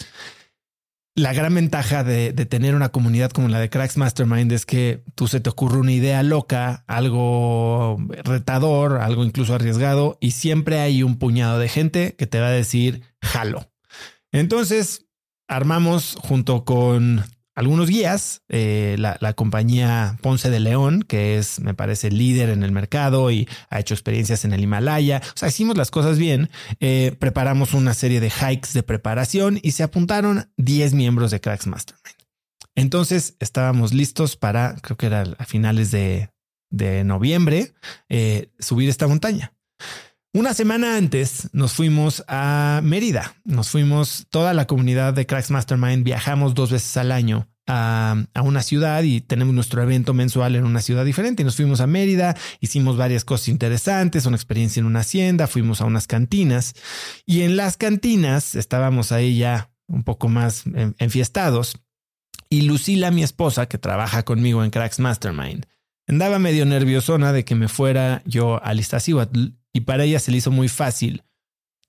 [1.16, 5.04] la gran ventaja de, de, tener una comunidad como la de Cracks Mastermind es que
[5.14, 11.02] tú se te ocurre una idea loca, algo retador, algo incluso arriesgado, y siempre hay
[11.02, 13.70] un puñado de gente que te va a decir jalo.
[14.34, 15.06] Entonces,
[15.48, 17.24] armamos junto con
[17.54, 22.64] algunos guías, eh, la, la, compañía Ponce de León, que es, me parece, líder en
[22.64, 25.22] el mercado y ha hecho experiencias en el Himalaya.
[25.24, 26.50] O sea, hicimos las cosas bien.
[26.80, 31.68] Eh, preparamos una serie de hikes de preparación y se apuntaron 10 miembros de Cracks
[31.68, 32.16] Mastermind.
[32.74, 36.30] Entonces estábamos listos para, creo que era a finales de,
[36.70, 37.72] de noviembre,
[38.08, 39.54] eh, subir esta montaña.
[40.36, 43.36] Una semana antes nos fuimos a Mérida.
[43.44, 46.02] Nos fuimos toda la comunidad de Cracks Mastermind.
[46.02, 50.64] Viajamos dos veces al año a, a, una ciudad y tenemos nuestro evento mensual en
[50.64, 51.42] una ciudad diferente.
[51.42, 55.80] Y nos fuimos a Mérida, hicimos varias cosas interesantes, una experiencia en una hacienda, fuimos
[55.80, 56.74] a unas cantinas
[57.24, 60.64] y en las cantinas estábamos ahí ya un poco más
[60.98, 61.80] enfiestados.
[62.50, 65.66] Y Lucila, mi esposa, que trabaja conmigo en Cracks Mastermind,
[66.08, 70.38] andaba medio nerviosona de que me fuera yo a Iztaccíhuatl y para ella se le
[70.38, 71.24] hizo muy fácil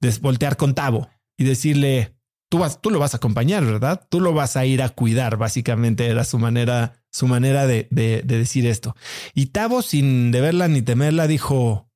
[0.02, 1.08] desvoltear con Tavo
[1.38, 2.18] y decirle,
[2.50, 4.06] tú, vas, tú lo vas a acompañar, ¿verdad?
[4.10, 8.24] Tú lo vas a ir a cuidar, básicamente era su manera, su manera de, de,
[8.26, 8.96] de decir esto.
[9.34, 11.90] Y Tavo, sin deberla ni temerla, dijo,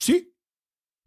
[0.00, 0.34] sí.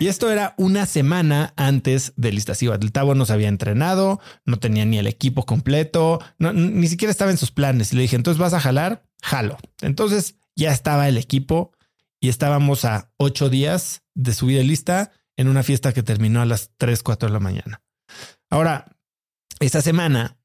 [0.02, 2.86] Y esto era una semana antes del Iztaccíhuatl.
[2.86, 7.32] El Tavo no se había entrenado, no tenía ni el equipo completo, ni siquiera estaba
[7.32, 7.92] en sus planes.
[7.92, 9.58] Y le dije, entonces vas a jalar, jalo.
[9.82, 11.74] Entonces ya estaba el equipo
[12.22, 16.46] y estábamos a ocho días de subir de lista en una fiesta que terminó a
[16.46, 17.82] las 3, 4 de la mañana.
[18.50, 18.98] Ahora,
[19.60, 20.38] esta semana,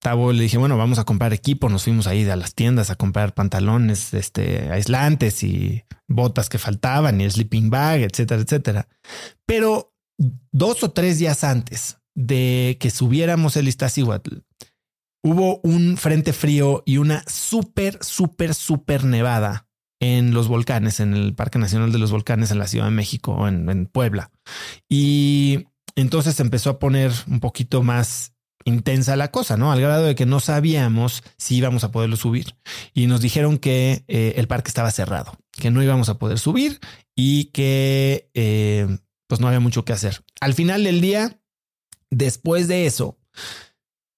[0.00, 1.68] Tavo le dije, bueno, vamos a comprar equipo.
[1.68, 7.20] Nos fuimos ahí a las tiendas a comprar pantalones este, aislantes y botas que faltaban
[7.20, 8.88] y el sleeping bag, etcétera, etcétera.
[9.46, 9.94] Pero
[10.52, 14.38] dos o tres días antes de que subiéramos el Iztaccíhuatl,
[15.22, 19.65] hubo un frente frío y una súper, súper, súper nevada
[20.00, 23.48] en los volcanes, en el Parque Nacional de los Volcanes en la Ciudad de México,
[23.48, 24.30] en, en Puebla.
[24.88, 25.64] Y
[25.94, 28.32] entonces empezó a poner un poquito más
[28.66, 29.72] intensa la cosa, ¿no?
[29.72, 32.56] Al grado de que no sabíamos si íbamos a poderlo subir.
[32.92, 36.80] Y nos dijeron que eh, el parque estaba cerrado, que no íbamos a poder subir
[37.14, 38.98] y que eh,
[39.28, 40.24] pues no había mucho que hacer.
[40.40, 41.40] Al final del día,
[42.10, 43.18] después de eso,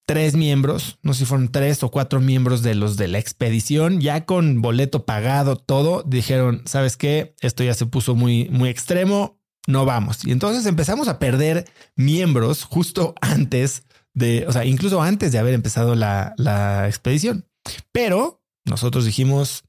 [0.09, 4.01] tres miembros, no sé si fueron tres o cuatro miembros de los de la expedición,
[4.01, 7.35] ya con boleto pagado, todo, dijeron, ¿sabes qué?
[7.43, 10.25] Esto ya se puso muy, muy extremo, no vamos.
[10.25, 13.83] Y entonces empezamos a perder miembros justo antes
[14.15, 17.47] de, o sea, incluso antes de haber empezado la, la expedición.
[17.93, 19.65] Pero nosotros dijimos,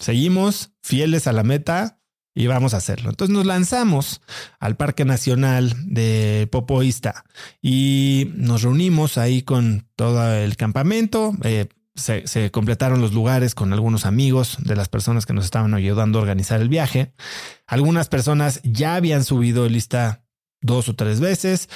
[0.00, 1.97] seguimos fieles a la meta,
[2.38, 3.10] y vamos a hacerlo.
[3.10, 4.20] Entonces nos lanzamos
[4.60, 7.24] al Parque Nacional de Popoísta
[7.60, 11.32] y nos reunimos ahí con todo el campamento.
[11.42, 11.66] Eh,
[11.96, 16.20] se, se, completaron los lugares con algunos amigos de las personas que nos estaban ayudando
[16.20, 17.12] a organizar el viaje.
[17.66, 20.24] Algunas personas ya habían subido lista
[20.60, 21.68] dos o tres veces.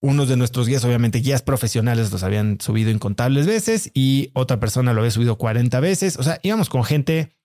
[0.00, 4.92] Unos de nuestros guías, obviamente guías profesionales, los habían subido incontables veces y otra persona
[4.92, 6.18] lo había subido 40 veces.
[6.18, 7.36] O sea, íbamos con gente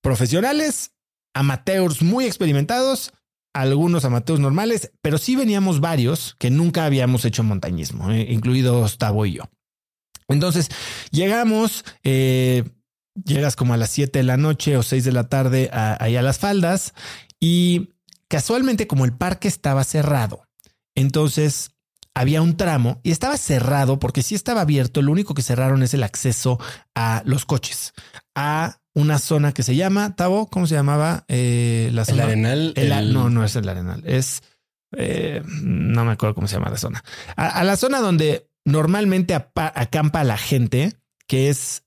[0.00, 0.90] profesionales
[1.34, 3.12] amateurs muy experimentados,
[3.54, 9.26] algunos amateurs normales, pero sí veníamos varios que nunca habíamos hecho montañismo, eh, incluidos Tavo
[9.26, 9.44] y yo.
[10.28, 10.68] Entonces
[11.10, 12.64] llegamos, eh,
[13.24, 16.22] llegas como a las 7 de la noche o 6 de la tarde ahí a
[16.22, 16.94] las faldas
[17.40, 17.90] y
[18.28, 20.44] casualmente como el parque estaba cerrado,
[20.94, 21.70] entonces
[22.14, 25.94] había un tramo y estaba cerrado porque sí estaba abierto, lo único que cerraron es
[25.94, 26.58] el acceso
[26.94, 27.92] a los coches,
[28.34, 31.24] a una zona que se llama, Tavo, ¿cómo se llamaba?
[31.28, 32.72] Eh, la zona, el Arenal.
[32.76, 33.12] El, el...
[33.12, 34.42] No, no es el Arenal, es,
[34.96, 37.02] eh, no me acuerdo cómo se llama la zona.
[37.36, 40.94] A, a la zona donde normalmente acampa la gente,
[41.26, 41.84] que es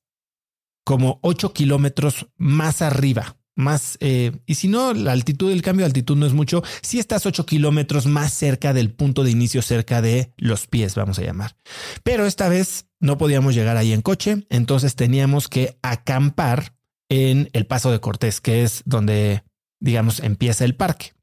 [0.84, 5.88] como ocho kilómetros más arriba más, eh, y si no, la altitud, el cambio de
[5.88, 10.02] altitud no es mucho, si estás 8 kilómetros más cerca del punto de inicio, cerca
[10.02, 11.56] de los pies, vamos a llamar.
[12.04, 16.75] Pero esta vez no podíamos llegar ahí en coche, entonces teníamos que acampar
[17.10, 19.44] en el Paso de Cortés, que es donde,
[19.80, 21.14] digamos, empieza el parque.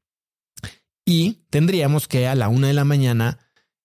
[1.05, 3.39] Y tendríamos que a la una de la mañana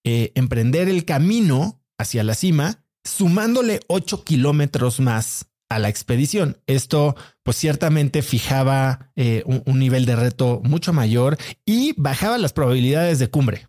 [0.04, 6.58] eh, emprender el camino hacia la cima, sumándole 8 kilómetros más a la expedición.
[6.66, 13.18] Esto, pues ciertamente fijaba eh, un, nivel de reto mucho mayor y bajaba las probabilidades
[13.18, 13.68] de cumbre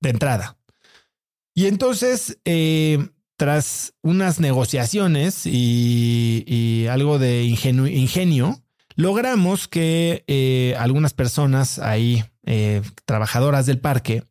[0.00, 0.58] de entrada.
[1.54, 3.10] Y entonces, eh,
[3.40, 8.60] tras unas negociaciones y, algo de ingenio,
[8.96, 12.22] logramos que eh, algunas personas ahí,
[13.06, 14.24] trabajadoras del parque,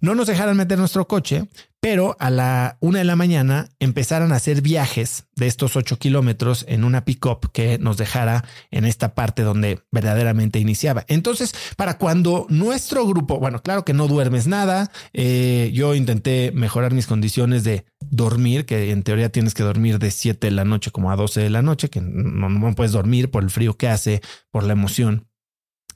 [0.00, 1.48] no nos dejaran meter nuestro coche,
[1.80, 6.64] pero a la una de la mañana empezaron a hacer viajes de estos ocho kilómetros
[6.68, 11.04] en una pick-up que nos dejara en esta parte donde verdaderamente iniciaba.
[11.08, 16.94] Entonces, para cuando nuestro grupo, bueno, claro que no duermes nada, eh, yo intenté mejorar
[16.94, 20.90] mis condiciones de dormir, que en teoría tienes que dormir de 7 de la noche
[20.90, 23.88] como a 12 de la noche, que no, no puedes dormir por el frío que
[23.88, 24.20] hace,
[24.50, 25.28] por la emoción.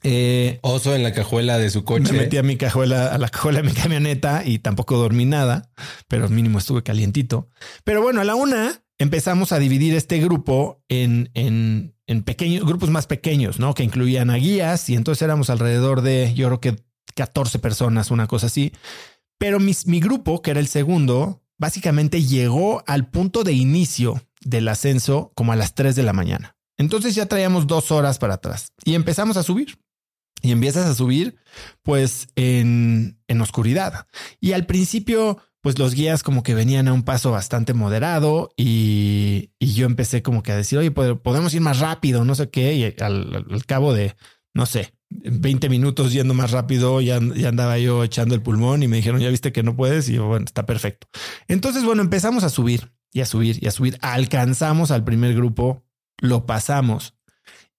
[0.03, 2.13] Eh, Oso en la cajuela de su coche.
[2.13, 5.71] Me metí a mi cajuela, a la cajuela de mi camioneta y tampoco dormí nada,
[6.07, 7.49] pero mínimo estuve calientito.
[7.83, 12.89] Pero bueno, a la una empezamos a dividir este grupo en, en, en pequeños grupos
[12.89, 13.73] más pequeños, ¿no?
[13.73, 16.83] Que incluían a guías y entonces éramos alrededor de, yo creo que
[17.15, 18.71] 14 personas, una cosa así.
[19.37, 24.67] Pero mi, mi grupo, que era el segundo, básicamente llegó al punto de inicio del
[24.67, 26.55] ascenso como a las 3 de la mañana.
[26.77, 29.77] Entonces ya traíamos dos horas para atrás y empezamos a subir
[30.41, 31.35] y empiezas a subir
[31.83, 34.07] pues en, en oscuridad.
[34.39, 39.51] Y al principio pues los guías como que venían a un paso bastante moderado y,
[39.59, 42.73] y yo empecé como que a decir, oye, podemos ir más rápido, no sé qué,
[42.75, 44.15] y al, cabo de,
[44.53, 48.87] no sé, 20 minutos yendo más rápido, ya, ya, andaba yo echando el pulmón y
[48.87, 51.07] me dijeron, ya viste que no puedes y bueno, está perfecto.
[51.47, 53.97] Entonces, bueno, empezamos a subir y a subir y a subir.
[54.01, 55.83] Alcanzamos al primer grupo,
[56.21, 57.15] lo pasamos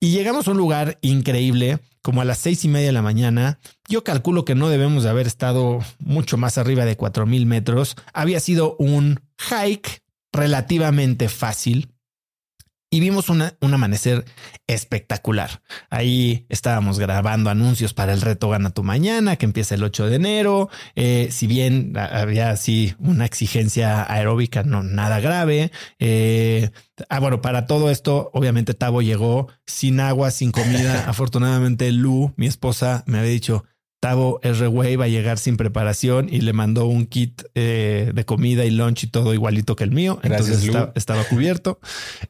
[0.00, 3.60] y llegamos a un lugar increíble, como a las seis y media de la mañana.
[3.86, 7.96] Yo calculo que no debemos de haber estado mucho más arriba de cuatro mil metros.
[8.14, 10.02] Había sido un hike
[10.32, 11.92] relativamente fácil
[12.90, 14.24] y vimos un amanecer
[14.66, 15.62] espectacular.
[15.90, 20.16] Ahí estábamos grabando anuncios para el reto Gana tu Mañana, que empieza el 8 de
[20.16, 20.70] enero.
[20.96, 25.70] Eh, si bien había así una exigencia aeróbica, no nada grave.
[26.00, 26.70] Eh,
[27.08, 31.04] ah, bueno, para todo esto, obviamente Tavo llegó sin agua, sin comida.
[31.08, 33.64] Afortunadamente, Lu, mi esposa, me había dicho,
[34.00, 38.64] Tavo R-Way va a llegar sin preparación y le mandó un kit eh, de comida
[38.64, 40.18] y lunch y todo igualito que el mío.
[40.22, 41.80] Entonces estaba cubierto.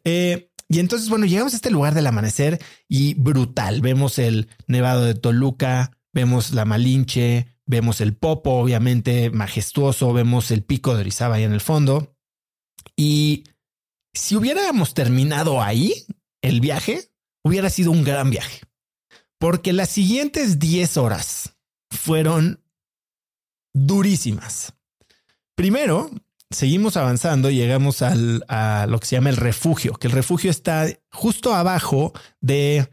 [0.04, 3.80] Eh, y entonces, bueno, llegamos a este lugar del amanecer y brutal.
[3.80, 10.62] Vemos el Nevado de Toluca, vemos la Malinche, vemos el Popo, obviamente majestuoso, vemos el
[10.62, 12.16] pico de Orizaba ahí en el fondo.
[12.94, 13.42] Y
[14.14, 15.92] si hubiéramos terminado ahí
[16.40, 17.10] el viaje,
[17.42, 18.60] hubiera sido un gran viaje.
[19.40, 21.56] Porque las siguientes 10 horas
[21.90, 22.62] fueron
[23.74, 24.72] durísimas.
[25.56, 26.12] Primero,
[26.51, 30.51] seguimos avanzando y llegamos al, a lo que se llama el refugio, que el refugio
[30.51, 32.89] está justo abajo de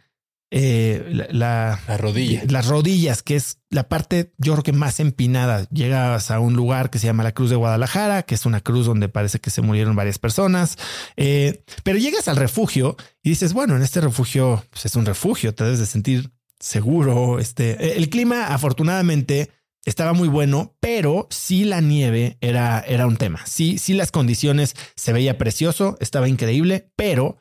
[0.50, 2.44] eh, la, rodilla.
[2.48, 5.68] las rodillas, que es la parte, yo creo que más empinada.
[5.70, 8.86] Llegas a un lugar que se llama la Cruz de Guadalajara, que es una cruz
[8.86, 10.78] donde parece que se murieron varias personas.
[11.18, 15.54] Eh, pero llegas al refugio y dices, bueno, en este refugio pues es un refugio,
[15.54, 17.40] te debes de sentir seguro.
[17.40, 19.52] Este, el clima, afortunadamente,
[19.88, 23.46] estaba muy bueno, pero sí la nieve era, era un tema.
[23.46, 27.38] Sí, sí las condiciones se veía precioso, estaba increíble, pero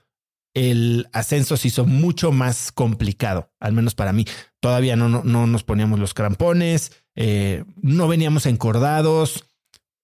[0.54, 4.26] el ascenso se hizo mucho más complicado, al menos para mí.
[4.60, 9.44] Todavía no, no, nos poníamos los crampones, eh, no veníamos encordados.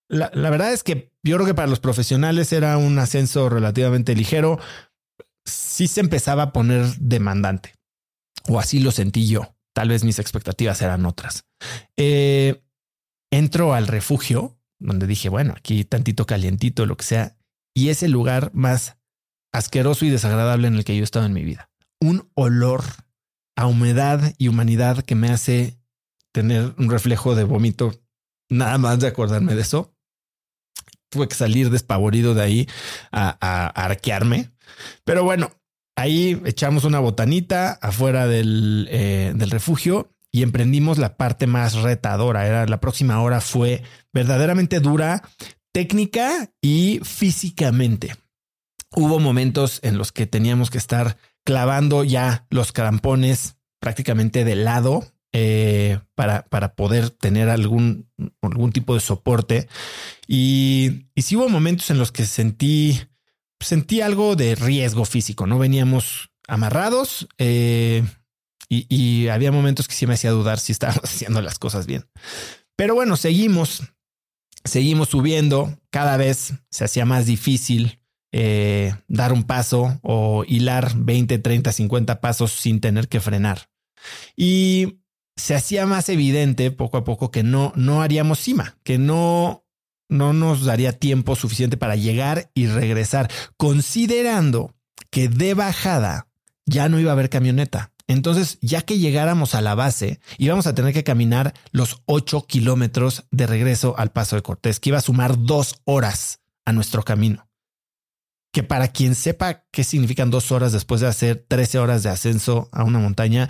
[0.09, 4.17] La, la verdad es que yo creo que para los profesionales era un ascenso relativamente
[4.17, 4.59] ligero.
[5.45, 7.77] Sí se empezaba a poner demandante,
[8.49, 9.55] o así lo sentí yo.
[9.75, 11.45] Tal vez mis expectativas eran otras.
[11.97, 12.63] Eh,
[13.31, 17.37] entro al refugio donde dije, bueno, aquí tantito calientito, lo que sea,
[17.75, 18.97] y es el lugar más
[19.53, 21.71] asqueroso y desagradable en el que yo he estado en mi vida.
[22.01, 22.83] Un olor
[23.57, 25.79] a humedad y humanidad que me hace
[26.33, 27.93] tener un reflejo de vómito,
[28.49, 29.95] nada más de acordarme de eso.
[31.11, 32.69] Tuve que salir despavorido de ahí
[33.13, 34.51] a, arquearme.
[35.05, 35.53] Pero bueno,
[35.95, 42.47] Ahí echamos una botanita afuera del, eh, del refugio y emprendimos la parte más retadora.
[42.47, 43.83] Era la próxima hora fue
[44.13, 45.23] verdaderamente dura,
[45.73, 48.17] técnica y físicamente.
[48.95, 55.05] Hubo momentos en los que teníamos que estar clavando ya los crampones prácticamente de lado
[55.33, 58.09] eh, para, para, poder tener algún,
[58.43, 59.69] algún tipo de soporte.
[60.27, 63.01] Y, y sí hubo momentos en los que sentí,
[63.59, 65.59] sentí algo de riesgo físico, ¿no?
[65.59, 68.05] Veníamos amarrados eh,
[68.73, 72.07] y, había momentos que sí me hacía dudar si estábamos haciendo las cosas bien.
[72.77, 73.83] Pero bueno, seguimos,
[74.65, 78.01] seguimos subiendo, cada vez se hacía más difícil
[78.33, 83.69] eh, dar un paso o hilar 20, 30, 50 pasos sin tener que frenar.
[84.37, 85.03] Y
[85.37, 89.67] se hacía más evidente poco a poco que no, no haríamos cima, que no,
[90.09, 94.75] no nos daría tiempo suficiente para llegar y regresar, considerando
[95.11, 96.29] que de bajada
[96.67, 97.92] ya no iba a haber camioneta.
[98.07, 103.25] Entonces, ya que llegáramos a la base, íbamos a tener que caminar los 8 kilómetros
[103.31, 107.49] de regreso al Paso de Cortés, que iba a sumar dos horas a nuestro camino.
[108.53, 112.69] Que para quien sepa qué significan dos horas después de hacer 13 horas de ascenso
[112.73, 113.49] a una montaña,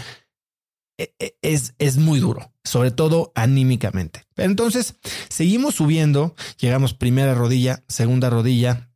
[0.98, 4.24] e, e, es, es muy duro, sobre todo anímicamente.
[4.36, 4.96] Entonces
[5.28, 8.90] seguimos subiendo, llegamos primera rodilla, segunda rodilla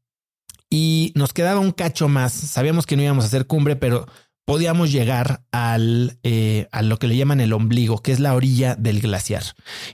[0.71, 2.33] y nos quedaba un cacho más.
[2.33, 4.07] Sabíamos que no íbamos a hacer cumbre, pero
[4.47, 8.75] podíamos llegar al, eh, a lo que le llaman el ombligo, que es la orilla
[8.77, 9.43] del glaciar.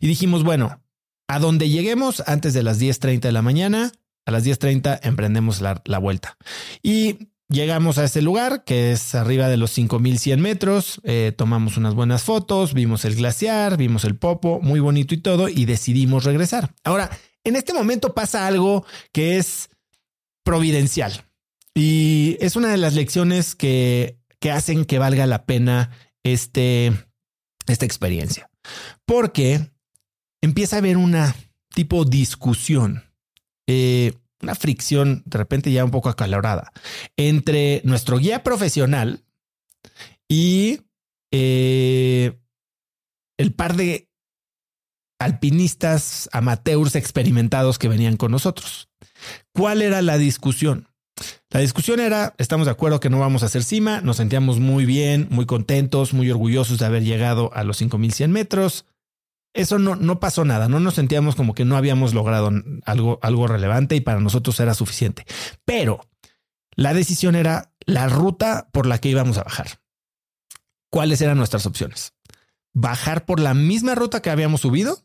[0.01, 0.81] Y dijimos, bueno,
[1.27, 3.91] a donde lleguemos antes de las 10.30 de la mañana,
[4.25, 6.37] a las 10.30 emprendemos la, la vuelta.
[6.81, 11.95] Y Llegamos a este lugar que es arriba de los 5100 metros, eh, tomamos unas
[11.95, 16.75] buenas fotos, vimos el glaciar, vimos el popo, muy bonito y todo, y decidimos regresar.
[16.83, 17.11] Ahora,
[17.45, 19.69] en este momento pasa algo que es
[20.45, 21.27] providencial
[21.75, 25.93] y es una de las lecciones que, que hacen que valga la pena
[26.25, 26.93] este,
[27.69, 28.51] esta experiencia,
[29.07, 29.71] porque
[30.43, 31.35] empieza a haber una
[31.73, 33.05] tipo discusión.
[33.69, 36.73] Eh, una fricción de repente ya un poco acalorada
[37.17, 39.25] entre nuestro guía profesional
[40.29, 40.81] y
[41.31, 42.37] eh,
[43.39, 44.11] el par de
[45.21, 48.89] alpinistas amateurs experimentados que venían con nosotros.
[49.55, 50.89] ¿Cuál era la discusión?
[51.53, 54.87] La discusión era, estamos de acuerdo que no vamos a hacer cima, nos sentíamos muy
[54.87, 58.87] bien, muy contentos, muy orgullosos de haber llegado a los 5100 metros,
[59.53, 62.51] eso no, no pasó nada, no nos sentíamos como que no habíamos logrado
[62.87, 65.27] algo, algo relevante y para nosotros era suficiente.
[65.67, 66.01] Pero
[66.75, 69.81] la decisión era la ruta por la que íbamos a bajar.
[70.89, 72.15] ¿Cuáles eran nuestras opciones?
[72.73, 75.05] Bajar por la misma ruta que habíamos subido,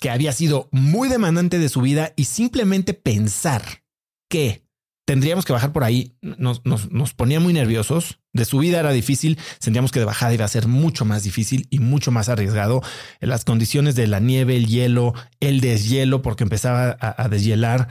[0.00, 3.82] que había sido muy demandante de subida y simplemente pensar
[4.28, 4.64] que
[5.10, 6.14] tendríamos que bajar por ahí.
[6.22, 8.20] Nos, nos, ponía muy nerviosos.
[8.32, 9.40] De subida era difícil.
[9.58, 12.80] Sentíamos que de bajada iba a ser mucho más difícil y mucho más arriesgado.
[13.18, 17.88] Las condiciones de la nieve, el hielo, el deshielo, porque empezaba a, deshielar,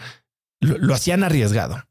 [0.61, 1.83] lo, hacían arriesgado.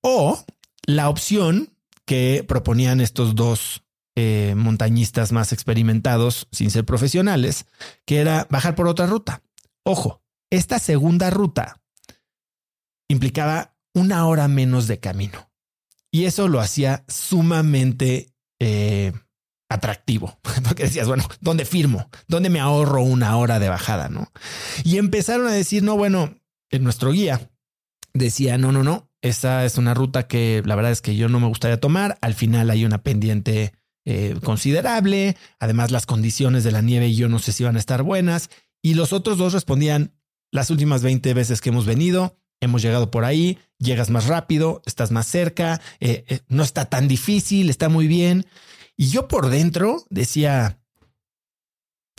[0.00, 0.42] O
[0.86, 1.74] la opción
[2.06, 3.82] que proponían estos dos
[4.16, 7.66] eh, montañistas más experimentados, sin ser profesionales,
[8.06, 9.42] que era bajar por otra ruta.
[9.82, 11.82] Ojo, esta segunda ruta
[13.08, 15.50] implicaba una hora menos de camino.
[16.10, 19.12] Y eso lo hacía sumamente eh,
[19.68, 22.08] atractivo, porque decías, bueno, ¿dónde firmo?
[22.28, 24.08] ¿Dónde me ahorro una hora de bajada?
[24.08, 24.30] ¿No?
[24.84, 26.34] Y empezaron a decir, no, bueno,
[26.70, 27.50] en nuestro guía
[28.12, 31.40] decía, no, no, no, esa es una ruta que la verdad es que yo no
[31.40, 32.18] me gustaría tomar.
[32.20, 33.72] Al final hay una pendiente
[34.04, 35.36] eh, considerable.
[35.58, 38.50] Además, las condiciones de la nieve y yo no sé si van a estar buenas.
[38.82, 40.12] Y los otros dos respondían,
[40.52, 45.10] las últimas 20 veces que hemos venido, hemos llegado por ahí, llegas más rápido, estás
[45.10, 48.46] más cerca, eh, eh, no está tan difícil, está muy bien.
[48.96, 50.78] Y yo por dentro decía,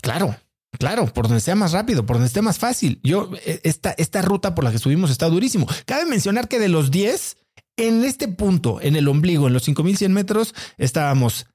[0.02, 0.36] claro,
[0.78, 3.00] claro, por donde sea más rápido, por donde esté más fácil.
[3.04, 5.68] Yo, e, esta, esta ruta por la que subimos está durísimo.
[5.86, 7.38] Cabe mencionar que de los 10,
[7.78, 11.48] en este punto, en el ombligo, en los 5100 metros, estábamos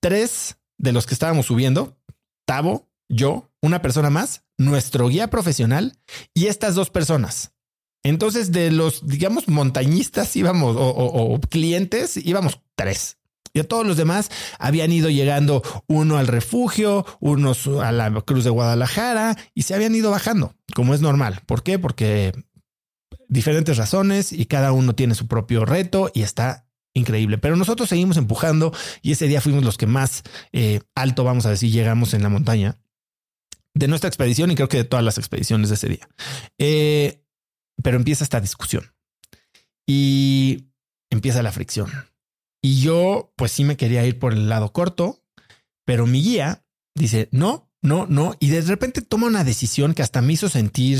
[0.00, 1.96] tres de los que estábamos subiendo,
[2.46, 5.98] Tavo, yo, una persona más, nuestro guía profesional
[6.34, 7.52] y estas dos personas.
[8.08, 13.18] Entonces, de los, digamos, montañistas íbamos o, clientes, íbamos tres.
[13.52, 18.44] Y a todos los demás habían ido llegando uno al refugio, unos a la Cruz
[18.44, 21.40] de Guadalajara y se habían ido bajando, como es normal.
[21.46, 21.78] ¿Por qué?
[21.78, 22.32] Porque
[23.28, 27.38] diferentes razones y cada uno tiene su propio reto y está increíble.
[27.38, 28.72] Pero nosotros seguimos empujando
[29.02, 30.22] y ese día fuimos los que más
[30.52, 32.76] eh, alto, vamos a decir, llegamos en la montaña
[33.74, 36.08] de nuestra expedición y creo que de todas las expediciones de ese día.
[36.58, 37.25] Eh,
[37.82, 38.92] pero empieza esta discusión
[39.86, 40.66] y
[41.10, 41.90] empieza la fricción.
[42.62, 45.22] Y yo, pues sí me quería ir por el lado corto,
[45.84, 48.34] pero mi guía dice, no, no, no.
[48.40, 50.98] Y de repente toma una decisión que hasta me hizo sentir,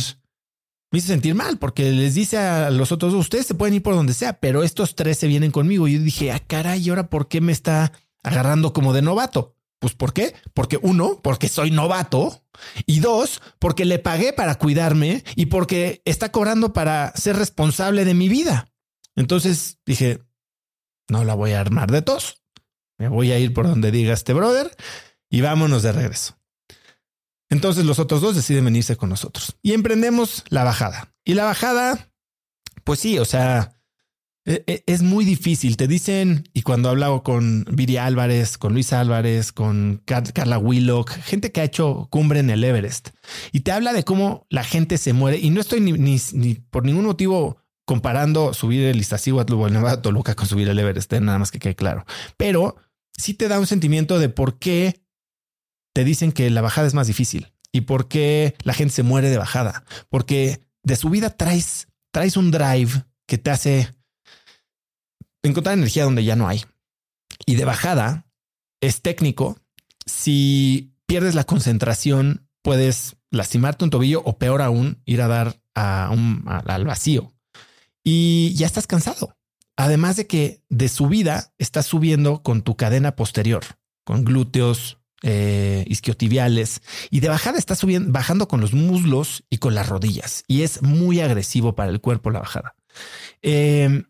[0.92, 3.94] me hizo sentir mal porque les dice a los otros ustedes se pueden ir por
[3.94, 5.88] donde sea, pero estos tres se vienen conmigo.
[5.88, 7.92] Y yo dije, ah, caray, ¿y ahora por qué me está
[8.22, 9.55] agarrando como de novato?
[9.86, 10.34] Pues ¿por qué?
[10.52, 12.42] Porque uno, porque soy novato.
[12.86, 18.12] Y dos, porque le pagué para cuidarme y porque está cobrando para ser responsable de
[18.12, 18.68] mi vida.
[19.14, 20.24] Entonces dije,
[21.08, 22.42] no la voy a armar de tos.
[22.98, 24.74] Me voy a ir por donde diga este brother
[25.30, 26.36] y vámonos de regreso.
[27.48, 31.14] Entonces los otros dos deciden venirse con nosotros y emprendemos la bajada.
[31.24, 32.10] Y la bajada,
[32.82, 33.75] pues sí, o sea,
[34.46, 35.76] es muy difícil.
[35.76, 41.50] Te dicen, y cuando hablado con Viri Álvarez, con Luis Álvarez, con Carla Willock, gente
[41.50, 43.08] que ha hecho cumbre en el Everest,
[43.52, 45.38] y te habla de cómo la gente se muere.
[45.38, 50.00] Y no estoy ni, ni, por ningún motivo comparando subir el Iztaccíhuatl o el Nevada
[50.00, 52.04] Toluca con subir el Everest, eh, nada más que quede claro.
[52.36, 52.76] Pero
[53.12, 55.02] sí te da un sentimiento de por qué
[55.92, 59.28] te dicen que la bajada es más difícil y por qué la gente se muere
[59.28, 59.84] de bajada.
[60.08, 63.95] Porque de subida traes, traes un drive que te hace
[65.48, 66.64] encontrar energía donde ya no hay.
[67.44, 68.26] Y de bajada
[68.80, 69.58] es técnico.
[70.04, 76.10] Si pierdes la concentración, puedes lastimarte un tobillo o peor aún, ir a dar a
[76.12, 77.32] un, al vacío.
[78.02, 79.36] Y ya estás cansado.
[79.76, 83.62] Además de que de subida estás subiendo con tu cadena posterior,
[84.04, 89.74] con glúteos, eh, isquiotibiales y de bajada está subiendo, bajando con los muslos y con
[89.74, 92.74] las rodillas y es muy agresivo para el cuerpo la bajada.
[93.40, 94.04] Em,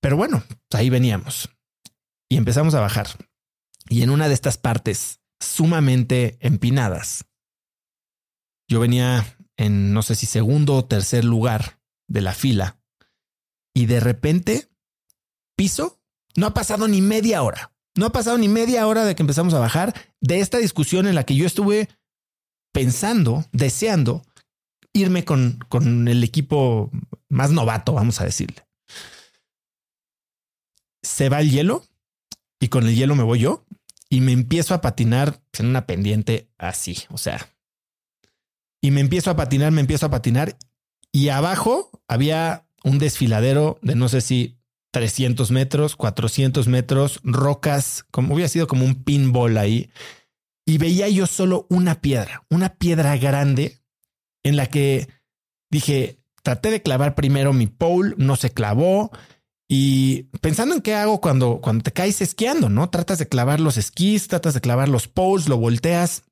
[0.00, 1.50] pero bueno, ahí veníamos.
[2.28, 3.08] Y empezamos a bajar.
[3.88, 7.24] Y en una de estas partes sumamente empinadas,
[8.68, 12.80] yo venía en no sé si segundo o tercer lugar de la fila
[13.74, 14.68] y de repente
[15.56, 16.00] piso,
[16.36, 17.72] no ha pasado ni media hora.
[17.96, 21.14] No ha pasado ni media hora de que empezamos a bajar de esta discusión en
[21.14, 21.88] la que yo estuve
[22.72, 24.22] pensando, deseando
[24.92, 26.90] irme con, con el equipo
[27.28, 28.69] más novato, vamos a decirle.
[31.02, 31.84] Se va el hielo
[32.60, 33.64] y con el hielo me voy yo
[34.08, 37.48] y me empiezo a patinar en una pendiente así, o sea,
[38.82, 40.56] y me empiezo a patinar, me empiezo a patinar
[41.12, 44.58] y abajo había un desfiladero de no sé si
[44.92, 49.90] 300 metros, 400 metros, rocas, como hubiera sido como un pinball ahí.
[50.66, 53.78] Y veía yo solo una piedra, una piedra grande
[54.42, 55.08] en la que
[55.70, 59.10] dije, traté de clavar primero mi pole, no se clavó.
[59.72, 62.90] Y pensando en qué hago cuando, cuando te caes esquiando, ¿no?
[62.90, 66.24] Tratas de clavar los esquís, tratas de clavar los poles, lo volteas.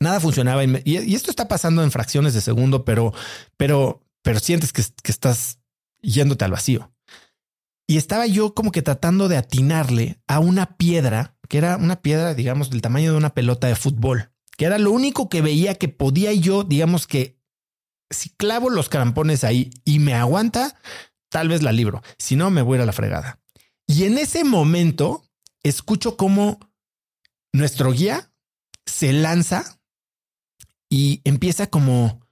[0.00, 0.64] Nada funcionaba.
[0.64, 3.14] Y, esto está pasando en fracciones de segundo, pero,
[3.56, 5.60] pero, pero sientes que, que estás
[6.02, 6.92] yéndote al vacío.
[7.86, 12.34] Y estaba yo como que tratando de atinarle a una piedra, que era una piedra,
[12.34, 15.86] digamos, del tamaño de una pelota de fútbol, que era lo único que veía que
[15.86, 17.38] podía yo, digamos que
[18.10, 20.74] si clavo los carampones ahí y me aguanta,
[21.34, 22.00] tal vez la libro.
[22.16, 23.40] Si no, me voy a ir a la fregada.
[23.88, 25.28] Y en ese momento
[25.64, 26.60] escucho cómo
[27.52, 28.30] nuestro guía
[28.86, 29.80] se lanza
[30.88, 32.24] y empieza como,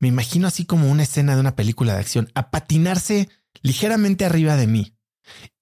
[0.00, 3.28] me imagino así como una escena de una película de acción, a patinarse
[3.62, 4.92] ligeramente arriba de mí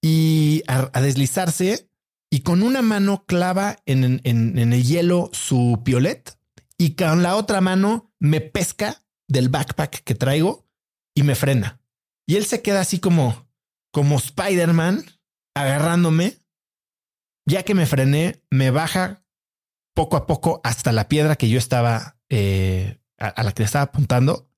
[0.00, 1.90] y a, deslizarse
[2.30, 6.38] y con una mano clava en, el hielo su piolet
[6.78, 10.66] y con la otra mano me pesca del backpack que traigo
[11.14, 11.78] y me frena.
[12.26, 13.48] Y él se queda así como,
[13.92, 15.04] como Spider-Man
[15.54, 16.38] agarrándome.
[17.48, 19.24] Ya que me frené, me baja
[19.94, 24.50] poco a poco hasta la piedra que yo estaba, eh, a la que estaba apuntando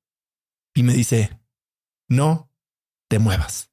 [0.74, 1.38] y me dice,
[2.08, 2.50] no
[3.08, 3.68] te muevas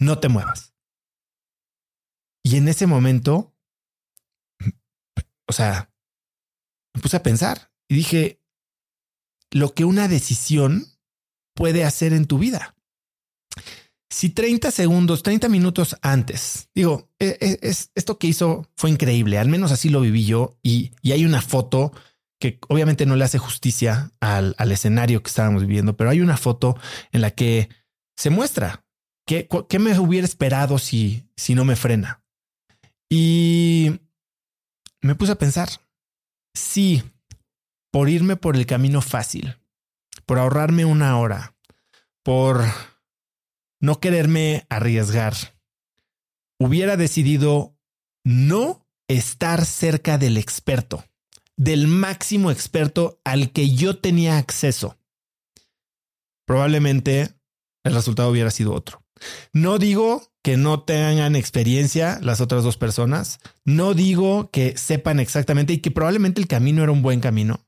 [0.00, 0.74] no te muevas.
[2.42, 3.54] Y en ese momento,
[5.46, 5.92] o sea,
[6.94, 8.42] me puse a pensar y dije,
[9.50, 10.86] lo que una decisión
[11.54, 12.76] puede hacer en tu vida.
[14.08, 19.38] Si 30 segundos, 30 minutos antes, digo, e, e, es, esto que hizo fue increíble,
[19.38, 21.92] al menos así lo viví yo y, hay una foto
[22.40, 26.36] que obviamente no le hace justicia al, al escenario que estábamos viviendo, pero hay una
[26.36, 26.76] foto
[27.12, 27.68] en la que
[28.16, 28.84] se muestra
[29.30, 32.24] ¿Qué, me hubiera esperado si, si no me frena?
[33.08, 34.00] Y
[35.02, 35.68] me puse a pensar,
[36.52, 37.04] si
[37.92, 39.56] por irme por el camino fácil,
[40.26, 41.54] por ahorrarme una hora,
[42.24, 42.64] por
[43.80, 45.34] no quererme arriesgar,
[46.58, 47.76] hubiera decidido
[48.24, 51.04] no estar cerca del experto,
[51.56, 54.98] del máximo experto al que yo tenía acceso,
[56.46, 57.34] probablemente
[57.84, 59.02] el resultado hubiera sido otro.
[59.52, 65.74] No digo que no tengan experiencia las otras dos personas, no digo que sepan exactamente
[65.74, 67.66] y que probablemente el camino era un buen camino,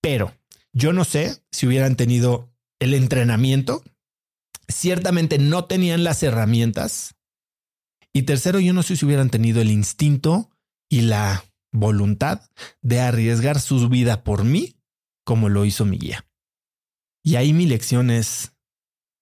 [0.00, 0.34] pero
[0.72, 3.82] yo no sé si hubieran tenido el entrenamiento.
[4.68, 7.14] Ciertamente no tenían las herramientas.
[8.12, 10.50] Y tercero, yo no sé si hubieran tenido el instinto
[10.88, 12.40] y la voluntad
[12.80, 14.76] de arriesgar su vida por mí
[15.24, 16.24] como lo hizo mi guía.
[17.22, 18.52] Y ahí mi lección es,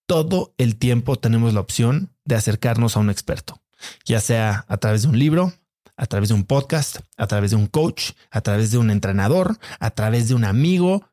[0.06, 3.62] todo el tiempo tenemos la opción de acercarnos a un experto,
[4.04, 5.54] ya sea a través de un libro,
[5.96, 9.58] a través de un podcast, a través de un coach, a través de un entrenador,
[9.80, 11.08] a través de un amigo.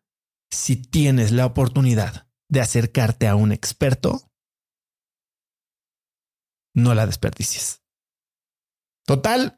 [0.49, 4.30] Si tienes la oportunidad de acercarte a un experto,
[6.76, 7.82] no la desperdicies.
[9.06, 9.57] Total,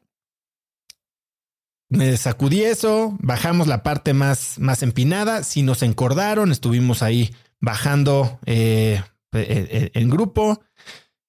[1.88, 8.38] me sacudí eso, bajamos la parte más, más empinada, si nos encordaron, estuvimos ahí bajando
[8.46, 9.02] eh,
[9.32, 10.62] eh, eh, en grupo,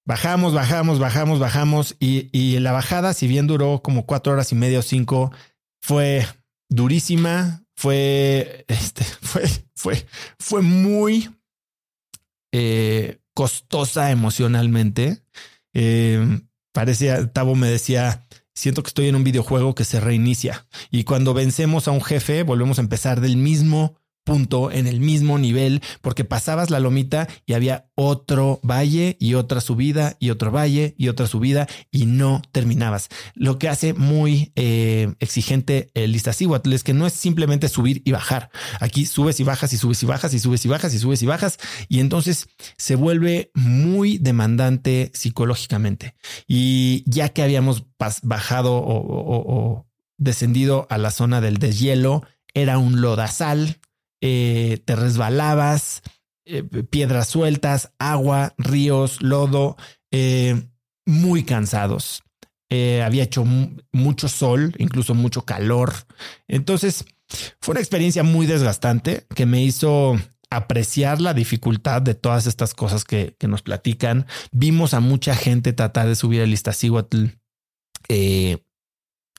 [0.05, 4.55] bajamos, bajamos, bajamos, bajamos y, y, la bajada, si bien duró como cuatro horas y
[4.55, 5.31] media o cinco,
[5.81, 6.27] fue
[6.69, 10.05] durísima, fue, este, fue, fue,
[10.39, 11.34] fue muy
[13.33, 15.23] costosa emocionalmente.
[16.73, 21.33] parecía, Tavo me decía, siento que estoy en un videojuego que se reinicia y cuando
[21.33, 26.25] vencemos a un jefe volvemos a empezar del mismo punto, en el mismo nivel, porque
[26.25, 31.27] pasabas la lomita y había otro valle y otra subida y otro valle y otra
[31.27, 33.07] subida y no terminabas.
[33.35, 38.11] Lo que hace muy eh, exigente el Iztaccíhuatl es que no es simplemente subir y
[38.11, 38.49] bajar.
[38.79, 41.25] Aquí subes y bajas y subes y bajas y subes y bajas y subes y
[41.27, 42.47] bajas y entonces
[42.77, 46.15] se vuelve muy demandante psicológicamente.
[46.47, 47.85] Y ya que habíamos
[48.23, 49.87] bajado o, o
[50.17, 52.23] descendido a la zona del deshielo,
[52.55, 53.79] era un lodazal
[54.27, 56.01] eh, te resbalabas,
[56.47, 59.77] eh, piedras sueltas, agua, ríos, lodo,
[60.09, 60.63] eh,
[61.05, 62.23] muy cansados.
[63.03, 63.45] había hecho
[63.93, 65.93] mucho sol, incluso mucho calor.
[66.47, 67.05] Entonces,
[67.61, 70.19] fue una experiencia muy desgastante que me hizo
[70.49, 74.25] apreciar la dificultad de todas estas cosas que, nos platican.
[74.51, 77.27] Vimos a mucha gente tratar de subir el Iztaccíhuatl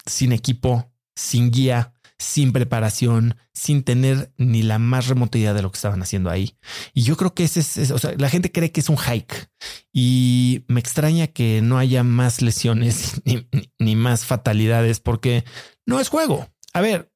[0.06, 5.70] sin equipo, sin guía, sin preparación, sin tener ni la más remota idea de lo
[5.70, 6.56] que estaban haciendo ahí.
[6.94, 9.50] Y yo creo que ese es, o sea, la gente cree que es un hike
[9.92, 13.48] y me extraña que no haya más lesiones ni,
[13.78, 15.44] ni más fatalidades porque
[15.84, 16.48] no es juego.
[16.72, 17.12] A ver,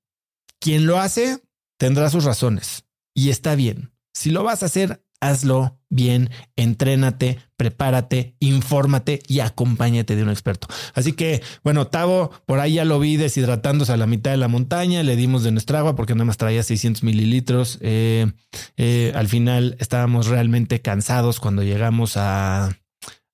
[0.59, 1.43] quien lo hace
[1.79, 3.93] tendrá sus razones y está bien.
[4.13, 10.69] Si lo vas a hacer, hazlo bien, entrénate, prepárate, infórmate y acompáñate de un experto.
[10.95, 14.49] Así que, bueno, Tavo, por ahí ya lo vi deshidratándose a la mitad de la
[14.49, 17.79] montaña, le dimos de nuestra agua porque nada más traía 600 mililitros.
[17.83, 18.33] Eh,
[18.77, 22.71] eh, al final estábamos realmente cansados cuando llegamos a,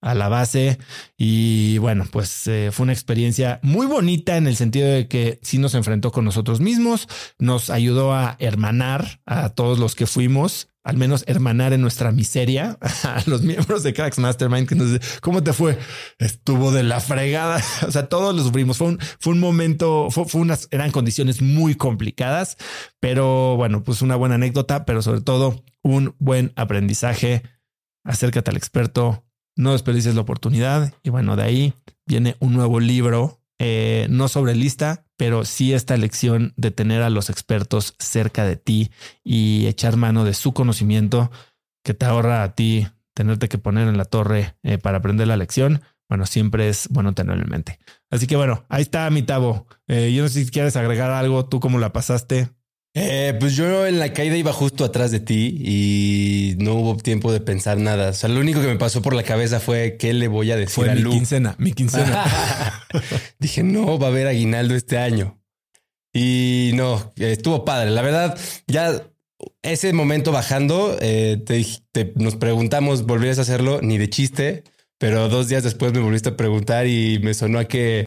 [0.01, 0.79] a la base
[1.17, 5.59] y bueno, pues eh, fue una experiencia muy bonita en el sentido de que sí
[5.59, 7.09] nos enfrentó con nosotros mismos,
[7.39, 12.79] nos ayudó a hermanar a todos los que fuimos al menos hermanar en nuestra miseria
[13.03, 15.77] a los miembros de Cracks Mastermind que nos dice, ¿cómo te fue?
[16.19, 17.61] Estuvo de la fregada.
[17.87, 18.79] O sea, todos lo sufrimos.
[18.79, 22.57] Fue un, fue un momento, fue, unas, eran condiciones muy complicadas,
[23.01, 27.43] pero bueno, pues una buena anécdota, pero sobre todo un buen aprendizaje.
[28.05, 29.25] Acércate al experto,
[29.57, 30.95] no desperdicies la oportunidad.
[31.03, 31.75] Y bueno, de ahí
[32.07, 37.10] viene un nuevo libro, eh, no sobre lista, pero sí esta lección de tener a
[37.10, 38.90] los expertos cerca de ti
[39.24, 41.30] y echar mano de su conocimiento
[41.84, 45.36] que te ahorra a ti tenerte que poner en la torre eh, para aprender la
[45.36, 45.80] lección.
[46.09, 47.78] Bueno, siempre es bueno tenerlo en mente.
[48.10, 49.66] Así que bueno, ahí está mi tabo.
[49.88, 52.51] Eh, yo no sé si quieres agregar algo, tú cómo la pasaste.
[52.98, 57.31] Eh, pues yo en la caída iba justo atrás de ti y no hubo tiempo
[57.31, 58.09] de pensar nada.
[58.09, 60.56] O sea, lo único que me pasó por la cabeza fue qué le voy a
[60.56, 61.10] decir fue a mi Lu.
[61.10, 62.24] quincena, mi quincena.
[63.39, 65.39] Dije, no, va a haber aguinaldo este año.
[66.14, 67.90] Y no, estuvo padre.
[67.90, 69.02] La verdad, ya
[69.60, 73.81] ese momento bajando, eh, te, te- nos preguntamos, ¿volverías a hacerlo?
[73.82, 74.64] Ni de chiste.
[74.98, 78.06] Pero dos días después me volviste a preguntar y me sonó a que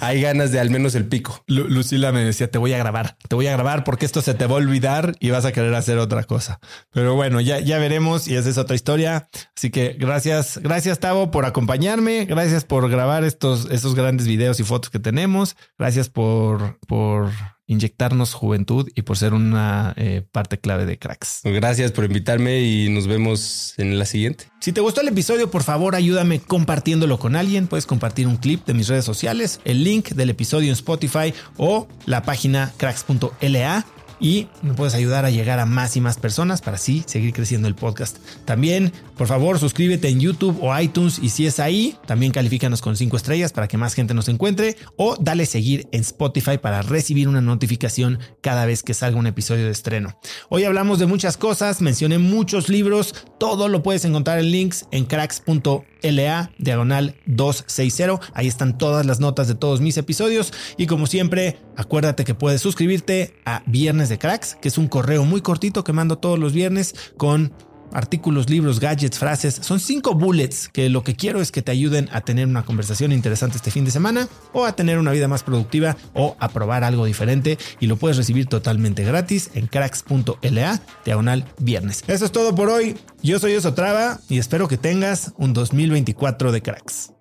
[0.00, 1.42] hay ganas de al menos el pico.
[1.46, 4.34] Lu- Lucila me decía, te voy a grabar, te voy a grabar porque esto se
[4.34, 6.60] te va a olvidar y vas a querer hacer otra cosa.
[6.92, 9.28] Pero bueno, ya, ya veremos y esa es otra historia.
[9.56, 14.64] Así que gracias, gracias Tavo por acompañarme, gracias por grabar estos, estos grandes videos y
[14.64, 17.30] fotos que tenemos, gracias por, por
[17.66, 21.40] inyectarnos juventud y por ser una eh, parte clave de cracks.
[21.44, 24.46] Gracias por invitarme y nos vemos en la siguiente.
[24.60, 27.66] Si te gustó el episodio, por favor ayúdame compartiéndolo con alguien.
[27.66, 31.88] Puedes compartir un clip de mis redes sociales, el link del episodio en Spotify o
[32.06, 33.86] la página cracks.la.
[34.20, 37.68] y me puedes ayudar a llegar a más y más personas para así seguir creciendo
[37.68, 38.18] el podcast.
[38.44, 42.96] También, por favor, suscríbete en YouTube o iTunes y si es ahí, también califícanos con
[42.96, 47.28] 5 estrellas para que más gente nos encuentre o dale seguir en Spotify para recibir
[47.28, 50.18] una notificación cada vez que salga un episodio de estreno.
[50.48, 55.04] Hoy hablamos de muchas cosas, mencioné muchos libros, todo lo puedes encontrar en links en
[55.04, 58.20] cracks.la diagonal 260.
[58.34, 62.60] Ahí están todas las notas de todos mis episodios y como siempre, acuérdate que puedes
[62.60, 66.52] suscribirte a Viernes de Cracks, que es un correo muy cortito que mando todos los
[66.52, 67.52] viernes con
[67.92, 69.54] artículos, libros, gadgets, frases.
[69.62, 73.12] Son cinco bullets que lo que quiero es que te ayuden a tener una conversación
[73.12, 76.84] interesante este fin de semana o a tener una vida más productiva o a probar
[76.84, 82.04] algo diferente y lo puedes recibir totalmente gratis en cracks.la diagonal viernes.
[82.06, 82.96] Eso es todo por hoy.
[83.22, 87.12] Yo soy Osotrava y espero que tengas un 2024 de cracks.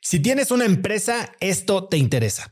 [0.00, 2.51] Si tienes una empresa, esto te interesa.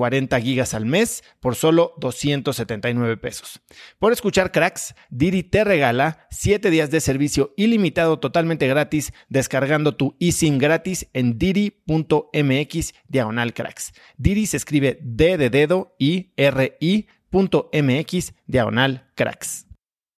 [0.00, 3.60] 40 gigas al mes por solo 279 pesos.
[3.98, 10.16] Por escuchar cracks, Didi te regala 7 días de servicio ilimitado totalmente gratis descargando tu
[10.18, 13.92] eSIM gratis en didi.mx diagonal cracks.
[14.16, 19.66] Didi se escribe D de dedo y R I.mx diagonal cracks.